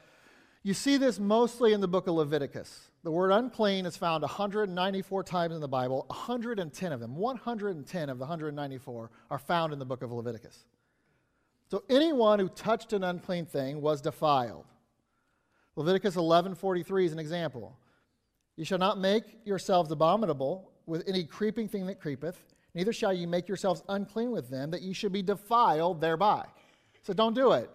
you 0.62 0.74
see 0.74 0.96
this 0.96 1.18
mostly 1.18 1.72
in 1.72 1.80
the 1.80 1.88
book 1.88 2.06
of 2.06 2.14
Leviticus. 2.14 2.90
The 3.02 3.10
word 3.10 3.30
unclean 3.30 3.86
is 3.86 3.96
found 3.96 4.22
194 4.22 5.24
times 5.24 5.54
in 5.54 5.60
the 5.60 5.68
Bible. 5.68 6.04
110 6.08 6.92
of 6.92 7.00
them, 7.00 7.16
110 7.16 8.08
of 8.10 8.18
the 8.18 8.24
194, 8.24 9.10
are 9.30 9.38
found 9.38 9.72
in 9.72 9.78
the 9.78 9.86
book 9.86 10.02
of 10.02 10.12
Leviticus. 10.12 10.66
So 11.70 11.84
anyone 11.88 12.38
who 12.38 12.48
touched 12.48 12.92
an 12.92 13.04
unclean 13.04 13.46
thing 13.46 13.80
was 13.80 14.02
defiled. 14.02 14.66
Leviticus 15.76 16.16
11:43 16.16 17.06
is 17.06 17.12
an 17.12 17.18
example. 17.18 17.78
You 18.56 18.64
shall 18.64 18.78
not 18.78 18.98
make 18.98 19.38
yourselves 19.46 19.90
abominable 19.90 20.70
with 20.84 21.08
any 21.08 21.24
creeping 21.24 21.68
thing 21.68 21.86
that 21.86 22.00
creepeth, 22.00 22.54
neither 22.74 22.92
shall 22.92 23.12
you 23.12 23.26
make 23.26 23.48
yourselves 23.48 23.82
unclean 23.88 24.32
with 24.32 24.50
them, 24.50 24.70
that 24.72 24.82
you 24.82 24.92
should 24.92 25.12
be 25.12 25.22
defiled 25.22 26.00
thereby. 26.00 26.44
So 27.02 27.14
don't 27.14 27.34
do 27.34 27.52
it. 27.52 27.70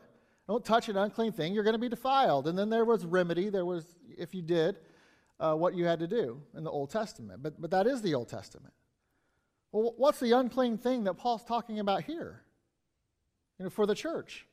Don't 0.48 0.64
touch 0.64 0.90
an 0.90 0.98
unclean 0.98 1.32
thing, 1.32 1.54
you're 1.54 1.64
going 1.64 1.74
to 1.74 1.80
be 1.80 1.90
defiled. 1.90 2.48
And 2.48 2.58
then 2.58 2.70
there 2.70 2.86
was 2.86 3.06
remedy, 3.06 3.50
there 3.50 3.66
was, 3.66 3.86
if 4.18 4.36
you 4.36 4.42
did, 4.42 4.78
uh, 5.40 5.56
what 5.56 5.74
you 5.76 5.86
had 5.86 6.00
to 6.00 6.08
do 6.08 6.42
in 6.56 6.64
the 6.64 6.70
Old 6.70 6.92
Testament. 6.92 7.42
But, 7.42 7.60
but 7.60 7.72
that 7.72 7.88
is 7.88 8.02
the 8.02 8.14
Old 8.14 8.30
Testament. 8.30 8.74
Well, 9.72 9.94
what's 9.98 10.20
the 10.20 10.32
unclean 10.32 10.78
thing 10.78 11.04
that 11.06 11.16
Paul's 11.16 11.44
talking 11.44 11.80
about 11.80 12.04
here? 12.04 12.42
You 13.60 13.66
know, 13.66 13.70
for 13.70 13.86
the 13.86 13.96
church. 13.96 14.46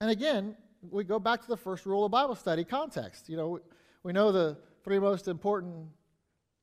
And 0.00 0.10
again, 0.10 0.56
we 0.90 1.04
go 1.04 1.18
back 1.18 1.42
to 1.42 1.48
the 1.48 1.56
first 1.56 1.86
rule 1.86 2.04
of 2.04 2.10
Bible 2.10 2.34
study 2.34 2.64
context. 2.64 3.28
You 3.28 3.36
know, 3.36 3.60
we 4.02 4.12
know 4.12 4.32
the 4.32 4.56
three 4.82 4.98
most 4.98 5.28
important 5.28 5.86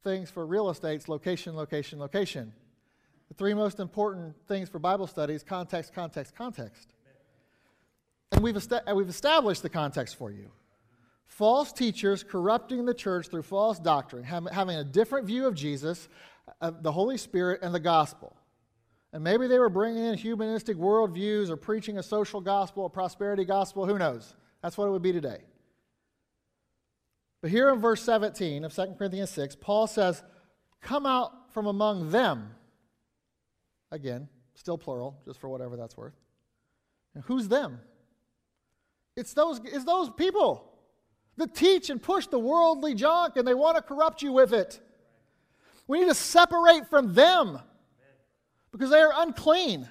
things 0.03 0.29
for 0.29 0.45
real 0.45 0.69
estate's 0.69 1.07
location, 1.07 1.55
location, 1.55 1.99
location. 1.99 2.51
The 3.29 3.35
three 3.35 3.53
most 3.53 3.79
important 3.79 4.35
things 4.47 4.69
for 4.69 4.79
Bible 4.79 5.07
studies 5.07 5.43
context, 5.43 5.93
context, 5.93 6.35
context. 6.35 6.93
And 8.31 8.43
we've, 8.43 8.55
we've 8.93 9.09
established 9.09 9.63
the 9.63 9.69
context 9.69 10.17
for 10.17 10.31
you. 10.31 10.51
false 11.27 11.71
teachers 11.71 12.23
corrupting 12.23 12.85
the 12.85 12.93
church 12.93 13.27
through 13.27 13.43
false 13.43 13.79
doctrine, 13.79 14.23
having 14.23 14.75
a 14.75 14.83
different 14.83 15.27
view 15.27 15.47
of 15.47 15.55
Jesus, 15.55 16.09
uh, 16.47 16.67
of 16.67 16.83
the 16.83 16.91
Holy 16.91 17.17
Spirit, 17.17 17.61
and 17.61 17.73
the 17.73 17.79
gospel. 17.79 18.35
And 19.11 19.23
maybe 19.23 19.47
they 19.47 19.57
were 19.57 19.69
bringing 19.69 20.05
in 20.05 20.15
humanistic 20.15 20.77
worldviews 20.77 21.49
or 21.49 21.57
preaching 21.57 21.97
a 21.97 22.03
social 22.03 22.41
gospel, 22.41 22.85
a 22.85 22.89
prosperity 22.89 23.45
gospel, 23.45 23.85
who 23.85 23.97
knows? 23.97 24.35
That's 24.61 24.77
what 24.77 24.87
it 24.87 24.91
would 24.91 25.01
be 25.01 25.11
today. 25.11 25.39
But 27.41 27.51
here 27.51 27.69
in 27.69 27.79
verse 27.79 28.03
17 28.03 28.65
of 28.65 28.73
2 28.73 28.95
Corinthians 28.97 29.29
6, 29.31 29.55
Paul 29.55 29.87
says, 29.87 30.23
Come 30.81 31.05
out 31.05 31.53
from 31.53 31.67
among 31.67 32.11
them. 32.11 32.51
Again, 33.91 34.27
still 34.55 34.77
plural, 34.77 35.17
just 35.25 35.39
for 35.39 35.49
whatever 35.49 35.75
that's 35.75 35.97
worth. 35.97 36.13
And 37.15 37.23
who's 37.23 37.47
them? 37.47 37.79
It's 39.19 39.33
those, 39.33 39.59
it's 39.65 39.83
those 39.83 40.09
people 40.09 40.63
that 41.35 41.53
teach 41.53 41.89
and 41.89 42.01
push 42.01 42.27
the 42.27 42.39
worldly 42.39 42.95
junk 42.95 43.35
and 43.35 43.45
they 43.45 43.53
want 43.53 43.75
to 43.75 43.83
corrupt 43.83 44.21
you 44.21 44.31
with 44.31 44.53
it. 44.53 44.79
We 45.87 45.99
need 45.99 46.07
to 46.07 46.13
separate 46.13 46.87
from 46.89 47.13
them 47.13 47.59
because 48.71 48.89
they 48.89 49.01
are 49.01 49.11
unclean. 49.17 49.89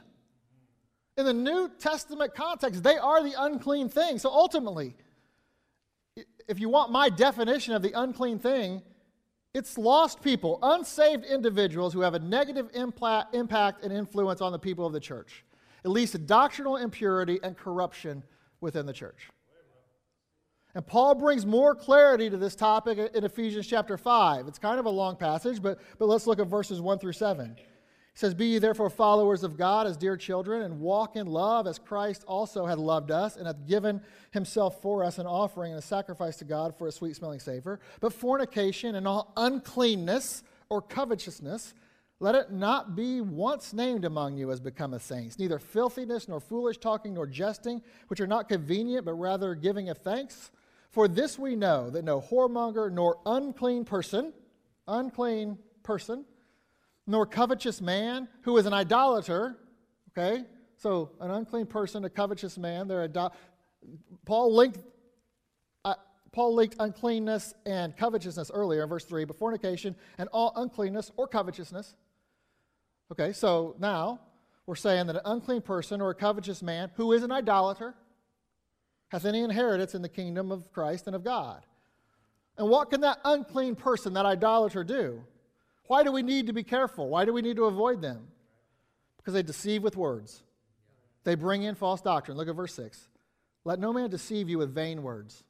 In 1.18 1.26
the 1.26 1.34
New 1.34 1.70
Testament 1.78 2.34
context, 2.34 2.82
they 2.82 2.96
are 2.96 3.22
the 3.22 3.34
unclean 3.36 3.90
thing. 3.90 4.18
So 4.18 4.30
ultimately, 4.30 4.96
if 6.48 6.58
you 6.58 6.70
want 6.70 6.90
my 6.90 7.10
definition 7.10 7.74
of 7.74 7.82
the 7.82 7.92
unclean 8.00 8.38
thing, 8.38 8.80
it's 9.52 9.76
lost 9.76 10.22
people, 10.22 10.58
unsaved 10.62 11.26
individuals 11.26 11.92
who 11.92 12.00
have 12.00 12.14
a 12.14 12.18
negative 12.18 12.70
impact 12.72 13.84
and 13.84 13.92
influence 13.92 14.40
on 14.40 14.52
the 14.52 14.58
people 14.58 14.86
of 14.86 14.94
the 14.94 15.00
church. 15.00 15.44
It 15.84 15.88
leads 15.88 16.12
to 16.12 16.18
doctrinal 16.18 16.76
impurity 16.76 17.40
and 17.42 17.56
corruption 17.56 18.22
within 18.60 18.86
the 18.86 18.92
church. 18.92 19.30
And 20.74 20.86
Paul 20.86 21.14
brings 21.14 21.46
more 21.46 21.74
clarity 21.74 22.28
to 22.30 22.36
this 22.36 22.54
topic 22.54 22.98
in 23.14 23.24
Ephesians 23.24 23.66
chapter 23.66 23.96
5. 23.96 24.46
It's 24.46 24.58
kind 24.58 24.78
of 24.78 24.86
a 24.86 24.90
long 24.90 25.16
passage, 25.16 25.62
but, 25.62 25.80
but 25.98 26.06
let's 26.06 26.26
look 26.26 26.38
at 26.38 26.46
verses 26.46 26.80
1 26.80 26.98
through 26.98 27.14
7 27.14 27.56
He 27.56 27.64
says, 28.14 28.34
Be 28.34 28.46
ye 28.46 28.58
therefore 28.58 28.90
followers 28.90 29.42
of 29.42 29.56
God 29.56 29.86
as 29.86 29.96
dear 29.96 30.16
children, 30.16 30.62
and 30.62 30.78
walk 30.78 31.16
in 31.16 31.26
love 31.26 31.66
as 31.66 31.78
Christ 31.78 32.22
also 32.28 32.66
hath 32.66 32.78
loved 32.78 33.10
us, 33.10 33.36
and 33.36 33.46
hath 33.46 33.66
given 33.66 34.02
himself 34.30 34.80
for 34.82 35.02
us 35.02 35.18
an 35.18 35.26
offering 35.26 35.72
and 35.72 35.78
a 35.78 35.82
sacrifice 35.82 36.36
to 36.36 36.44
God 36.44 36.76
for 36.76 36.86
a 36.86 36.92
sweet 36.92 37.16
smelling 37.16 37.40
savor. 37.40 37.80
But 38.00 38.12
fornication 38.12 38.94
and 38.94 39.08
all 39.08 39.32
uncleanness 39.36 40.42
or 40.68 40.82
covetousness, 40.82 41.72
let 42.20 42.34
it 42.34 42.50
not 42.50 42.96
be 42.96 43.20
once 43.20 43.72
named 43.72 44.04
among 44.04 44.36
you 44.36 44.50
as 44.50 44.58
becometh 44.58 45.02
saints, 45.02 45.38
neither 45.38 45.58
filthiness, 45.58 46.26
nor 46.26 46.40
foolish 46.40 46.78
talking, 46.78 47.14
nor 47.14 47.26
jesting, 47.26 47.80
which 48.08 48.20
are 48.20 48.26
not 48.26 48.48
convenient, 48.48 49.04
but 49.04 49.14
rather 49.14 49.54
giving 49.54 49.88
of 49.88 49.98
thanks. 49.98 50.50
For 50.90 51.06
this 51.06 51.38
we 51.38 51.54
know 51.54 51.90
that 51.90 52.04
no 52.04 52.20
whoremonger, 52.20 52.90
nor 52.90 53.18
unclean 53.24 53.84
person, 53.84 54.32
unclean 54.88 55.58
person, 55.84 56.24
nor 57.06 57.24
covetous 57.24 57.80
man 57.80 58.26
who 58.42 58.56
is 58.56 58.66
an 58.66 58.72
idolater. 58.72 59.56
Okay? 60.10 60.44
So, 60.76 61.10
an 61.20 61.30
unclean 61.30 61.66
person, 61.66 62.04
a 62.04 62.10
covetous 62.10 62.58
man, 62.58 62.88
they're 62.88 63.02
idol- 63.02 63.32
Paul 64.26 64.54
linked 64.54 64.80
uh, 65.84 65.94
Paul 66.32 66.54
linked 66.54 66.76
uncleanness 66.80 67.54
and 67.64 67.96
covetousness 67.96 68.50
earlier 68.52 68.82
in 68.82 68.88
verse 68.88 69.04
3, 69.04 69.24
but 69.24 69.38
fornication 69.38 69.94
and 70.18 70.28
all 70.32 70.52
uncleanness 70.56 71.12
or 71.16 71.28
covetousness. 71.28 71.94
Okay, 73.10 73.32
so 73.32 73.74
now 73.78 74.20
we're 74.66 74.74
saying 74.74 75.06
that 75.06 75.16
an 75.16 75.22
unclean 75.24 75.62
person 75.62 76.00
or 76.00 76.10
a 76.10 76.14
covetous 76.14 76.62
man 76.62 76.90
who 76.96 77.12
is 77.12 77.22
an 77.22 77.32
idolater 77.32 77.94
hath 79.08 79.24
any 79.24 79.40
inheritance 79.40 79.94
in 79.94 80.02
the 80.02 80.08
kingdom 80.08 80.52
of 80.52 80.70
Christ 80.72 81.06
and 81.06 81.16
of 81.16 81.24
God. 81.24 81.64
And 82.58 82.68
what 82.68 82.90
can 82.90 83.00
that 83.00 83.18
unclean 83.24 83.76
person, 83.76 84.12
that 84.14 84.26
idolater, 84.26 84.84
do? 84.84 85.24
Why 85.86 86.02
do 86.02 86.12
we 86.12 86.22
need 86.22 86.48
to 86.48 86.52
be 86.52 86.64
careful? 86.64 87.08
Why 87.08 87.24
do 87.24 87.32
we 87.32 87.40
need 87.40 87.56
to 87.56 87.64
avoid 87.64 88.02
them? 88.02 88.28
Because 89.16 89.32
they 89.32 89.42
deceive 89.42 89.82
with 89.82 89.96
words. 89.96 90.42
They 91.24 91.34
bring 91.34 91.62
in 91.62 91.74
false 91.74 92.02
doctrine. 92.02 92.36
Look 92.36 92.48
at 92.48 92.56
verse 92.56 92.74
6. 92.74 93.08
Let 93.64 93.78
no 93.78 93.92
man 93.92 94.10
deceive 94.10 94.48
you 94.48 94.58
with 94.58 94.74
vain 94.74 95.02
words. 95.02 95.44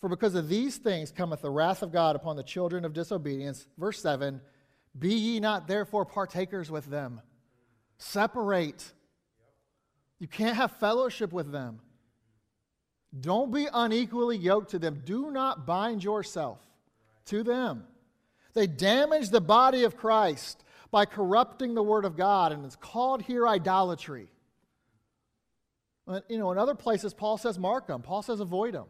For 0.00 0.08
because 0.08 0.36
of 0.36 0.48
these 0.48 0.76
things 0.76 1.10
cometh 1.10 1.42
the 1.42 1.50
wrath 1.50 1.82
of 1.82 1.92
God 1.92 2.14
upon 2.14 2.36
the 2.36 2.42
children 2.44 2.84
of 2.84 2.92
disobedience. 2.92 3.66
Verse 3.76 4.00
7 4.00 4.40
Be 4.96 5.14
ye 5.14 5.40
not 5.40 5.66
therefore 5.66 6.04
partakers 6.04 6.70
with 6.70 6.86
them. 6.86 7.20
Separate. 7.98 8.92
You 10.18 10.28
can't 10.28 10.56
have 10.56 10.72
fellowship 10.72 11.32
with 11.32 11.50
them. 11.50 11.80
Don't 13.18 13.52
be 13.52 13.66
unequally 13.72 14.36
yoked 14.36 14.70
to 14.70 14.78
them. 14.78 15.02
Do 15.04 15.30
not 15.30 15.66
bind 15.66 16.04
yourself 16.04 16.60
to 17.26 17.42
them. 17.42 17.84
They 18.54 18.66
damage 18.66 19.30
the 19.30 19.40
body 19.40 19.84
of 19.84 19.96
Christ 19.96 20.64
by 20.90 21.04
corrupting 21.04 21.74
the 21.74 21.82
Word 21.82 22.04
of 22.04 22.16
God, 22.16 22.52
and 22.52 22.64
it's 22.64 22.76
called 22.76 23.22
here 23.22 23.46
idolatry. 23.46 24.28
You 26.28 26.38
know, 26.38 26.50
in 26.52 26.58
other 26.58 26.74
places, 26.74 27.12
Paul 27.12 27.38
says 27.38 27.58
mark 27.58 27.86
them, 27.86 28.02
Paul 28.02 28.22
says 28.22 28.40
avoid 28.40 28.74
them. 28.74 28.86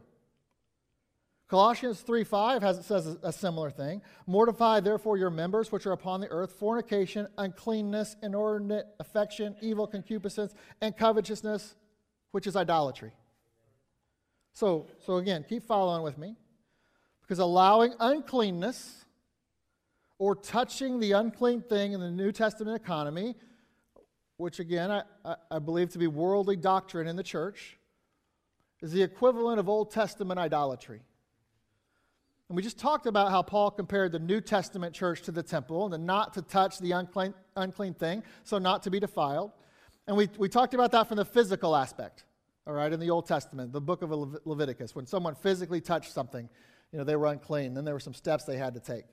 Colossians 1.48 2.02
3 2.02 2.24
5 2.24 2.62
has, 2.62 2.84
says 2.84 3.16
a 3.22 3.32
similar 3.32 3.70
thing. 3.70 4.02
Mortify 4.26 4.80
therefore 4.80 5.16
your 5.16 5.30
members 5.30 5.72
which 5.72 5.86
are 5.86 5.92
upon 5.92 6.20
the 6.20 6.28
earth 6.28 6.52
fornication, 6.52 7.26
uncleanness, 7.38 8.16
inordinate 8.22 8.86
affection, 9.00 9.56
evil 9.62 9.86
concupiscence, 9.86 10.54
and 10.82 10.94
covetousness, 10.94 11.74
which 12.32 12.46
is 12.46 12.54
idolatry. 12.54 13.12
So, 14.52 14.88
so 15.06 15.16
again, 15.16 15.44
keep 15.48 15.62
following 15.66 16.02
with 16.02 16.18
me. 16.18 16.36
Because 17.22 17.38
allowing 17.38 17.94
uncleanness 17.98 19.04
or 20.18 20.34
touching 20.34 21.00
the 21.00 21.12
unclean 21.12 21.62
thing 21.62 21.92
in 21.92 22.00
the 22.00 22.10
New 22.10 22.32
Testament 22.32 22.76
economy, 22.76 23.36
which 24.36 24.58
again 24.58 24.90
I, 24.90 25.02
I 25.50 25.58
believe 25.60 25.90
to 25.90 25.98
be 25.98 26.08
worldly 26.08 26.56
doctrine 26.56 27.06
in 27.06 27.16
the 27.16 27.22
church, 27.22 27.78
is 28.82 28.92
the 28.92 29.02
equivalent 29.02 29.58
of 29.58 29.68
Old 29.68 29.90
Testament 29.90 30.38
idolatry. 30.38 31.00
And 32.48 32.56
we 32.56 32.62
just 32.62 32.78
talked 32.78 33.06
about 33.06 33.30
how 33.30 33.42
Paul 33.42 33.70
compared 33.70 34.12
the 34.12 34.18
New 34.18 34.40
Testament 34.40 34.94
church 34.94 35.22
to 35.22 35.32
the 35.32 35.42
temple 35.42 35.92
and 35.92 36.06
not 36.06 36.34
to 36.34 36.42
touch 36.42 36.78
the 36.78 36.92
unclean, 36.92 37.34
unclean 37.56 37.94
thing, 37.94 38.22
so 38.44 38.58
not 38.58 38.82
to 38.84 38.90
be 38.90 38.98
defiled. 39.00 39.52
And 40.06 40.16
we, 40.16 40.28
we 40.38 40.48
talked 40.48 40.72
about 40.72 40.92
that 40.92 41.08
from 41.08 41.18
the 41.18 41.24
physical 41.24 41.76
aspect, 41.76 42.24
all 42.66 42.72
right, 42.72 42.90
in 42.90 43.00
the 43.00 43.10
Old 43.10 43.26
Testament, 43.26 43.72
the 43.72 43.80
book 43.80 44.02
of 44.02 44.10
Leviticus. 44.46 44.94
When 44.94 45.06
someone 45.06 45.34
physically 45.34 45.82
touched 45.82 46.12
something, 46.12 46.48
you 46.92 46.98
know, 46.98 47.04
they 47.04 47.16
were 47.16 47.26
unclean. 47.26 47.74
Then 47.74 47.84
there 47.84 47.94
were 47.94 48.00
some 48.00 48.14
steps 48.14 48.44
they 48.44 48.56
had 48.56 48.72
to 48.74 48.80
take 48.80 49.04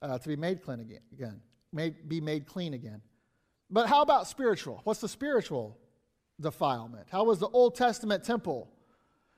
uh, 0.00 0.18
to 0.18 0.28
be 0.28 0.36
made 0.36 0.62
clean 0.62 0.78
again, 0.78 1.00
again 1.12 1.40
made, 1.72 2.08
be 2.08 2.20
made 2.20 2.46
clean 2.46 2.74
again. 2.74 3.02
But 3.70 3.88
how 3.88 4.02
about 4.02 4.26
spiritual? 4.26 4.80
What's 4.84 5.00
the 5.00 5.08
spiritual 5.08 5.78
defilement? 6.40 7.08
How 7.10 7.24
was 7.24 7.38
the 7.38 7.48
Old 7.48 7.74
Testament 7.74 8.24
temple 8.24 8.70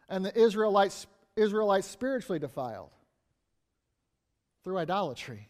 and 0.09 0.24
the 0.24 0.36
Israelites, 0.38 1.07
Israelites 1.36 1.88
spiritually 1.88 2.38
defiled? 2.38 2.91
Through 4.64 4.78
idolatry. 4.78 5.48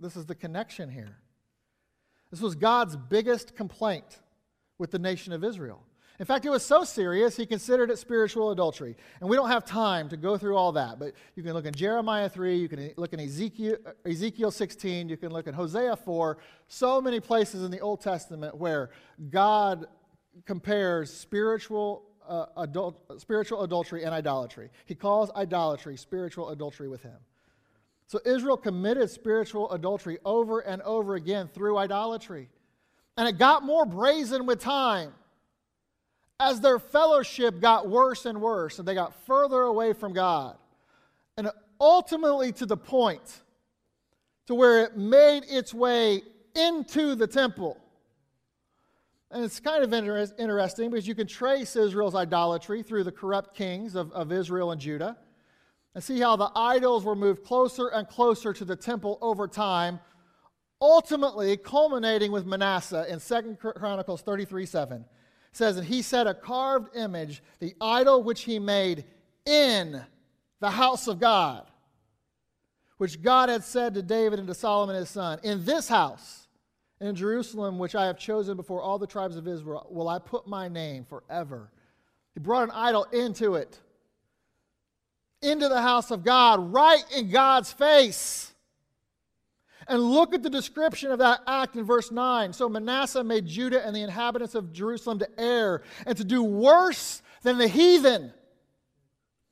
This 0.00 0.16
is 0.16 0.26
the 0.26 0.34
connection 0.34 0.88
here. 0.88 1.18
This 2.30 2.40
was 2.40 2.54
God's 2.54 2.96
biggest 2.96 3.54
complaint 3.54 4.20
with 4.78 4.90
the 4.90 4.98
nation 4.98 5.32
of 5.32 5.44
Israel. 5.44 5.84
In 6.20 6.26
fact, 6.26 6.46
it 6.46 6.50
was 6.50 6.64
so 6.64 6.84
serious, 6.84 7.36
he 7.36 7.44
considered 7.44 7.90
it 7.90 7.98
spiritual 7.98 8.52
adultery. 8.52 8.96
And 9.20 9.28
we 9.28 9.36
don't 9.36 9.50
have 9.50 9.64
time 9.64 10.08
to 10.10 10.16
go 10.16 10.38
through 10.38 10.56
all 10.56 10.70
that, 10.72 11.00
but 11.00 11.12
you 11.34 11.42
can 11.42 11.54
look 11.54 11.66
in 11.66 11.74
Jeremiah 11.74 12.28
3, 12.28 12.56
you 12.56 12.68
can 12.68 12.92
look 12.96 13.12
in 13.12 13.20
Ezekiel, 13.20 13.76
Ezekiel 14.06 14.52
16, 14.52 15.08
you 15.08 15.16
can 15.16 15.32
look 15.32 15.48
in 15.48 15.54
Hosea 15.54 15.96
4, 15.96 16.38
so 16.68 17.00
many 17.00 17.18
places 17.18 17.64
in 17.64 17.70
the 17.72 17.80
Old 17.80 18.00
Testament 18.00 18.56
where 18.56 18.90
God 19.28 19.86
compares 20.44 21.12
spiritual, 21.12 22.04
uh, 22.28 22.46
adult, 22.58 23.20
spiritual 23.20 23.62
adultery 23.62 24.04
and 24.04 24.14
idolatry. 24.14 24.70
He 24.86 24.94
calls 24.94 25.32
idolatry 25.32 25.96
spiritual 25.96 26.50
adultery 26.50 26.88
with 26.88 27.02
him. 27.02 27.16
So 28.06 28.20
Israel 28.24 28.56
committed 28.56 29.10
spiritual 29.10 29.70
adultery 29.70 30.18
over 30.24 30.60
and 30.60 30.82
over 30.82 31.14
again 31.14 31.48
through 31.48 31.78
idolatry. 31.78 32.48
And 33.16 33.28
it 33.28 33.38
got 33.38 33.62
more 33.62 33.86
brazen 33.86 34.46
with 34.46 34.60
time 34.60 35.12
as 36.40 36.60
their 36.60 36.78
fellowship 36.78 37.60
got 37.60 37.88
worse 37.88 38.26
and 38.26 38.40
worse 38.40 38.78
and 38.78 38.86
they 38.86 38.94
got 38.94 39.14
further 39.24 39.62
away 39.62 39.92
from 39.92 40.12
God. 40.12 40.56
And 41.36 41.50
ultimately 41.80 42.52
to 42.52 42.66
the 42.66 42.76
point 42.76 43.42
to 44.46 44.54
where 44.54 44.84
it 44.84 44.96
made 44.96 45.44
its 45.48 45.72
way 45.72 46.22
into 46.54 47.14
the 47.14 47.26
temple. 47.26 47.78
And 49.30 49.42
it's 49.42 49.58
kind 49.58 49.82
of 49.82 49.92
inter- 49.92 50.28
interesting 50.38 50.90
because 50.90 51.08
you 51.08 51.14
can 51.14 51.26
trace 51.26 51.74
Israel's 51.74 52.14
idolatry 52.14 52.82
through 52.82 53.04
the 53.04 53.12
corrupt 53.12 53.56
kings 53.56 53.94
of, 53.94 54.12
of 54.12 54.30
Israel 54.30 54.70
and 54.72 54.80
Judah 54.80 55.16
and 55.94 56.02
see 56.02 56.20
how 56.20 56.36
the 56.36 56.50
idols 56.54 57.04
were 57.04 57.14
moved 57.14 57.44
closer 57.44 57.88
and 57.88 58.08
closer 58.08 58.52
to 58.52 58.64
the 58.64 58.76
temple 58.76 59.18
over 59.20 59.46
time, 59.46 60.00
ultimately 60.80 61.56
culminating 61.56 62.32
with 62.32 62.46
Manasseh 62.46 63.06
in 63.08 63.20
2 63.20 63.56
Chronicles 63.56 64.22
33 64.22 64.66
7 64.66 65.04
says, 65.52 65.76
And 65.76 65.86
he 65.86 66.02
set 66.02 66.26
a 66.26 66.34
carved 66.34 66.96
image, 66.96 67.42
the 67.60 67.74
idol 67.80 68.22
which 68.22 68.42
he 68.42 68.58
made 68.58 69.04
in 69.46 70.04
the 70.60 70.70
house 70.70 71.06
of 71.06 71.20
God, 71.20 71.66
which 72.98 73.22
God 73.22 73.48
had 73.48 73.64
said 73.64 73.94
to 73.94 74.02
David 74.02 74.38
and 74.38 74.48
to 74.48 74.54
Solomon 74.54 74.96
his 74.96 75.10
son, 75.10 75.38
In 75.42 75.64
this 75.64 75.88
house, 75.88 76.48
in 77.00 77.14
Jerusalem, 77.14 77.78
which 77.78 77.94
I 77.94 78.06
have 78.06 78.18
chosen 78.18 78.56
before 78.56 78.80
all 78.80 78.98
the 78.98 79.06
tribes 79.06 79.36
of 79.36 79.46
Israel, 79.46 79.86
will 79.90 80.08
I 80.08 80.18
put 80.18 80.46
my 80.46 80.68
name 80.68 81.04
forever. 81.04 81.70
He 82.32 82.40
brought 82.40 82.64
an 82.64 82.70
idol 82.70 83.04
into 83.04 83.54
it, 83.54 83.80
into 85.44 85.68
the 85.68 85.82
house 85.82 86.10
of 86.10 86.24
God, 86.24 86.72
right 86.72 87.04
in 87.14 87.30
God's 87.30 87.72
face. 87.72 88.52
And 89.86 90.02
look 90.02 90.34
at 90.34 90.42
the 90.42 90.50
description 90.50 91.10
of 91.10 91.18
that 91.18 91.40
act 91.46 91.76
in 91.76 91.84
verse 91.84 92.10
9. 92.10 92.52
So 92.52 92.68
Manasseh 92.68 93.22
made 93.22 93.46
Judah 93.46 93.84
and 93.86 93.94
the 93.94 94.02
inhabitants 94.02 94.54
of 94.54 94.72
Jerusalem 94.72 95.18
to 95.18 95.28
err 95.38 95.82
and 96.06 96.16
to 96.16 96.24
do 96.24 96.42
worse 96.42 97.22
than 97.42 97.58
the 97.58 97.68
heathen, 97.68 98.32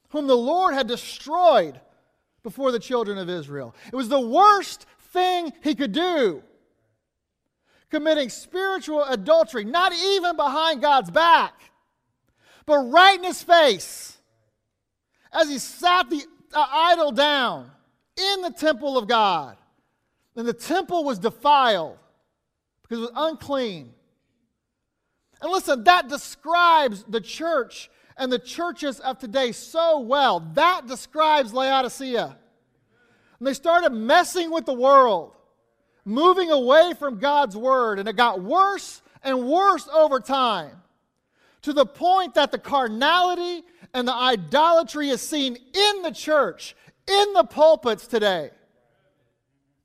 whom 0.08 0.26
the 0.26 0.34
Lord 0.34 0.74
had 0.74 0.86
destroyed 0.86 1.78
before 2.42 2.72
the 2.72 2.78
children 2.78 3.18
of 3.18 3.28
Israel. 3.28 3.74
It 3.92 3.96
was 3.96 4.08
the 4.08 4.20
worst 4.20 4.86
thing 5.12 5.52
he 5.62 5.74
could 5.74 5.92
do. 5.92 6.42
Committing 7.90 8.30
spiritual 8.30 9.04
adultery, 9.04 9.64
not 9.64 9.92
even 9.92 10.36
behind 10.36 10.80
God's 10.80 11.10
back, 11.10 11.52
but 12.64 12.78
right 12.78 13.18
in 13.18 13.24
his 13.24 13.42
face 13.42 14.11
as 15.32 15.48
he 15.48 15.58
sat 15.58 16.10
the 16.10 16.22
uh, 16.52 16.66
idol 16.70 17.12
down 17.12 17.70
in 18.16 18.42
the 18.42 18.50
temple 18.50 18.98
of 18.98 19.08
God. 19.08 19.56
And 20.36 20.46
the 20.46 20.52
temple 20.52 21.04
was 21.04 21.18
defiled 21.18 21.98
because 22.82 22.98
it 22.98 23.00
was 23.00 23.10
unclean. 23.14 23.92
And 25.40 25.50
listen, 25.50 25.84
that 25.84 26.08
describes 26.08 27.04
the 27.08 27.20
church 27.20 27.90
and 28.16 28.30
the 28.30 28.38
churches 28.38 29.00
of 29.00 29.18
today 29.18 29.52
so 29.52 30.00
well. 30.00 30.40
That 30.54 30.86
describes 30.86 31.52
Laodicea. 31.52 32.36
And 33.38 33.46
they 33.46 33.54
started 33.54 33.90
messing 33.90 34.50
with 34.50 34.66
the 34.66 34.74
world, 34.74 35.32
moving 36.04 36.50
away 36.50 36.92
from 36.98 37.18
God's 37.18 37.56
word, 37.56 37.98
and 37.98 38.08
it 38.08 38.16
got 38.16 38.40
worse 38.40 39.02
and 39.24 39.48
worse 39.48 39.88
over 39.88 40.20
time 40.20 40.82
to 41.62 41.72
the 41.72 41.86
point 41.86 42.34
that 42.34 42.52
the 42.52 42.58
carnality 42.58 43.64
and 43.94 44.08
the 44.08 44.14
idolatry 44.14 45.08
is 45.08 45.20
seen 45.20 45.56
in 45.56 46.02
the 46.02 46.12
church, 46.12 46.74
in 47.06 47.32
the 47.34 47.44
pulpits 47.44 48.06
today 48.06 48.50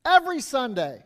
every 0.07 0.39
Sunday. 0.39 1.03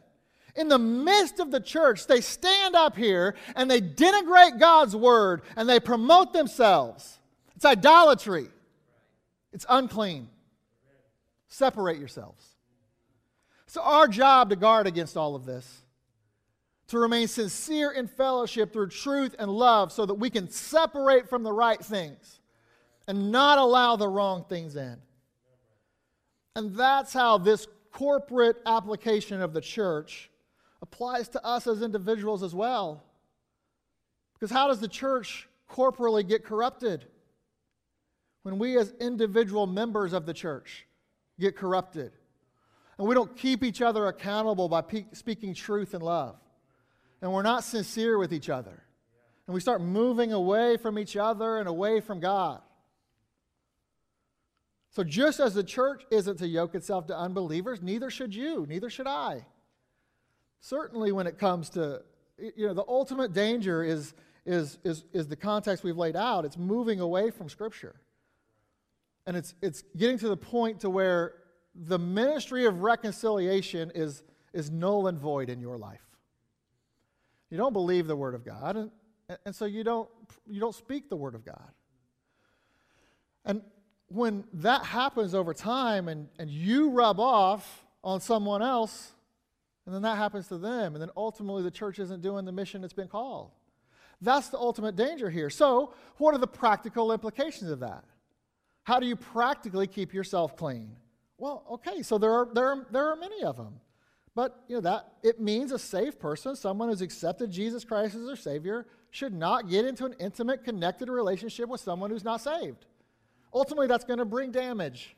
In 0.55 0.67
the 0.67 0.79
midst 0.79 1.39
of 1.39 1.49
the 1.49 1.59
church, 1.59 2.07
they 2.07 2.21
stand 2.21 2.75
up 2.75 2.95
here 2.95 3.35
and 3.55 3.71
they 3.71 3.81
denigrate 3.81 4.59
God's 4.59 4.95
word 4.95 5.41
and 5.55 5.67
they 5.67 5.79
promote 5.79 6.33
themselves. 6.33 7.19
It's 7.55 7.65
idolatry, 7.65 8.47
it's 9.51 9.65
unclean. 9.67 10.29
Separate 11.47 11.99
yourselves. 11.99 12.45
So, 13.67 13.81
our 13.81 14.07
job 14.07 14.49
to 14.49 14.55
guard 14.57 14.87
against 14.87 15.15
all 15.15 15.35
of 15.35 15.45
this, 15.45 15.81
to 16.87 16.99
remain 16.99 17.27
sincere 17.27 17.91
in 17.91 18.07
fellowship 18.07 18.73
through 18.73 18.89
truth 18.89 19.35
and 19.39 19.49
love 19.49 19.93
so 19.93 20.05
that 20.05 20.15
we 20.15 20.29
can 20.29 20.49
separate 20.49 21.29
from 21.29 21.43
the 21.43 21.51
right 21.51 21.79
things 21.79 22.40
and 23.07 23.31
not 23.31 23.57
allow 23.57 23.95
the 23.95 24.07
wrong 24.07 24.45
things 24.47 24.75
in. 24.75 24.97
And 26.55 26.75
that's 26.75 27.13
how 27.13 27.37
this 27.37 27.67
corporate 27.91 28.57
application 28.65 29.41
of 29.41 29.53
the 29.53 29.61
church 29.61 30.29
applies 30.81 31.27
to 31.29 31.45
us 31.45 31.67
as 31.67 31.81
individuals 31.81 32.43
as 32.43 32.55
well. 32.55 33.03
Because 34.33 34.51
how 34.51 34.67
does 34.67 34.79
the 34.79 34.87
church 34.87 35.47
corporally 35.67 36.23
get 36.23 36.43
corrupted? 36.43 37.05
When 38.43 38.57
we, 38.57 38.77
as 38.77 38.93
individual 38.99 39.67
members 39.67 40.13
of 40.13 40.25
the 40.25 40.33
church, 40.33 40.87
get 41.39 41.55
corrupted. 41.55 42.11
And 42.97 43.07
we 43.07 43.15
don't 43.15 43.35
keep 43.35 43.63
each 43.63 43.81
other 43.81 44.07
accountable 44.07 44.67
by 44.67 44.81
pe- 44.81 45.05
speaking 45.13 45.53
truth 45.53 45.93
and 45.93 46.03
love. 46.03 46.35
And 47.21 47.31
we're 47.31 47.43
not 47.43 47.63
sincere 47.63 48.17
with 48.17 48.33
each 48.33 48.49
other. 48.49 48.83
And 49.47 49.53
we 49.53 49.59
start 49.59 49.81
moving 49.81 50.33
away 50.33 50.77
from 50.77 50.97
each 50.97 51.15
other 51.15 51.57
and 51.57 51.67
away 51.67 51.99
from 51.99 52.19
God. 52.19 52.61
So, 54.91 55.05
just 55.05 55.39
as 55.39 55.53
the 55.53 55.63
church 55.63 56.03
isn't 56.11 56.37
to 56.39 56.47
yoke 56.47 56.75
itself 56.75 57.07
to 57.07 57.17
unbelievers, 57.17 57.81
neither 57.81 58.09
should 58.09 58.35
you, 58.35 58.65
neither 58.67 58.89
should 58.89 59.07
I. 59.07 59.45
Certainly, 60.59 61.13
when 61.13 61.27
it 61.27 61.39
comes 61.39 61.69
to, 61.71 62.01
you 62.37 62.67
know, 62.67 62.73
the 62.73 62.83
ultimate 62.87 63.31
danger 63.31 63.83
is, 63.83 64.13
is, 64.45 64.79
is, 64.83 65.05
is 65.13 65.27
the 65.29 65.35
context 65.37 65.85
we've 65.85 65.97
laid 65.97 66.17
out. 66.17 66.43
It's 66.43 66.57
moving 66.57 66.99
away 66.99 67.31
from 67.31 67.47
Scripture. 67.47 67.95
And 69.25 69.37
it's, 69.37 69.55
it's 69.61 69.83
getting 69.95 70.17
to 70.19 70.27
the 70.27 70.37
point 70.37 70.81
to 70.81 70.89
where 70.89 71.35
the 71.73 71.97
ministry 71.97 72.65
of 72.65 72.81
reconciliation 72.81 73.93
is, 73.95 74.23
is 74.51 74.69
null 74.69 75.07
and 75.07 75.17
void 75.17 75.49
in 75.49 75.61
your 75.61 75.77
life. 75.77 76.05
You 77.49 77.57
don't 77.57 77.73
believe 77.73 78.07
the 78.07 78.15
Word 78.15 78.35
of 78.35 78.43
God, 78.43 78.75
and, 78.75 78.91
and 79.45 79.55
so 79.55 79.63
you 79.63 79.85
don't, 79.85 80.09
you 80.49 80.59
don't 80.59 80.75
speak 80.75 81.09
the 81.09 81.15
Word 81.15 81.35
of 81.35 81.45
God. 81.45 81.71
And 83.45 83.61
when 84.14 84.43
that 84.53 84.84
happens 84.86 85.34
over 85.34 85.53
time 85.53 86.07
and, 86.07 86.28
and 86.38 86.49
you 86.49 86.89
rub 86.89 87.20
off 87.20 87.86
on 88.03 88.20
someone 88.20 88.62
else, 88.62 89.12
and 89.86 89.95
then 89.95 90.01
that 90.01 90.18
happens 90.18 90.47
to 90.49 90.57
them, 90.57 90.95
and 90.95 91.01
then 91.01 91.09
ultimately 91.16 91.64
the 91.64 91.72
church 91.72 91.99
isn't 91.99 92.22
doing 92.22 92.45
the 92.45 92.51
mission 92.51 92.84
it's 92.84 92.93
been 92.93 93.07
called. 93.07 93.51
That's 94.22 94.49
the 94.49 94.57
ultimate 94.57 94.95
danger 94.95 95.30
here. 95.30 95.49
So, 95.49 95.93
what 96.18 96.36
are 96.36 96.38
the 96.38 96.47
practical 96.47 97.12
implications 97.12 97.72
of 97.72 97.80
that? 97.80 98.03
How 98.84 98.99
do 98.99 99.07
you 99.07 99.16
practically 99.16 99.88
keep 99.88 100.14
yourself 100.14 100.55
clean? 100.55 100.95
Well, 101.38 101.64
okay, 101.72 102.03
so 102.03 102.18
there 102.18 102.32
are, 102.32 102.47
there 102.53 102.68
are, 102.68 102.88
there 102.91 103.07
are 103.07 103.16
many 103.16 103.43
of 103.43 103.57
them. 103.57 103.80
But 104.36 104.64
you 104.68 104.76
know 104.76 104.82
that 104.82 105.14
it 105.24 105.41
means 105.41 105.72
a 105.72 105.80
safe 105.80 106.20
person, 106.20 106.55
someone 106.55 106.89
who's 106.89 107.01
accepted 107.01 107.51
Jesus 107.51 107.84
Christ 107.84 108.16
as 108.16 108.26
their 108.26 108.36
Savior, 108.36 108.86
should 109.09 109.34
not 109.34 109.70
get 109.70 109.86
into 109.86 110.05
an 110.05 110.16
intimate, 110.20 110.64
connected 110.64 111.09
relationship 111.09 111.68
with 111.68 111.82
someone 111.82 112.12
who's 112.12 112.24
not 112.24 112.41
saved. 112.41 112.86
Ultimately, 113.53 113.87
that's 113.87 114.05
going 114.05 114.19
to 114.19 114.25
bring 114.25 114.51
damage. 114.51 115.15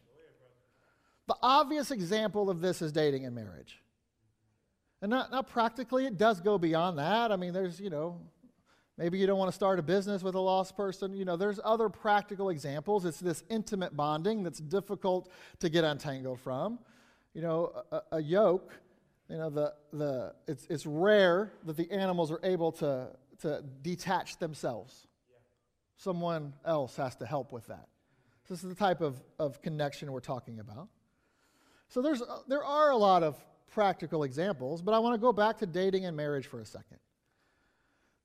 The 1.27 1.35
obvious 1.41 1.91
example 1.91 2.49
of 2.49 2.59
this 2.59 2.81
is 2.81 2.91
dating 2.91 3.25
and 3.25 3.35
marriage. 3.35 3.81
And 5.01 5.09
not, 5.09 5.31
not 5.31 5.49
practically, 5.49 6.05
it 6.05 6.17
does 6.17 6.41
go 6.41 6.57
beyond 6.57 6.97
that. 6.97 7.31
I 7.31 7.35
mean, 7.35 7.53
there's, 7.53 7.79
you 7.79 7.89
know, 7.89 8.19
maybe 8.97 9.17
you 9.17 9.27
don't 9.27 9.37
want 9.37 9.49
to 9.49 9.55
start 9.55 9.79
a 9.79 9.81
business 9.81 10.23
with 10.23 10.35
a 10.35 10.39
lost 10.39 10.75
person. 10.75 11.13
You 11.13 11.25
know, 11.25 11.35
there's 11.35 11.59
other 11.63 11.89
practical 11.89 12.49
examples. 12.49 13.05
It's 13.05 13.19
this 13.19 13.43
intimate 13.49 13.95
bonding 13.95 14.43
that's 14.43 14.59
difficult 14.59 15.29
to 15.59 15.69
get 15.69 15.83
untangled 15.83 16.39
from. 16.39 16.79
You 17.33 17.41
know, 17.41 17.83
a, 17.91 18.01
a 18.13 18.21
yoke, 18.21 18.73
you 19.29 19.37
know, 19.37 19.49
the, 19.49 19.73
the, 19.91 20.33
it's, 20.47 20.67
it's 20.69 20.85
rare 20.85 21.51
that 21.65 21.77
the 21.77 21.89
animals 21.91 22.31
are 22.31 22.39
able 22.43 22.71
to, 22.73 23.07
to 23.41 23.63
detach 23.81 24.37
themselves. 24.37 25.07
Someone 25.97 26.53
else 26.65 26.95
has 26.97 27.15
to 27.17 27.25
help 27.25 27.51
with 27.51 27.67
that. 27.67 27.87
This 28.49 28.63
is 28.63 28.69
the 28.69 28.75
type 28.75 29.01
of, 29.01 29.21
of 29.39 29.61
connection 29.61 30.11
we're 30.11 30.19
talking 30.19 30.59
about. 30.59 30.89
So 31.87 32.01
there's, 32.01 32.21
uh, 32.21 32.39
there 32.47 32.63
are 32.63 32.91
a 32.91 32.97
lot 32.97 33.23
of 33.23 33.37
practical 33.71 34.23
examples, 34.23 34.81
but 34.81 34.93
I 34.93 34.99
want 34.99 35.13
to 35.15 35.19
go 35.19 35.31
back 35.31 35.57
to 35.59 35.65
dating 35.65 36.05
and 36.05 36.15
marriage 36.15 36.47
for 36.47 36.59
a 36.59 36.65
second. 36.65 36.97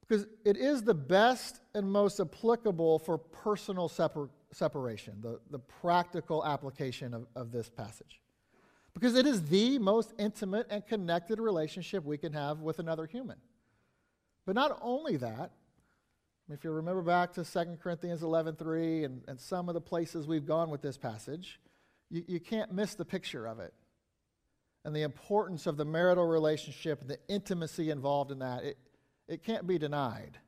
Because 0.00 0.26
it 0.44 0.56
is 0.56 0.82
the 0.82 0.94
best 0.94 1.60
and 1.74 1.90
most 1.90 2.18
applicable 2.18 2.98
for 2.98 3.18
personal 3.18 3.88
separ- 3.88 4.30
separation, 4.52 5.14
the, 5.20 5.38
the 5.50 5.58
practical 5.58 6.44
application 6.44 7.12
of, 7.12 7.26
of 7.36 7.52
this 7.52 7.68
passage. 7.68 8.20
Because 8.94 9.14
it 9.14 9.26
is 9.26 9.44
the 9.48 9.78
most 9.78 10.14
intimate 10.18 10.66
and 10.70 10.86
connected 10.86 11.38
relationship 11.38 12.04
we 12.04 12.18
can 12.18 12.32
have 12.32 12.60
with 12.60 12.78
another 12.78 13.06
human. 13.06 13.36
But 14.46 14.54
not 14.54 14.78
only 14.80 15.16
that, 15.18 15.52
if 16.50 16.64
you 16.64 16.70
remember 16.70 17.02
back 17.02 17.32
to 17.34 17.44
2 17.44 17.78
Corinthians 17.82 18.22
11.3 18.22 19.04
and, 19.04 19.22
and 19.28 19.38
some 19.38 19.68
of 19.68 19.74
the 19.74 19.80
places 19.80 20.26
we've 20.26 20.46
gone 20.46 20.70
with 20.70 20.80
this 20.80 20.96
passage, 20.96 21.60
you, 22.10 22.24
you 22.26 22.40
can't 22.40 22.72
miss 22.72 22.94
the 22.94 23.04
picture 23.04 23.46
of 23.46 23.60
it 23.60 23.74
and 24.84 24.96
the 24.96 25.02
importance 25.02 25.66
of 25.66 25.76
the 25.76 25.84
marital 25.84 26.26
relationship, 26.26 27.02
and 27.02 27.10
the 27.10 27.18
intimacy 27.28 27.90
involved 27.90 28.30
in 28.30 28.38
that. 28.38 28.64
It, 28.64 28.78
it 29.28 29.42
can't 29.42 29.66
be 29.66 29.76
denied 29.78 30.38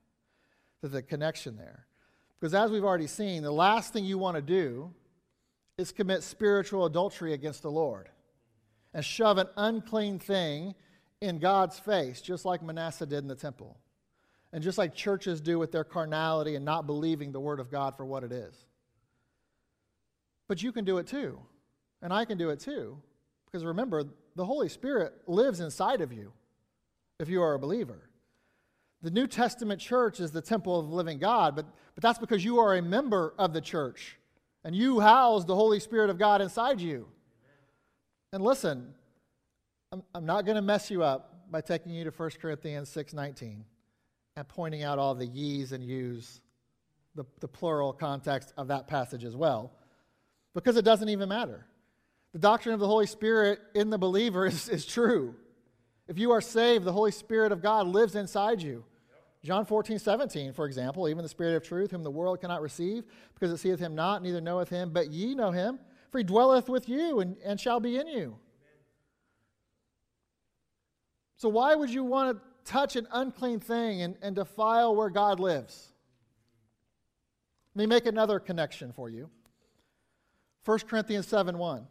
that 0.80 0.88
the 0.88 1.02
connection 1.02 1.56
there. 1.56 1.86
Because 2.38 2.54
as 2.54 2.70
we've 2.70 2.84
already 2.84 3.06
seen, 3.06 3.42
the 3.42 3.50
last 3.50 3.92
thing 3.92 4.04
you 4.04 4.16
want 4.16 4.36
to 4.36 4.42
do 4.42 4.94
is 5.76 5.92
commit 5.92 6.22
spiritual 6.22 6.86
adultery 6.86 7.34
against 7.34 7.60
the 7.62 7.70
Lord 7.70 8.08
and 8.94 9.04
shove 9.04 9.36
an 9.36 9.48
unclean 9.56 10.18
thing 10.18 10.74
in 11.20 11.38
God's 11.38 11.78
face, 11.78 12.22
just 12.22 12.46
like 12.46 12.62
Manasseh 12.62 13.04
did 13.06 13.18
in 13.18 13.28
the 13.28 13.34
temple. 13.34 13.76
And 14.52 14.62
just 14.62 14.78
like 14.78 14.94
churches 14.94 15.40
do 15.40 15.58
with 15.58 15.70
their 15.70 15.84
carnality 15.84 16.56
and 16.56 16.64
not 16.64 16.86
believing 16.86 17.30
the 17.30 17.40
Word 17.40 17.60
of 17.60 17.70
God 17.70 17.96
for 17.96 18.04
what 18.04 18.24
it 18.24 18.32
is. 18.32 18.54
But 20.48 20.62
you 20.62 20.72
can 20.72 20.84
do 20.84 20.98
it 20.98 21.06
too. 21.06 21.38
And 22.02 22.12
I 22.12 22.24
can 22.24 22.36
do 22.36 22.50
it 22.50 22.58
too. 22.58 22.98
Because 23.46 23.64
remember, 23.64 24.04
the 24.34 24.44
Holy 24.44 24.68
Spirit 24.68 25.12
lives 25.26 25.60
inside 25.60 26.00
of 26.00 26.12
you 26.12 26.32
if 27.18 27.28
you 27.28 27.42
are 27.42 27.54
a 27.54 27.58
believer. 27.58 28.10
The 29.02 29.10
New 29.10 29.26
Testament 29.26 29.80
church 29.80 30.20
is 30.20 30.30
the 30.30 30.42
temple 30.42 30.78
of 30.78 30.88
the 30.88 30.94
living 30.94 31.18
God, 31.18 31.56
but, 31.56 31.66
but 31.94 32.02
that's 32.02 32.18
because 32.18 32.44
you 32.44 32.58
are 32.58 32.76
a 32.76 32.82
member 32.82 33.34
of 33.38 33.52
the 33.52 33.60
church 33.60 34.18
And 34.62 34.74
you 34.76 35.00
house 35.00 35.44
the 35.44 35.54
Holy 35.54 35.80
Spirit 35.80 36.10
of 36.10 36.18
God 36.18 36.42
inside 36.42 36.80
you. 36.80 37.06
And 38.32 38.42
listen, 38.42 38.92
I'm, 39.90 40.02
I'm 40.14 40.26
not 40.26 40.44
going 40.44 40.56
to 40.56 40.62
mess 40.62 40.90
you 40.90 41.02
up 41.02 41.50
by 41.50 41.60
taking 41.60 41.92
you 41.92 42.04
to 42.04 42.10
1 42.10 42.30
Corinthians 42.40 42.90
6.19 42.90 43.62
pointing 44.48 44.82
out 44.82 44.98
all 44.98 45.14
the 45.14 45.26
ye's 45.26 45.72
and 45.72 45.84
you's, 45.84 46.40
the, 47.14 47.24
the 47.40 47.48
plural 47.48 47.92
context 47.92 48.52
of 48.56 48.68
that 48.68 48.86
passage 48.86 49.24
as 49.24 49.36
well, 49.36 49.72
because 50.54 50.76
it 50.76 50.84
doesn't 50.84 51.08
even 51.08 51.28
matter. 51.28 51.66
The 52.32 52.38
doctrine 52.38 52.74
of 52.74 52.80
the 52.80 52.86
Holy 52.86 53.06
Spirit 53.06 53.60
in 53.74 53.90
the 53.90 53.98
believer 53.98 54.46
is, 54.46 54.68
is 54.68 54.86
true. 54.86 55.34
If 56.08 56.18
you 56.18 56.32
are 56.32 56.40
saved, 56.40 56.84
the 56.84 56.92
Holy 56.92 57.12
Spirit 57.12 57.52
of 57.52 57.62
God 57.62 57.86
lives 57.86 58.14
inside 58.14 58.62
you. 58.62 58.84
John 59.42 59.64
14, 59.64 59.98
17, 59.98 60.52
for 60.52 60.66
example, 60.66 61.08
even 61.08 61.22
the 61.22 61.28
Spirit 61.28 61.56
of 61.56 61.62
truth, 61.62 61.92
whom 61.92 62.02
the 62.02 62.10
world 62.10 62.40
cannot 62.40 62.60
receive, 62.60 63.04
because 63.34 63.50
it 63.50 63.56
seeth 63.56 63.78
him 63.78 63.94
not, 63.94 64.22
neither 64.22 64.40
knoweth 64.40 64.68
him, 64.68 64.90
but 64.90 65.10
ye 65.10 65.34
know 65.34 65.50
him, 65.50 65.78
for 66.10 66.18
he 66.18 66.24
dwelleth 66.24 66.68
with 66.68 66.88
you 66.88 67.20
and, 67.20 67.36
and 67.44 67.58
shall 67.58 67.80
be 67.80 67.96
in 67.96 68.06
you. 68.06 68.36
So, 71.36 71.48
why 71.48 71.74
would 71.74 71.88
you 71.88 72.04
want 72.04 72.36
to 72.36 72.49
touch 72.70 72.96
an 72.96 73.06
unclean 73.12 73.60
thing 73.60 74.02
and, 74.02 74.16
and 74.22 74.36
defile 74.36 74.94
where 74.94 75.10
God 75.10 75.40
lives? 75.40 75.92
Let 77.74 77.82
me 77.82 77.86
make 77.86 78.06
another 78.06 78.38
connection 78.38 78.92
for 78.92 79.08
you. 79.08 79.28
1 80.64 80.78
Corinthians 80.80 81.26
7 81.26 81.58
1 81.58 81.86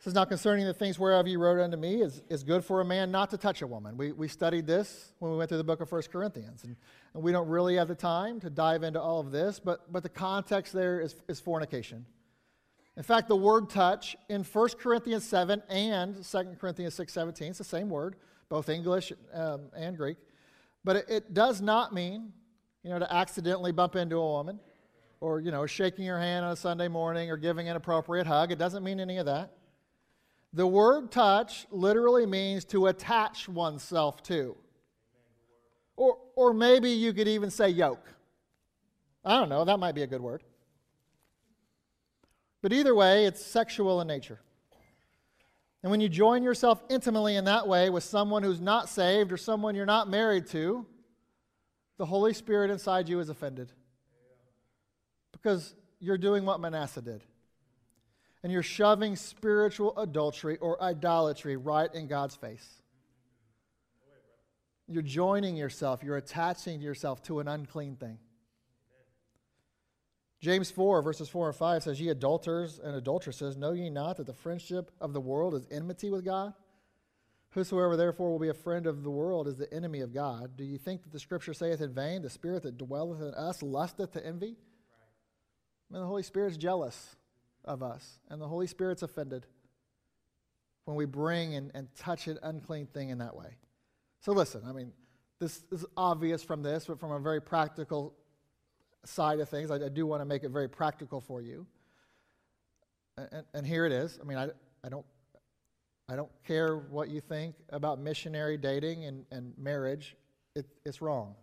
says, 0.00 0.14
Now 0.14 0.24
concerning 0.24 0.66
the 0.66 0.74
things 0.74 0.98
whereof 0.98 1.26
you 1.28 1.38
wrote 1.38 1.62
unto 1.62 1.76
me, 1.76 2.02
is, 2.02 2.22
is 2.28 2.42
good 2.42 2.64
for 2.64 2.80
a 2.80 2.84
man 2.84 3.10
not 3.10 3.30
to 3.30 3.38
touch 3.38 3.62
a 3.62 3.66
woman. 3.66 3.96
We, 3.96 4.12
we 4.12 4.28
studied 4.28 4.66
this 4.66 5.12
when 5.18 5.30
we 5.30 5.38
went 5.38 5.48
through 5.48 5.58
the 5.58 5.64
book 5.64 5.80
of 5.80 5.90
1 5.90 6.02
Corinthians. 6.10 6.64
And, 6.64 6.76
and 7.14 7.22
we 7.22 7.32
don't 7.32 7.48
really 7.48 7.76
have 7.76 7.88
the 7.88 7.94
time 7.94 8.40
to 8.40 8.50
dive 8.50 8.82
into 8.82 9.00
all 9.00 9.20
of 9.20 9.30
this, 9.30 9.60
but, 9.60 9.92
but 9.92 10.02
the 10.02 10.08
context 10.08 10.72
there 10.72 11.00
is, 11.00 11.16
is 11.28 11.38
fornication. 11.40 12.06
In 12.96 13.02
fact, 13.02 13.28
the 13.28 13.36
word 13.36 13.70
touch 13.70 14.16
in 14.28 14.42
1 14.42 14.68
Corinthians 14.78 15.24
7 15.24 15.62
and 15.68 16.24
2 16.24 16.38
Corinthians 16.58 16.94
6 16.94 17.12
17, 17.12 17.48
it's 17.48 17.58
the 17.58 17.64
same 17.64 17.88
word, 17.88 18.16
both 18.50 18.68
English 18.68 19.12
um, 19.32 19.62
and 19.74 19.96
Greek. 19.96 20.18
But 20.84 20.96
it, 20.96 21.04
it 21.08 21.34
does 21.34 21.62
not 21.62 21.94
mean, 21.94 22.32
you 22.82 22.90
know, 22.90 22.98
to 22.98 23.10
accidentally 23.10 23.72
bump 23.72 23.96
into 23.96 24.16
a 24.16 24.26
woman 24.26 24.60
or, 25.20 25.40
you 25.40 25.50
know, 25.50 25.64
shaking 25.64 26.04
her 26.06 26.18
hand 26.18 26.44
on 26.44 26.52
a 26.52 26.56
Sunday 26.56 26.88
morning 26.88 27.30
or 27.30 27.38
giving 27.38 27.68
an 27.68 27.76
appropriate 27.76 28.26
hug. 28.26 28.52
It 28.52 28.58
doesn't 28.58 28.84
mean 28.84 29.00
any 29.00 29.16
of 29.16 29.26
that. 29.26 29.52
The 30.52 30.66
word 30.66 31.12
touch 31.12 31.66
literally 31.70 32.26
means 32.26 32.64
to 32.66 32.88
attach 32.88 33.48
oneself 33.48 34.22
to. 34.24 34.56
Or, 35.96 36.18
or 36.34 36.52
maybe 36.52 36.90
you 36.90 37.12
could 37.12 37.28
even 37.28 37.50
say 37.50 37.68
yoke. 37.68 38.12
I 39.24 39.38
don't 39.38 39.48
know, 39.48 39.64
that 39.64 39.78
might 39.78 39.94
be 39.94 40.02
a 40.02 40.06
good 40.06 40.22
word. 40.22 40.42
But 42.62 42.72
either 42.72 42.94
way, 42.94 43.26
it's 43.26 43.44
sexual 43.44 44.00
in 44.00 44.08
nature. 44.08 44.40
And 45.82 45.90
when 45.90 46.00
you 46.00 46.08
join 46.08 46.42
yourself 46.42 46.82
intimately 46.90 47.36
in 47.36 47.44
that 47.44 47.66
way 47.66 47.88
with 47.90 48.04
someone 48.04 48.42
who's 48.42 48.60
not 48.60 48.88
saved 48.88 49.32
or 49.32 49.36
someone 49.36 49.74
you're 49.74 49.86
not 49.86 50.08
married 50.08 50.46
to, 50.48 50.86
the 51.96 52.06
Holy 52.06 52.34
Spirit 52.34 52.70
inside 52.70 53.08
you 53.08 53.20
is 53.20 53.28
offended. 53.28 53.72
Because 55.32 55.74
you're 55.98 56.18
doing 56.18 56.44
what 56.44 56.60
Manasseh 56.60 57.02
did 57.02 57.22
and 58.42 58.52
you're 58.52 58.62
shoving 58.62 59.16
spiritual 59.16 59.96
adultery 59.98 60.56
or 60.58 60.82
idolatry 60.82 61.56
right 61.56 61.92
in 61.94 62.06
God's 62.06 62.36
face. 62.36 62.66
You're 64.86 65.02
joining 65.02 65.56
yourself, 65.56 66.02
you're 66.02 66.16
attaching 66.16 66.80
yourself 66.80 67.22
to 67.24 67.40
an 67.40 67.48
unclean 67.48 67.96
thing. 67.96 68.18
James 70.40 70.70
4, 70.70 71.02
verses 71.02 71.28
4 71.28 71.48
and 71.48 71.56
5 71.56 71.82
says, 71.82 72.00
Ye 72.00 72.08
adulterers 72.08 72.80
and 72.82 72.96
adulteresses, 72.96 73.56
know 73.56 73.72
ye 73.72 73.90
not 73.90 74.16
that 74.16 74.26
the 74.26 74.32
friendship 74.32 74.90
of 75.00 75.12
the 75.12 75.20
world 75.20 75.54
is 75.54 75.66
enmity 75.70 76.10
with 76.10 76.24
God? 76.24 76.54
Whosoever 77.50 77.96
therefore 77.96 78.30
will 78.30 78.38
be 78.38 78.48
a 78.48 78.54
friend 78.54 78.86
of 78.86 79.02
the 79.02 79.10
world 79.10 79.48
is 79.48 79.58
the 79.58 79.72
enemy 79.72 80.00
of 80.00 80.14
God. 80.14 80.56
Do 80.56 80.64
you 80.64 80.78
think 80.78 81.02
that 81.02 81.12
the 81.12 81.18
scripture 81.18 81.52
saith 81.52 81.80
in 81.80 81.92
vain, 81.92 82.22
The 82.22 82.30
Spirit 82.30 82.62
that 82.62 82.78
dwelleth 82.78 83.20
in 83.20 83.34
us 83.34 83.62
lusteth 83.62 84.12
to 84.12 84.24
envy? 84.24 84.56
Right. 85.90 85.98
The 86.00 86.06
Holy 86.06 86.22
Spirit's 86.22 86.56
jealous 86.56 87.16
of 87.64 87.82
us. 87.82 88.20
And 88.28 88.40
the 88.40 88.48
Holy 88.48 88.68
Spirit's 88.68 89.02
offended 89.02 89.46
when 90.84 90.96
we 90.96 91.04
bring 91.04 91.54
and, 91.54 91.70
and 91.74 91.88
touch 91.96 92.28
an 92.28 92.38
unclean 92.42 92.86
thing 92.86 93.10
in 93.10 93.18
that 93.18 93.36
way. 93.36 93.56
So 94.20 94.32
listen, 94.32 94.62
I 94.66 94.72
mean, 94.72 94.92
this 95.40 95.64
is 95.72 95.84
obvious 95.96 96.42
from 96.42 96.62
this, 96.62 96.86
but 96.86 97.00
from 97.00 97.10
a 97.10 97.18
very 97.18 97.40
practical 97.42 98.14
side 99.04 99.40
of 99.40 99.48
things, 99.48 99.70
I, 99.70 99.76
I 99.76 99.88
do 99.88 100.06
want 100.06 100.20
to 100.20 100.24
make 100.24 100.44
it 100.44 100.50
very 100.50 100.68
practical 100.68 101.20
for 101.20 101.40
you. 101.40 101.66
And, 103.16 103.44
and 103.54 103.66
here 103.66 103.86
it 103.86 103.92
is. 103.92 104.18
I 104.20 104.24
mean, 104.26 104.38
I, 104.38 104.48
I, 104.84 104.88
don't, 104.88 105.04
I 106.08 106.16
don't 106.16 106.30
care 106.46 106.76
what 106.76 107.10
you 107.10 107.20
think 107.20 107.54
about 107.70 108.00
missionary 108.00 108.56
dating 108.56 109.04
and, 109.04 109.24
and 109.30 109.52
marriage, 109.58 110.16
it, 110.54 110.66
it's 110.84 111.00
wrong. 111.00 111.34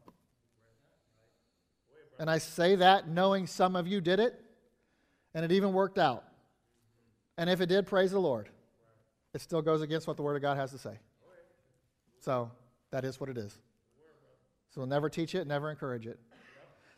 And 2.20 2.30
I 2.30 2.40
say 2.40 2.76
that 2.76 3.08
knowing 3.08 3.46
some 3.46 3.76
of 3.76 3.88
you 3.88 4.02
did 4.02 4.20
it 4.20 4.40
and 5.36 5.46
it 5.46 5.52
even 5.52 5.74
worked 5.74 6.00
out. 6.00 6.24
And 7.38 7.50
if 7.50 7.62
it 7.62 7.68
did, 7.68 7.86
praise 7.86 8.12
the 8.12 8.20
Lord. 8.20 8.50
It 9.34 9.42
still 9.42 9.62
goes 9.62 9.84
against 9.84 10.08
what 10.08 10.18
the 10.18 10.24
Word 10.24 10.36
of 10.36 10.42
God 10.42 10.58
has 10.58 10.72
to 10.72 10.80
say. 10.80 10.98
So 12.20 12.50
that 12.92 13.06
is 13.06 13.20
what 13.20 13.30
it 13.30 13.38
is. 13.38 13.54
So 14.72 14.82
we'll 14.82 14.88
never 14.88 15.10
teach 15.10 15.36
it, 15.36 15.46
never 15.46 15.70
encourage 15.70 16.08
it. 16.08 16.20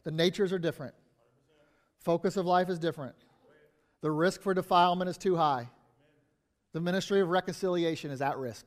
The 0.04 0.12
natures 0.12 0.54
are 0.54 0.60
different. 0.60 0.94
Focus 2.00 2.38
of 2.38 2.46
life 2.46 2.70
is 2.70 2.80
different. 2.80 3.16
The 4.02 4.12
risk 4.12 4.42
for 4.42 4.54
defilement 4.54 5.10
is 5.10 5.18
too 5.18 5.36
high. 5.36 5.70
The 6.72 6.80
ministry 6.80 7.20
of 7.20 7.30
reconciliation 7.30 8.12
is 8.12 8.22
at 8.22 8.38
risk. 8.38 8.66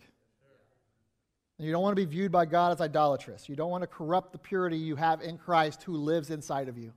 And 1.58 1.66
you 1.66 1.72
don't 1.72 1.82
want 1.82 1.96
to 1.96 2.02
be 2.02 2.10
viewed 2.10 2.32
by 2.32 2.44
God 2.46 2.72
as 2.72 2.80
idolatrous. 2.80 3.48
You 3.48 3.56
don't 3.56 3.70
want 3.70 3.82
to 3.82 3.86
corrupt 3.86 4.32
the 4.32 4.38
purity 4.38 4.76
you 4.76 4.96
have 4.96 5.22
in 5.22 5.38
Christ 5.38 5.82
who 5.84 5.96
lives 5.96 6.30
inside 6.30 6.68
of 6.68 6.76
you. 6.76 6.92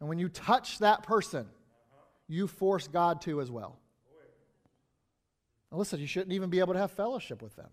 And 0.00 0.08
when 0.08 0.18
you 0.18 0.28
touch 0.28 0.78
that 0.78 1.02
person, 1.02 1.46
you 2.28 2.46
force 2.46 2.88
God 2.88 3.20
to 3.22 3.40
as 3.40 3.50
well. 3.50 3.78
Now 5.70 5.78
listen, 5.78 6.00
you 6.00 6.06
shouldn't 6.06 6.32
even 6.32 6.50
be 6.50 6.60
able 6.60 6.72
to 6.72 6.80
have 6.80 6.92
fellowship 6.92 7.42
with 7.42 7.54
them. 7.56 7.68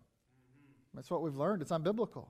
That's 0.93 1.09
what 1.09 1.21
we've 1.21 1.35
learned. 1.35 1.61
It's 1.61 1.71
unbiblical. 1.71 2.27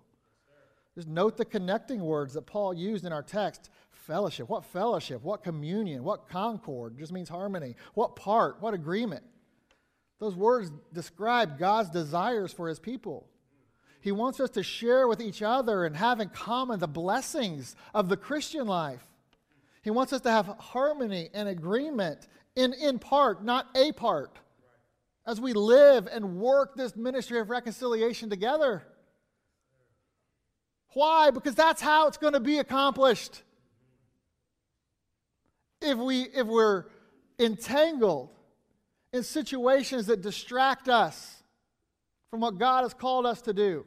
Just 0.95 1.07
note 1.07 1.37
the 1.37 1.45
connecting 1.45 2.01
words 2.01 2.33
that 2.33 2.45
Paul 2.45 2.73
used 2.73 3.05
in 3.05 3.13
our 3.13 3.23
text 3.23 3.69
fellowship. 3.91 4.49
What 4.49 4.65
fellowship? 4.65 5.23
What 5.23 5.43
communion? 5.43 6.03
What 6.03 6.27
concord? 6.27 6.97
Just 6.97 7.13
means 7.13 7.29
harmony. 7.29 7.75
What 7.93 8.15
part? 8.15 8.61
What 8.61 8.73
agreement? 8.73 9.23
Those 10.19 10.35
words 10.35 10.71
describe 10.93 11.57
God's 11.57 11.89
desires 11.89 12.51
for 12.51 12.67
his 12.67 12.79
people. 12.79 13.27
He 14.01 14.11
wants 14.11 14.39
us 14.39 14.49
to 14.51 14.63
share 14.63 15.07
with 15.07 15.21
each 15.21 15.41
other 15.41 15.85
and 15.85 15.95
have 15.95 16.19
in 16.19 16.29
common 16.29 16.79
the 16.79 16.87
blessings 16.87 17.75
of 17.93 18.09
the 18.09 18.17
Christian 18.17 18.67
life. 18.67 19.05
He 19.83 19.91
wants 19.91 20.11
us 20.11 20.21
to 20.21 20.31
have 20.31 20.47
harmony 20.59 21.29
and 21.33 21.47
agreement 21.47 22.27
in, 22.55 22.73
in 22.73 22.99
part, 22.99 23.43
not 23.43 23.67
a 23.75 23.91
part, 23.93 24.37
as 25.25 25.39
we 25.39 25.53
live 25.53 26.07
and 26.11 26.37
work 26.37 26.75
this 26.75 26.95
ministry 26.95 27.39
of 27.39 27.49
reconciliation 27.49 28.29
together. 28.29 28.83
Why? 30.93 31.31
Because 31.31 31.55
that's 31.55 31.81
how 31.81 32.07
it's 32.07 32.17
going 32.17 32.33
to 32.33 32.39
be 32.39 32.57
accomplished. 32.57 33.43
If, 35.81 35.97
we, 35.97 36.23
if 36.23 36.45
we're 36.45 36.85
entangled 37.39 38.29
in 39.13 39.23
situations 39.23 40.07
that 40.07 40.21
distract 40.21 40.89
us 40.89 41.43
from 42.29 42.39
what 42.41 42.57
God 42.57 42.83
has 42.83 42.93
called 42.93 43.25
us 43.25 43.41
to 43.43 43.53
do, 43.53 43.85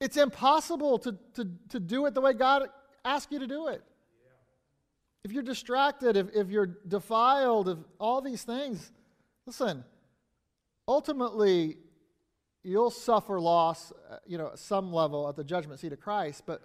it's 0.00 0.16
impossible 0.16 0.98
to, 1.00 1.16
to, 1.34 1.48
to 1.70 1.80
do 1.80 2.06
it 2.06 2.14
the 2.14 2.20
way 2.20 2.32
God 2.32 2.68
asked 3.04 3.32
you 3.32 3.38
to 3.38 3.46
do 3.46 3.68
it 3.68 3.82
if 5.24 5.32
you're 5.32 5.42
distracted, 5.42 6.16
if, 6.16 6.28
if 6.34 6.50
you're 6.50 6.78
defiled, 6.86 7.68
if 7.68 7.78
all 7.98 8.22
these 8.22 8.44
things, 8.44 8.92
listen, 9.46 9.84
ultimately, 10.86 11.76
you'll 12.68 12.90
suffer 12.90 13.40
loss, 13.40 13.92
uh, 14.10 14.16
you 14.26 14.38
know, 14.38 14.48
at 14.48 14.58
some 14.58 14.92
level 14.92 15.28
at 15.28 15.36
the 15.36 15.44
judgment 15.44 15.80
seat 15.80 15.92
of 15.92 16.00
Christ, 16.00 16.42
but, 16.46 16.62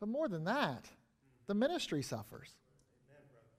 but 0.00 0.08
more 0.08 0.28
than 0.28 0.44
that, 0.44 0.86
the 1.46 1.54
ministry 1.54 2.02
suffers. 2.02 2.48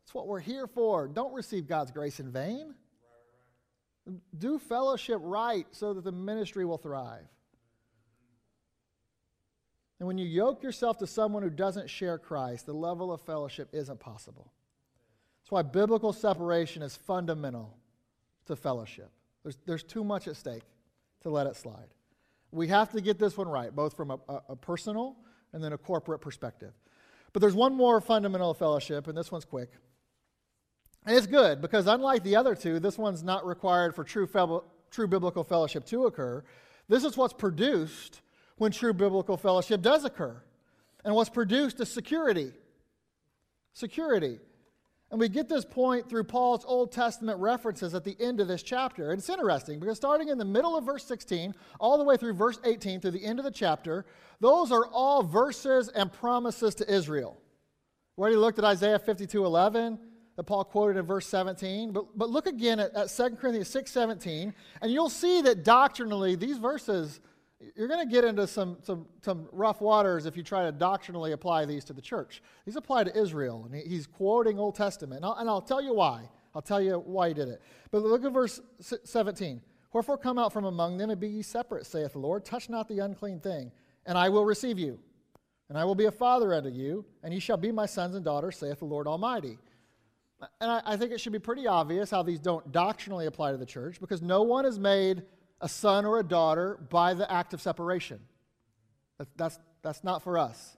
It's 0.03 0.13
what 0.13 0.27
we're 0.27 0.39
here 0.39 0.67
for. 0.67 1.07
Don't 1.07 1.34
receive 1.34 1.67
God's 1.67 1.91
grace 1.91 2.19
in 2.19 2.31
vain. 2.31 2.73
Do 4.38 4.59
fellowship 4.59 5.19
right 5.21 5.65
so 5.71 5.93
that 5.93 6.03
the 6.03 6.11
ministry 6.11 6.65
will 6.65 6.77
thrive. 6.77 7.27
And 9.99 10.07
when 10.07 10.17
you 10.17 10.25
yoke 10.25 10.63
yourself 10.63 10.97
to 10.97 11.07
someone 11.07 11.43
who 11.43 11.49
doesn't 11.49 11.89
share 11.89 12.17
Christ, 12.17 12.65
the 12.65 12.73
level 12.73 13.11
of 13.11 13.21
fellowship 13.21 13.69
isn't 13.71 13.99
possible. 13.99 14.51
That's 15.41 15.51
why 15.51 15.61
biblical 15.61 16.11
separation 16.11 16.81
is 16.81 16.95
fundamental 16.95 17.77
to 18.47 18.55
fellowship. 18.55 19.09
There's, 19.43 19.57
there's 19.65 19.84
too 19.84 20.03
much 20.03 20.27
at 20.27 20.36
stake 20.36 20.63
to 21.24 21.30
let 21.30 21.47
it 21.47 21.55
slide. 21.55 21.88
We 22.51 22.67
have 22.67 22.91
to 22.91 23.01
get 23.01 23.17
this 23.17 23.36
one 23.36 23.47
right, 23.47 23.76
both 23.76 23.95
from 23.97 24.11
a, 24.11 24.19
a, 24.49 24.55
personal 24.55 25.15
and 25.53 25.63
then 25.63 25.74
a 25.74 25.78
corporate 25.78 26.21
perspective. 26.21 26.74
But 27.32 27.41
there's 27.41 27.55
one 27.55 27.74
more 27.76 27.99
fundamental 27.99 28.53
fellowship, 28.53 29.07
and 29.07 29.17
this 29.17 29.32
one's 29.32 29.45
quick. 29.45 29.71
And 31.05 31.17
it's 31.17 31.28
good 31.28 31.61
because, 31.61 31.88
unlike 31.88 32.24
the 32.24 32.36
other 32.36 32.55
two, 32.55 32.80
this 32.80 32.97
one's 32.97 33.24
not 33.24 33.45
required 33.45 33.95
for 33.95 34.03
true, 34.03 34.28
true 34.91 35.07
biblical 35.07 35.43
fellowship 35.43 35.86
to 35.88 36.05
occur. 36.05 36.43
This 36.88 37.03
is 37.03 37.17
what's 37.17 37.34
produced 37.34 38.21
when 38.57 38.71
true 38.71 38.93
biblical 38.93 39.36
fellowship 39.36 39.82
does 39.82 40.05
occur. 40.05 40.41
And 41.03 41.15
what's 41.15 41.30
produced 41.30 41.80
is 41.82 41.91
security. 41.91 42.51
Security. 43.74 44.39
And 45.14 45.20
we 45.20 45.30
get 45.30 45.47
this 45.47 45.64
point 45.64 46.09
through 46.09 46.24
Paul's 46.24 46.66
Old 46.66 46.91
Testament 46.91 47.39
references 47.39 47.93
at 47.93 48.03
the 48.03 48.18
end 48.20 48.39
of 48.39 48.47
this 48.47 48.64
chapter. 48.64 49.11
And 49.11 49.20
it's 49.20 49.30
interesting 49.30 49.80
because 49.80 49.95
starting 49.95 50.30
in 50.30 50.39
the 50.39 50.43
middle 50.43 50.76
of 50.76 50.86
verse 50.86 51.05
16, 51.05 51.53
all 51.80 51.99
the 51.99 52.03
way 52.03 52.18
through 52.18 52.34
verse 52.34 52.59
18, 52.64 52.99
through 52.99 53.11
the 53.11 53.24
end 53.24 53.38
of 53.38 53.45
the 53.45 53.51
chapter, 53.51 54.07
those 54.39 54.72
are 54.72 54.88
all 54.88 55.22
verses 55.22 55.88
and 55.89 56.11
promises 56.11 56.74
to 56.74 56.91
Israel. 56.91 57.38
We 58.18 58.24
already 58.24 58.38
looked 58.38 58.57
at 58.57 58.66
Isaiah 58.66 58.97
52 58.97 59.45
11 59.45 59.99
that 60.36 60.43
Paul 60.45 60.64
quoted 60.64 60.97
in 60.97 61.05
verse 61.05 61.28
17. 61.28 61.91
But, 61.91 62.18
but 62.18 62.32
look 62.32 62.47
again 62.47 62.80
at, 62.80 62.95
at 62.95 63.09
2 63.09 63.36
Corinthians 63.36 63.68
6 63.68 63.91
17, 63.91 64.51
and 64.82 64.91
you'll 64.91 65.09
see 65.09 65.43
that 65.43 65.64
doctrinally, 65.64 66.34
these 66.34 66.57
verses, 66.57 67.20
you're 67.76 67.88
going 67.88 68.07
to 68.07 68.11
get 68.11 68.24
into 68.24 68.45
some, 68.47 68.78
some, 68.82 69.05
some 69.22 69.47
rough 69.51 69.82
waters 69.82 70.26
if 70.26 70.36
you 70.36 70.43
try 70.43 70.64
to 70.64 70.72
doctrinally 70.72 71.32
apply 71.32 71.66
these 71.66 71.84
to 71.86 71.93
the 71.93 72.01
church. 72.01 72.41
These 72.66 72.76
apply 72.76 73.05
to 73.05 73.18
Israel, 73.18 73.66
and 73.66 73.76
he's 73.76 74.07
quoting 74.07 74.59
Old 74.59 74.76
Testament. 74.76 75.18
And 75.18 75.26
I'll, 75.26 75.36
and 75.36 75.49
I'll 75.49 75.61
tell 75.61 75.82
you 75.82 75.93
why. 75.93 76.30
I'll 76.55 76.61
tell 76.61 76.82
you 76.82 76.99
why 76.99 77.30
he 77.30 77.34
did 77.34 77.47
it. 77.47 77.61
But 77.91 78.03
look 78.03 78.24
at 78.24 78.32
verse 78.32 78.61
17. 78.80 79.61
Wherefore 79.91 80.18
come 80.18 80.39
out 80.39 80.51
from 80.51 80.66
among 80.66 80.97
them 80.97 81.09
and 81.09 81.20
be 81.20 81.28
ye 81.28 81.41
separate, 81.41 81.86
saith 81.86 82.14
the 82.14 82.20
Lord. 82.20 82.45
Touch 82.45 82.70
not 82.70 82.88
the 82.88 82.99
unclean 82.99 83.39
thing, 83.39 83.72
and 84.05 84.18
I 84.18 84.30
will 84.30 84.45
receive 84.45 84.80
you. 84.80 84.99
And 85.70 85.78
I 85.78 85.86
will 85.86 85.95
be 85.95 86.05
a 86.05 86.11
father 86.11 86.53
unto 86.53 86.70
you, 86.70 87.05
and 87.24 87.34
ye 87.34 87.39
shall 87.39 87.57
be 87.57 87.72
my 87.72 87.86
sons 87.86 88.16
and 88.16 88.26
daughters, 88.26 88.57
saith 88.57 88.80
the 88.80 88.86
Lord 88.86 89.07
Almighty. 89.07 89.57
And 90.59 90.72
I, 90.72 90.82
I 90.86 90.97
think 90.97 91.11
it 91.11 91.22
should 91.22 91.32
be 91.32 91.39
pretty 91.39 91.68
obvious 91.68 92.11
how 92.11 92.22
these 92.22 92.39
don't 92.39 92.72
doctrinally 92.72 93.28
apply 93.28 93.51
to 93.51 93.57
the 93.57 93.66
church 93.66 93.99
because 93.99 94.22
no 94.22 94.41
one 94.41 94.66
is 94.66 94.78
made 94.78 95.24
a 95.64 95.70
son 95.70 96.05
or 96.05 96.20
a 96.20 96.24
daughter 96.24 96.78
by 96.89 97.14
the 97.14 97.30
act 97.32 97.53
of 97.53 97.61
separation. 97.61 98.20
That's, 99.38 99.57
that's 99.82 100.03
not 100.03 100.22
for 100.22 100.38
us. 100.38 100.76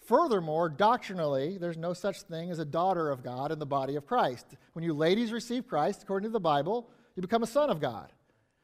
Furthermore, 0.00 0.68
doctrinally, 0.68 1.58
there's 1.58 1.76
no 1.76 1.92
such 1.92 2.22
thing 2.22 2.50
as 2.50 2.58
a 2.58 2.64
daughter 2.64 3.10
of 3.10 3.22
God 3.22 3.52
in 3.52 3.60
the 3.60 3.66
body 3.66 3.94
of 3.94 4.06
Christ. 4.06 4.46
When 4.72 4.84
you 4.84 4.94
ladies 4.94 5.30
receive 5.30 5.68
Christ, 5.68 6.02
according 6.02 6.28
to 6.28 6.32
the 6.32 6.40
Bible, 6.40 6.90
you 7.14 7.22
become 7.22 7.44
a 7.44 7.46
son 7.46 7.70
of 7.70 7.80
God. 7.80 8.10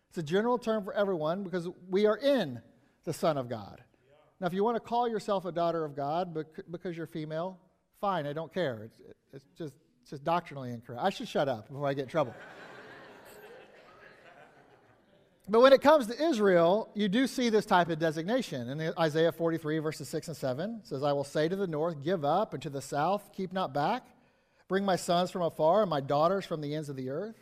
It's 0.09 0.19
a 0.19 0.23
general 0.23 0.59
term 0.59 0.83
for 0.83 0.93
everyone 0.93 1.45
because 1.45 1.69
we 1.89 2.07
are 2.07 2.17
in 2.17 2.61
the 3.05 3.13
Son 3.13 3.39
of 3.39 3.49
God. 3.49 3.83
Now, 4.41 4.49
if 4.49 4.53
you 4.53 4.65
want 4.65 4.77
to 4.77 4.81
call 4.81 5.09
yourself 5.09 5.45
a 5.45 5.53
daughter 5.53 5.85
of 5.85 5.95
God 5.95 6.37
because 6.71 6.97
you're 6.97 7.07
female, 7.07 7.59
fine, 8.01 8.27
I 8.27 8.33
don't 8.33 8.53
care. 8.53 8.83
It's, 8.83 8.99
it's 9.33 9.45
just 9.57 9.75
it's 10.03 10.11
just 10.11 10.25
doctrinally 10.25 10.71
incorrect. 10.71 11.03
I 11.05 11.11
should 11.11 11.29
shut 11.29 11.49
up 11.49 11.69
before 11.69 11.87
I 11.87 11.95
get 11.95 12.03
in 12.03 12.09
trouble. 12.09 12.35
But 15.49 15.61
when 15.61 15.73
it 15.73 15.81
comes 15.81 16.09
to 16.09 16.25
Israel, 16.25 16.91
you 16.95 17.09
do 17.09 17.27
see 17.27 17.51
this 17.51 17.67
type 17.67 17.89
of 17.89 17.99
designation. 17.99 18.69
In 18.69 18.93
Isaiah 18.99 19.33
43, 19.33 19.79
verses 19.79 20.09
6 20.09 20.29
and 20.29 20.37
7, 20.37 20.81
says, 20.83 21.03
I 21.03 21.13
will 21.13 21.25
say 21.25 21.49
to 21.49 21.57
the 21.57 21.67
north, 21.67 22.03
Give 22.03 22.25
up, 22.25 22.53
and 22.53 22.63
to 22.63 22.71
the 22.71 22.83
south, 22.83 23.31
Keep 23.33 23.53
not 23.53 23.73
back. 23.73 24.05
Bring 24.69 24.85
my 24.85 24.97
sons 24.97 25.31
from 25.31 25.43
afar, 25.43 25.83
and 25.83 25.91
my 25.91 26.01
daughters 26.01 26.45
from 26.45 26.61
the 26.61 26.75
ends 26.75 26.89
of 26.89 26.97
the 26.97 27.11
earth. 27.11 27.37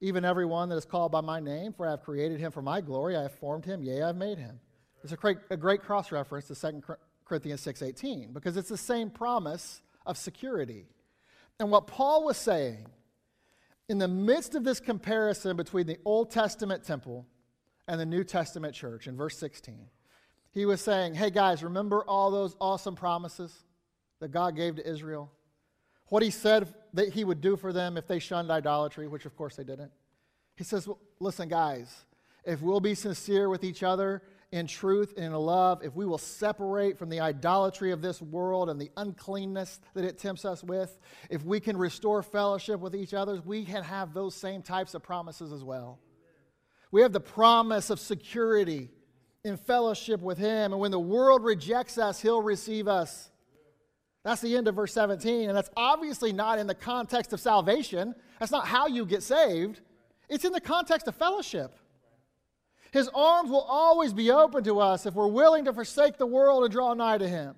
Even 0.00 0.24
every 0.24 0.44
one 0.44 0.68
that 0.70 0.76
is 0.76 0.84
called 0.84 1.12
by 1.12 1.20
my 1.20 1.38
name, 1.38 1.72
for 1.72 1.86
I 1.86 1.90
have 1.90 2.02
created 2.02 2.40
him 2.40 2.50
for 2.50 2.62
my 2.62 2.80
glory. 2.80 3.16
I 3.16 3.22
have 3.22 3.38
formed 3.38 3.64
him, 3.64 3.84
yea, 3.84 4.02
I 4.02 4.08
have 4.08 4.16
made 4.16 4.38
him. 4.38 4.58
It's 5.04 5.12
a 5.12 5.16
great, 5.16 5.38
a 5.50 5.56
great 5.56 5.82
cross 5.82 6.10
reference 6.10 6.48
to 6.48 6.54
2 6.56 6.82
Corinthians 7.24 7.64
6.18 7.64 8.32
because 8.32 8.56
it's 8.56 8.68
the 8.68 8.76
same 8.76 9.10
promise 9.10 9.80
of 10.04 10.16
security. 10.16 10.86
And 11.60 11.70
what 11.70 11.86
Paul 11.86 12.24
was 12.24 12.36
saying 12.36 12.86
in 13.88 13.98
the 13.98 14.08
midst 14.08 14.54
of 14.54 14.64
this 14.64 14.80
comparison 14.80 15.56
between 15.56 15.86
the 15.86 15.98
Old 16.04 16.30
Testament 16.30 16.84
temple 16.84 17.26
and 17.88 18.00
the 18.00 18.06
New 18.06 18.24
Testament 18.24 18.74
church 18.74 19.06
in 19.06 19.16
verse 19.16 19.36
16, 19.38 19.86
he 20.50 20.66
was 20.66 20.80
saying, 20.80 21.14
Hey 21.14 21.30
guys, 21.30 21.62
remember 21.62 22.04
all 22.04 22.30
those 22.30 22.56
awesome 22.60 22.94
promises 22.94 23.64
that 24.20 24.30
God 24.30 24.54
gave 24.54 24.76
to 24.76 24.88
Israel? 24.88 25.30
What 26.08 26.22
he 26.22 26.30
said 26.30 26.72
that 26.94 27.08
he 27.08 27.24
would 27.24 27.40
do 27.40 27.56
for 27.56 27.72
them 27.72 27.96
if 27.96 28.06
they 28.06 28.18
shunned 28.18 28.50
idolatry, 28.50 29.08
which 29.08 29.24
of 29.24 29.36
course 29.36 29.56
they 29.56 29.64
didn't. 29.64 29.90
He 30.56 30.64
says, 30.64 30.86
well, 30.86 30.98
Listen, 31.20 31.48
guys, 31.48 32.04
if 32.44 32.60
we'll 32.60 32.80
be 32.80 32.94
sincere 32.94 33.48
with 33.48 33.64
each 33.64 33.82
other 33.82 34.22
in 34.52 34.66
truth 34.66 35.14
and 35.16 35.26
in 35.26 35.32
love, 35.32 35.82
if 35.82 35.96
we 35.96 36.04
will 36.04 36.18
separate 36.18 36.98
from 36.98 37.08
the 37.08 37.20
idolatry 37.20 37.90
of 37.90 38.02
this 38.02 38.20
world 38.20 38.68
and 38.68 38.78
the 38.78 38.90
uncleanness 38.98 39.80
that 39.94 40.04
it 40.04 40.18
tempts 40.18 40.44
us 40.44 40.62
with, 40.62 40.98
if 41.30 41.42
we 41.42 41.58
can 41.58 41.76
restore 41.76 42.22
fellowship 42.22 42.78
with 42.78 42.94
each 42.94 43.14
other, 43.14 43.40
we 43.46 43.64
can 43.64 43.82
have 43.82 44.12
those 44.12 44.34
same 44.34 44.62
types 44.62 44.92
of 44.92 45.02
promises 45.02 45.52
as 45.52 45.64
well. 45.64 45.98
We 46.90 47.00
have 47.00 47.12
the 47.12 47.20
promise 47.20 47.88
of 47.88 47.98
security 47.98 48.90
in 49.42 49.56
fellowship 49.56 50.20
with 50.20 50.36
Him. 50.36 50.72
And 50.72 50.80
when 50.80 50.90
the 50.90 51.00
world 51.00 51.42
rejects 51.42 51.96
us, 51.96 52.20
He'll 52.20 52.42
receive 52.42 52.86
us. 52.86 53.30
That's 54.22 54.42
the 54.42 54.54
end 54.56 54.68
of 54.68 54.76
verse 54.76 54.92
17. 54.92 55.48
And 55.48 55.56
that's 55.56 55.70
obviously 55.76 56.32
not 56.32 56.58
in 56.58 56.66
the 56.66 56.74
context 56.74 57.32
of 57.32 57.40
salvation. 57.40 58.14
That's 58.38 58.52
not 58.52 58.66
how 58.66 58.86
you 58.86 59.06
get 59.06 59.22
saved. 59.22 59.80
It's 60.28 60.44
in 60.44 60.52
the 60.52 60.60
context 60.60 61.08
of 61.08 61.16
fellowship. 61.16 61.74
His 62.92 63.08
arms 63.14 63.50
will 63.50 63.62
always 63.62 64.12
be 64.12 64.30
open 64.30 64.62
to 64.64 64.78
us 64.78 65.06
if 65.06 65.14
we're 65.14 65.26
willing 65.26 65.64
to 65.64 65.72
forsake 65.72 66.18
the 66.18 66.26
world 66.26 66.62
and 66.62 66.70
draw 66.70 66.92
nigh 66.92 67.16
to 67.16 67.26
Him. 67.26 67.54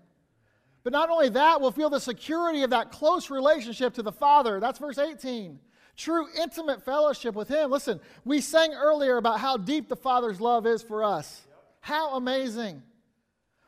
But 0.85 0.93
not 0.93 1.11
only 1.11 1.29
that, 1.31 1.61
we'll 1.61 1.73
feel 1.73 1.91
the 1.91 1.99
security 1.99 2.63
of 2.63 2.71
that 2.71 2.93
close 2.93 3.31
relationship 3.31 3.95
to 3.95 4.03
the 4.03 4.13
Father. 4.13 4.61
That's 4.61 4.79
verse 4.79 4.97
18. 4.97 5.59
True 5.97 6.27
intimate 6.41 6.85
fellowship 6.85 7.35
with 7.35 7.49
Him. 7.49 7.71
Listen, 7.73 8.01
we 8.25 8.41
sang 8.41 8.75
earlier 8.75 9.17
about 9.17 9.41
how 9.41 9.57
deep 9.57 9.89
the 9.89 9.97
Father's 9.97 10.41
love 10.41 10.67
is 10.67 10.85
for 10.85 11.03
us. 11.03 11.43
How 11.81 12.15
amazing. 12.15 12.83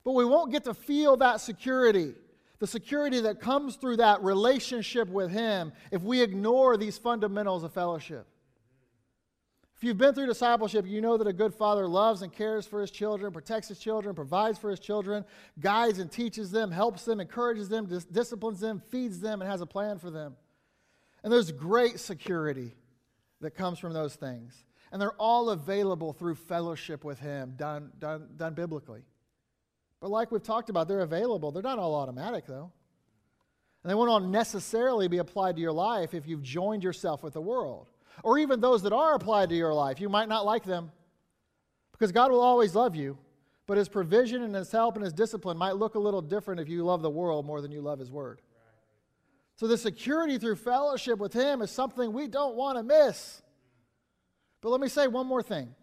But 0.04 0.12
we 0.12 0.24
won't 0.24 0.52
get 0.52 0.64
to 0.64 0.74
feel 0.74 1.16
that 1.16 1.40
security, 1.40 2.14
the 2.60 2.66
security 2.68 3.20
that 3.22 3.40
comes 3.40 3.74
through 3.74 3.96
that 3.96 4.22
relationship 4.22 5.08
with 5.08 5.32
Him, 5.32 5.72
if 5.90 6.02
we 6.02 6.22
ignore 6.22 6.76
these 6.76 6.96
fundamentals 6.96 7.64
of 7.64 7.72
fellowship. 7.72 8.28
If 9.76 9.84
you've 9.84 9.98
been 9.98 10.14
through 10.14 10.26
discipleship, 10.26 10.86
you 10.86 11.02
know 11.02 11.18
that 11.18 11.26
a 11.26 11.34
good 11.34 11.52
father 11.52 11.86
loves 11.86 12.22
and 12.22 12.32
cares 12.32 12.66
for 12.66 12.80
his 12.80 12.90
children, 12.90 13.30
protects 13.30 13.68
his 13.68 13.78
children, 13.78 14.14
provides 14.14 14.58
for 14.58 14.70
his 14.70 14.80
children, 14.80 15.22
guides 15.60 15.98
and 15.98 16.10
teaches 16.10 16.50
them, 16.50 16.70
helps 16.70 17.04
them, 17.04 17.20
encourages 17.20 17.68
them, 17.68 17.84
dis- 17.84 18.06
disciplines 18.06 18.58
them, 18.58 18.80
feeds 18.90 19.20
them, 19.20 19.42
and 19.42 19.50
has 19.50 19.60
a 19.60 19.66
plan 19.66 19.98
for 19.98 20.10
them. 20.10 20.34
And 21.22 21.30
there's 21.30 21.52
great 21.52 22.00
security 22.00 22.74
that 23.42 23.50
comes 23.50 23.78
from 23.78 23.92
those 23.92 24.14
things. 24.14 24.64
And 24.92 25.02
they're 25.02 25.12
all 25.18 25.50
available 25.50 26.14
through 26.14 26.36
fellowship 26.36 27.04
with 27.04 27.18
him, 27.18 27.52
done, 27.56 27.92
done, 27.98 28.28
done 28.36 28.54
biblically. 28.54 29.02
But 30.00 30.10
like 30.10 30.30
we've 30.30 30.42
talked 30.42 30.70
about, 30.70 30.88
they're 30.88 31.00
available. 31.00 31.52
They're 31.52 31.62
not 31.62 31.78
all 31.78 31.96
automatic, 31.96 32.46
though. 32.46 32.72
And 33.82 33.90
they 33.90 33.94
won't 33.94 34.08
all 34.08 34.20
necessarily 34.20 35.06
be 35.06 35.18
applied 35.18 35.56
to 35.56 35.62
your 35.62 35.72
life 35.72 36.14
if 36.14 36.26
you've 36.26 36.42
joined 36.42 36.82
yourself 36.82 37.22
with 37.22 37.34
the 37.34 37.42
world 37.42 37.90
or 38.22 38.38
even 38.38 38.60
those 38.60 38.82
that 38.82 38.92
are 38.92 39.14
applied 39.14 39.48
to 39.50 39.54
your 39.54 39.74
life. 39.74 40.00
You 40.00 40.08
might 40.08 40.28
not 40.28 40.44
like 40.44 40.64
them 40.64 40.90
because 41.92 42.12
God 42.12 42.30
will 42.30 42.40
always 42.40 42.74
love 42.74 42.94
you, 42.94 43.18
but 43.66 43.78
His 43.78 43.88
provision 43.88 44.42
and 44.42 44.54
His 44.54 44.70
help 44.70 44.96
and 44.96 45.04
His 45.04 45.12
discipline 45.12 45.56
might 45.56 45.76
look 45.76 45.94
a 45.94 45.98
little 45.98 46.22
different 46.22 46.60
if 46.60 46.68
you 46.68 46.84
love 46.84 47.02
the 47.02 47.10
world 47.10 47.46
more 47.46 47.60
than 47.60 47.72
you 47.72 47.80
love 47.80 47.98
His 47.98 48.10
Word. 48.10 48.40
So, 49.56 49.66
the 49.66 49.78
security 49.78 50.36
through 50.36 50.56
fellowship 50.56 51.18
with 51.18 51.32
Him 51.32 51.62
is 51.62 51.70
something 51.70 52.12
we 52.12 52.28
don't 52.28 52.56
want 52.56 52.76
to 52.76 52.82
miss. 52.82 53.40
But 54.60 54.70
let 54.70 54.80
me 54.80 54.88
say 54.88 55.06
one 55.06 55.26
more 55.26 55.42
thing, 55.42 55.74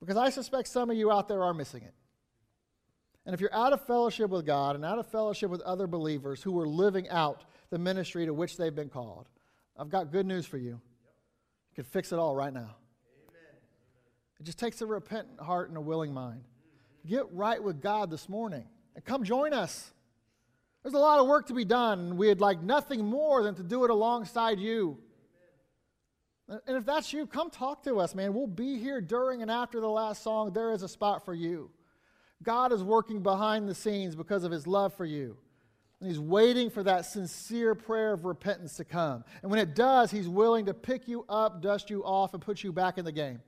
because 0.00 0.16
I 0.16 0.30
suspect 0.30 0.68
some 0.68 0.90
of 0.90 0.96
you 0.96 1.10
out 1.10 1.28
there 1.28 1.42
are 1.42 1.54
missing 1.54 1.82
it. 1.82 1.94
And 3.26 3.34
if 3.34 3.40
you're 3.40 3.54
out 3.54 3.72
of 3.72 3.86
fellowship 3.86 4.30
with 4.30 4.46
God 4.46 4.76
and 4.76 4.84
out 4.84 4.98
of 4.98 5.06
fellowship 5.06 5.50
with 5.50 5.60
other 5.62 5.86
believers 5.86 6.42
who 6.42 6.58
are 6.58 6.66
living 6.66 7.08
out 7.10 7.44
the 7.70 7.78
ministry 7.78 8.26
to 8.26 8.34
which 8.34 8.56
they've 8.56 8.74
been 8.74 8.88
called, 8.88 9.28
I've 9.76 9.90
got 9.90 10.10
good 10.10 10.26
news 10.26 10.46
for 10.46 10.58
you 10.58 10.80
could 11.74 11.86
fix 11.86 12.12
it 12.12 12.18
all 12.18 12.34
right 12.34 12.52
now. 12.52 12.60
Amen. 12.60 13.56
It 14.40 14.44
just 14.44 14.58
takes 14.58 14.80
a 14.80 14.86
repentant 14.86 15.40
heart 15.40 15.68
and 15.68 15.76
a 15.76 15.80
willing 15.80 16.12
mind. 16.12 16.42
Get 17.06 17.32
right 17.32 17.62
with 17.62 17.80
God 17.80 18.10
this 18.10 18.28
morning 18.28 18.64
and 18.94 19.04
come 19.04 19.24
join 19.24 19.52
us. 19.52 19.92
There's 20.82 20.94
a 20.94 20.98
lot 20.98 21.20
of 21.20 21.26
work 21.26 21.46
to 21.48 21.54
be 21.54 21.64
done, 21.64 21.98
and 22.00 22.18
we'd 22.18 22.40
like 22.40 22.62
nothing 22.62 23.04
more 23.04 23.42
than 23.42 23.54
to 23.56 23.62
do 23.62 23.84
it 23.84 23.90
alongside 23.90 24.58
you. 24.58 24.98
And 26.48 26.76
if 26.76 26.84
that's 26.84 27.12
you, 27.12 27.26
come 27.26 27.50
talk 27.50 27.84
to 27.84 28.00
us, 28.00 28.14
man. 28.14 28.34
We'll 28.34 28.46
be 28.46 28.78
here 28.78 29.00
during 29.00 29.42
and 29.42 29.50
after 29.50 29.80
the 29.80 29.88
last 29.88 30.22
song. 30.22 30.52
There 30.52 30.72
is 30.72 30.82
a 30.82 30.88
spot 30.88 31.24
for 31.24 31.34
you. 31.34 31.70
God 32.42 32.72
is 32.72 32.82
working 32.82 33.22
behind 33.22 33.68
the 33.68 33.74
scenes 33.74 34.16
because 34.16 34.42
of 34.42 34.50
his 34.50 34.66
love 34.66 34.94
for 34.94 35.04
you. 35.04 35.36
And 36.00 36.08
he's 36.08 36.18
waiting 36.18 36.70
for 36.70 36.82
that 36.82 37.04
sincere 37.04 37.74
prayer 37.74 38.12
of 38.12 38.24
repentance 38.24 38.76
to 38.76 38.84
come. 38.84 39.24
And 39.42 39.50
when 39.50 39.60
it 39.60 39.74
does, 39.74 40.10
he's 40.10 40.28
willing 40.28 40.66
to 40.66 40.74
pick 40.74 41.06
you 41.06 41.26
up, 41.28 41.60
dust 41.60 41.90
you 41.90 42.02
off, 42.04 42.32
and 42.32 42.42
put 42.42 42.62
you 42.62 42.72
back 42.72 42.96
in 42.96 43.04
the 43.04 43.12
game. 43.12 43.40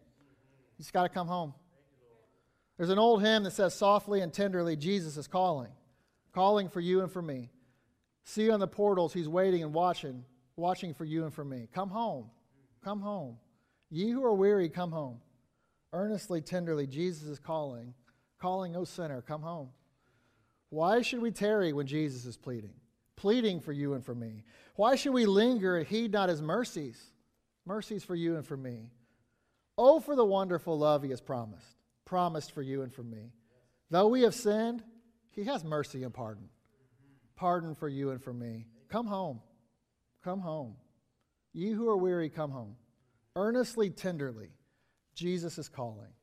You 0.76 0.82
just 0.82 0.92
got 0.92 1.04
to 1.04 1.08
come 1.08 1.26
home. 1.26 1.54
There's 2.76 2.90
an 2.90 2.98
old 2.98 3.22
hymn 3.22 3.44
that 3.44 3.52
says, 3.52 3.74
Softly 3.74 4.20
and 4.20 4.32
tenderly, 4.32 4.76
Jesus 4.76 5.16
is 5.16 5.26
calling, 5.26 5.70
calling 6.32 6.68
for 6.68 6.80
you 6.80 7.00
and 7.00 7.10
for 7.10 7.22
me. 7.22 7.50
See 8.24 8.50
on 8.50 8.60
the 8.60 8.68
portals, 8.68 9.12
he's 9.12 9.28
waiting 9.28 9.62
and 9.62 9.72
watching 9.72 10.24
watching 10.56 10.94
for 10.94 11.04
you 11.04 11.24
and 11.24 11.34
for 11.34 11.44
me. 11.44 11.68
Come 11.72 11.90
home. 11.90 12.30
Come 12.84 13.00
home. 13.00 13.36
Ye 13.90 14.10
who 14.10 14.24
are 14.24 14.34
weary, 14.34 14.68
come 14.68 14.92
home. 14.92 15.20
Earnestly, 15.92 16.40
tenderly, 16.40 16.86
Jesus 16.86 17.28
is 17.28 17.38
calling, 17.38 17.94
calling, 18.40 18.74
O 18.76 18.84
sinner, 18.84 19.20
come 19.20 19.42
home. 19.42 19.68
Why 20.72 21.02
should 21.02 21.20
we 21.20 21.32
tarry 21.32 21.74
when 21.74 21.86
Jesus 21.86 22.24
is 22.24 22.38
pleading? 22.38 22.72
Pleading 23.16 23.60
for 23.60 23.72
you 23.72 23.92
and 23.92 24.02
for 24.02 24.14
me. 24.14 24.42
Why 24.74 24.96
should 24.96 25.12
we 25.12 25.26
linger 25.26 25.76
and 25.76 25.86
heed 25.86 26.12
not 26.12 26.30
his 26.30 26.40
mercies? 26.40 26.98
Mercies 27.66 28.04
for 28.04 28.14
you 28.14 28.36
and 28.36 28.46
for 28.46 28.56
me. 28.56 28.88
Oh, 29.76 30.00
for 30.00 30.16
the 30.16 30.24
wonderful 30.24 30.78
love 30.78 31.02
he 31.02 31.10
has 31.10 31.20
promised, 31.20 31.76
promised 32.06 32.52
for 32.52 32.62
you 32.62 32.80
and 32.80 32.90
for 32.90 33.02
me. 33.02 33.34
Though 33.90 34.08
we 34.08 34.22
have 34.22 34.34
sinned, 34.34 34.82
he 35.30 35.44
has 35.44 35.62
mercy 35.62 36.04
and 36.04 36.14
pardon. 36.14 36.48
Pardon 37.36 37.74
for 37.74 37.90
you 37.90 38.08
and 38.08 38.22
for 38.22 38.32
me. 38.32 38.66
Come 38.88 39.06
home. 39.06 39.42
Come 40.24 40.40
home. 40.40 40.76
Ye 41.52 41.72
who 41.72 41.86
are 41.86 41.98
weary, 41.98 42.30
come 42.30 42.50
home. 42.50 42.76
Earnestly, 43.36 43.90
tenderly, 43.90 44.48
Jesus 45.14 45.58
is 45.58 45.68
calling. 45.68 46.14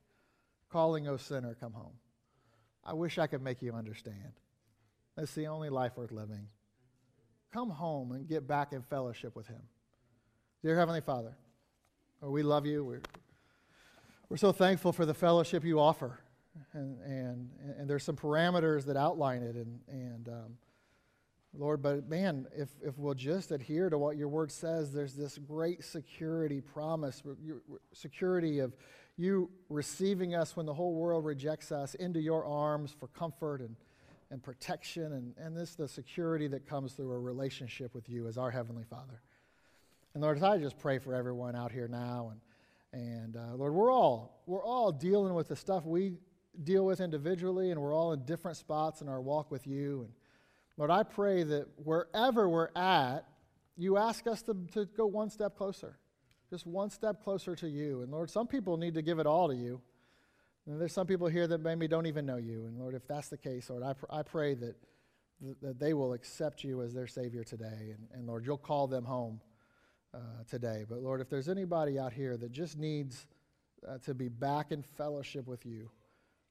Calling, 0.72 1.06
O 1.06 1.16
sinner, 1.18 1.54
come 1.54 1.72
home. 1.72 1.94
I 2.84 2.94
wish 2.94 3.18
I 3.18 3.26
could 3.26 3.42
make 3.42 3.62
you 3.62 3.72
understand. 3.74 4.32
That's 5.16 5.34
the 5.34 5.46
only 5.48 5.70
life 5.70 5.96
worth 5.96 6.12
living. 6.12 6.48
Come 7.52 7.70
home 7.70 8.12
and 8.12 8.28
get 8.28 8.46
back 8.46 8.72
in 8.72 8.82
fellowship 8.82 9.34
with 9.36 9.46
Him. 9.46 9.62
Dear 10.62 10.78
Heavenly 10.78 11.00
Father, 11.00 11.34
we 12.20 12.42
love 12.42 12.66
you. 12.66 12.84
We're, 12.84 13.02
we're 14.28 14.36
so 14.36 14.52
thankful 14.52 14.92
for 14.92 15.04
the 15.04 15.14
fellowship 15.14 15.64
you 15.64 15.80
offer. 15.80 16.20
And, 16.72 17.00
and, 17.02 17.50
and 17.78 17.88
there's 17.88 18.04
some 18.04 18.16
parameters 18.16 18.84
that 18.86 18.96
outline 18.96 19.42
it. 19.42 19.56
And, 19.56 19.80
and 19.88 20.28
um, 20.28 20.56
Lord, 21.52 21.82
but 21.82 22.08
man, 22.08 22.46
if, 22.56 22.68
if 22.82 22.96
we'll 22.98 23.14
just 23.14 23.50
adhere 23.50 23.90
to 23.90 23.98
what 23.98 24.16
your 24.16 24.28
word 24.28 24.52
says, 24.52 24.92
there's 24.92 25.14
this 25.14 25.38
great 25.38 25.82
security 25.82 26.60
promise, 26.60 27.22
security 27.92 28.60
of 28.60 28.76
you 29.20 29.50
receiving 29.68 30.34
us 30.34 30.56
when 30.56 30.64
the 30.64 30.72
whole 30.72 30.94
world 30.94 31.24
rejects 31.24 31.70
us 31.70 31.94
into 31.94 32.20
your 32.20 32.46
arms 32.46 32.96
for 32.98 33.08
comfort 33.08 33.60
and, 33.60 33.76
and 34.30 34.42
protection. 34.42 35.12
And, 35.12 35.34
and 35.36 35.56
this 35.56 35.74
the 35.74 35.86
security 35.86 36.48
that 36.48 36.66
comes 36.66 36.94
through 36.94 37.12
a 37.12 37.18
relationship 37.18 37.94
with 37.94 38.08
you 38.08 38.26
as 38.26 38.38
our 38.38 38.50
Heavenly 38.50 38.84
Father. 38.84 39.20
And 40.14 40.22
Lord, 40.22 40.42
I 40.42 40.58
just 40.58 40.78
pray 40.78 40.98
for 40.98 41.14
everyone 41.14 41.54
out 41.54 41.70
here 41.70 41.86
now. 41.86 42.32
And, 42.92 43.02
and 43.02 43.36
uh, 43.36 43.56
Lord, 43.56 43.74
we're 43.74 43.92
all, 43.92 44.42
we're 44.46 44.64
all 44.64 44.90
dealing 44.90 45.34
with 45.34 45.48
the 45.48 45.56
stuff 45.56 45.84
we 45.84 46.14
deal 46.64 46.84
with 46.84 47.00
individually, 47.00 47.70
and 47.70 47.80
we're 47.80 47.94
all 47.94 48.12
in 48.12 48.24
different 48.24 48.56
spots 48.56 49.02
in 49.02 49.08
our 49.08 49.20
walk 49.20 49.50
with 49.50 49.66
you. 49.66 50.00
And 50.02 50.12
Lord, 50.76 50.90
I 50.90 51.02
pray 51.02 51.42
that 51.42 51.66
wherever 51.76 52.48
we're 52.48 52.70
at, 52.74 53.26
you 53.76 53.98
ask 53.98 54.26
us 54.26 54.42
to, 54.42 54.56
to 54.72 54.86
go 54.86 55.06
one 55.06 55.30
step 55.30 55.56
closer, 55.56 55.98
just 56.50 56.66
one 56.66 56.90
step 56.90 57.22
closer 57.22 57.54
to 57.56 57.68
you. 57.68 58.02
And 58.02 58.10
Lord, 58.10 58.28
some 58.28 58.46
people 58.46 58.76
need 58.76 58.94
to 58.94 59.02
give 59.02 59.20
it 59.20 59.26
all 59.26 59.48
to 59.48 59.54
you. 59.54 59.80
And 60.66 60.80
there's 60.80 60.92
some 60.92 61.06
people 61.06 61.28
here 61.28 61.46
that 61.46 61.62
maybe 61.62 61.88
don't 61.88 62.06
even 62.06 62.26
know 62.26 62.36
you. 62.36 62.66
And 62.66 62.78
Lord, 62.78 62.94
if 62.94 63.06
that's 63.06 63.28
the 63.28 63.38
case, 63.38 63.70
Lord, 63.70 63.82
I, 63.82 63.92
pr- 63.94 64.06
I 64.10 64.22
pray 64.22 64.54
that, 64.54 64.76
that 65.62 65.78
they 65.78 65.94
will 65.94 66.12
accept 66.12 66.64
you 66.64 66.82
as 66.82 66.92
their 66.92 67.06
Savior 67.06 67.44
today. 67.44 67.94
And, 67.94 68.08
and 68.12 68.26
Lord, 68.26 68.44
you'll 68.44 68.58
call 68.58 68.86
them 68.86 69.04
home 69.04 69.40
uh, 70.12 70.18
today. 70.48 70.84
But 70.88 70.98
Lord, 70.98 71.20
if 71.20 71.30
there's 71.30 71.48
anybody 71.48 71.98
out 71.98 72.12
here 72.12 72.36
that 72.36 72.52
just 72.52 72.76
needs 72.76 73.26
uh, 73.88 73.98
to 73.98 74.12
be 74.12 74.28
back 74.28 74.72
in 74.72 74.82
fellowship 74.82 75.46
with 75.46 75.64
you, 75.64 75.90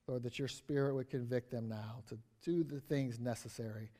Lord, 0.07 0.23
that 0.23 0.39
your 0.39 0.47
Spirit 0.47 0.95
would 0.95 1.09
convict 1.09 1.51
them 1.51 1.67
now 1.67 2.03
to 2.07 2.17
do 2.43 2.63
the 2.63 2.79
things 2.79 3.19
necessary 3.19 3.91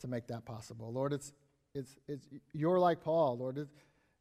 to 0.00 0.06
make 0.06 0.26
that 0.28 0.44
possible. 0.44 0.92
Lord, 0.92 1.12
it's, 1.12 1.32
it's, 1.74 1.96
it's, 2.06 2.28
you're 2.52 2.78
like 2.78 3.00
Paul, 3.02 3.38
Lord. 3.38 3.68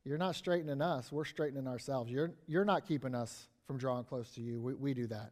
You're 0.05 0.19
not 0.19 0.35
straitening 0.35 0.81
us, 0.81 1.11
we're 1.11 1.23
straitening 1.23 1.67
ourselves. 1.67 2.11
You're, 2.11 2.31
you're 2.47 2.65
not 2.65 2.87
keeping 2.87 3.15
us 3.15 3.47
from 3.65 3.77
drawing 3.77 4.05
close 4.05 4.29
to 4.31 4.41
you. 4.41 4.61
We, 4.61 4.73
we 4.75 4.93
do 4.93 5.07
that. 5.07 5.31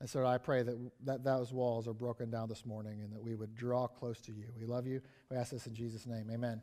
And 0.00 0.08
so 0.08 0.24
I 0.26 0.38
pray 0.38 0.62
that, 0.62 0.76
that 1.04 1.24
those 1.24 1.52
walls 1.52 1.88
are 1.88 1.92
broken 1.92 2.30
down 2.30 2.48
this 2.48 2.64
morning 2.64 3.00
and 3.02 3.12
that 3.12 3.22
we 3.22 3.34
would 3.34 3.54
draw 3.54 3.88
close 3.88 4.20
to 4.22 4.32
you. 4.32 4.44
We 4.56 4.64
love 4.64 4.86
you. 4.86 5.00
We 5.30 5.36
ask 5.36 5.50
this 5.50 5.66
in 5.66 5.74
Jesus' 5.74 6.06
name. 6.06 6.28
Amen. 6.32 6.60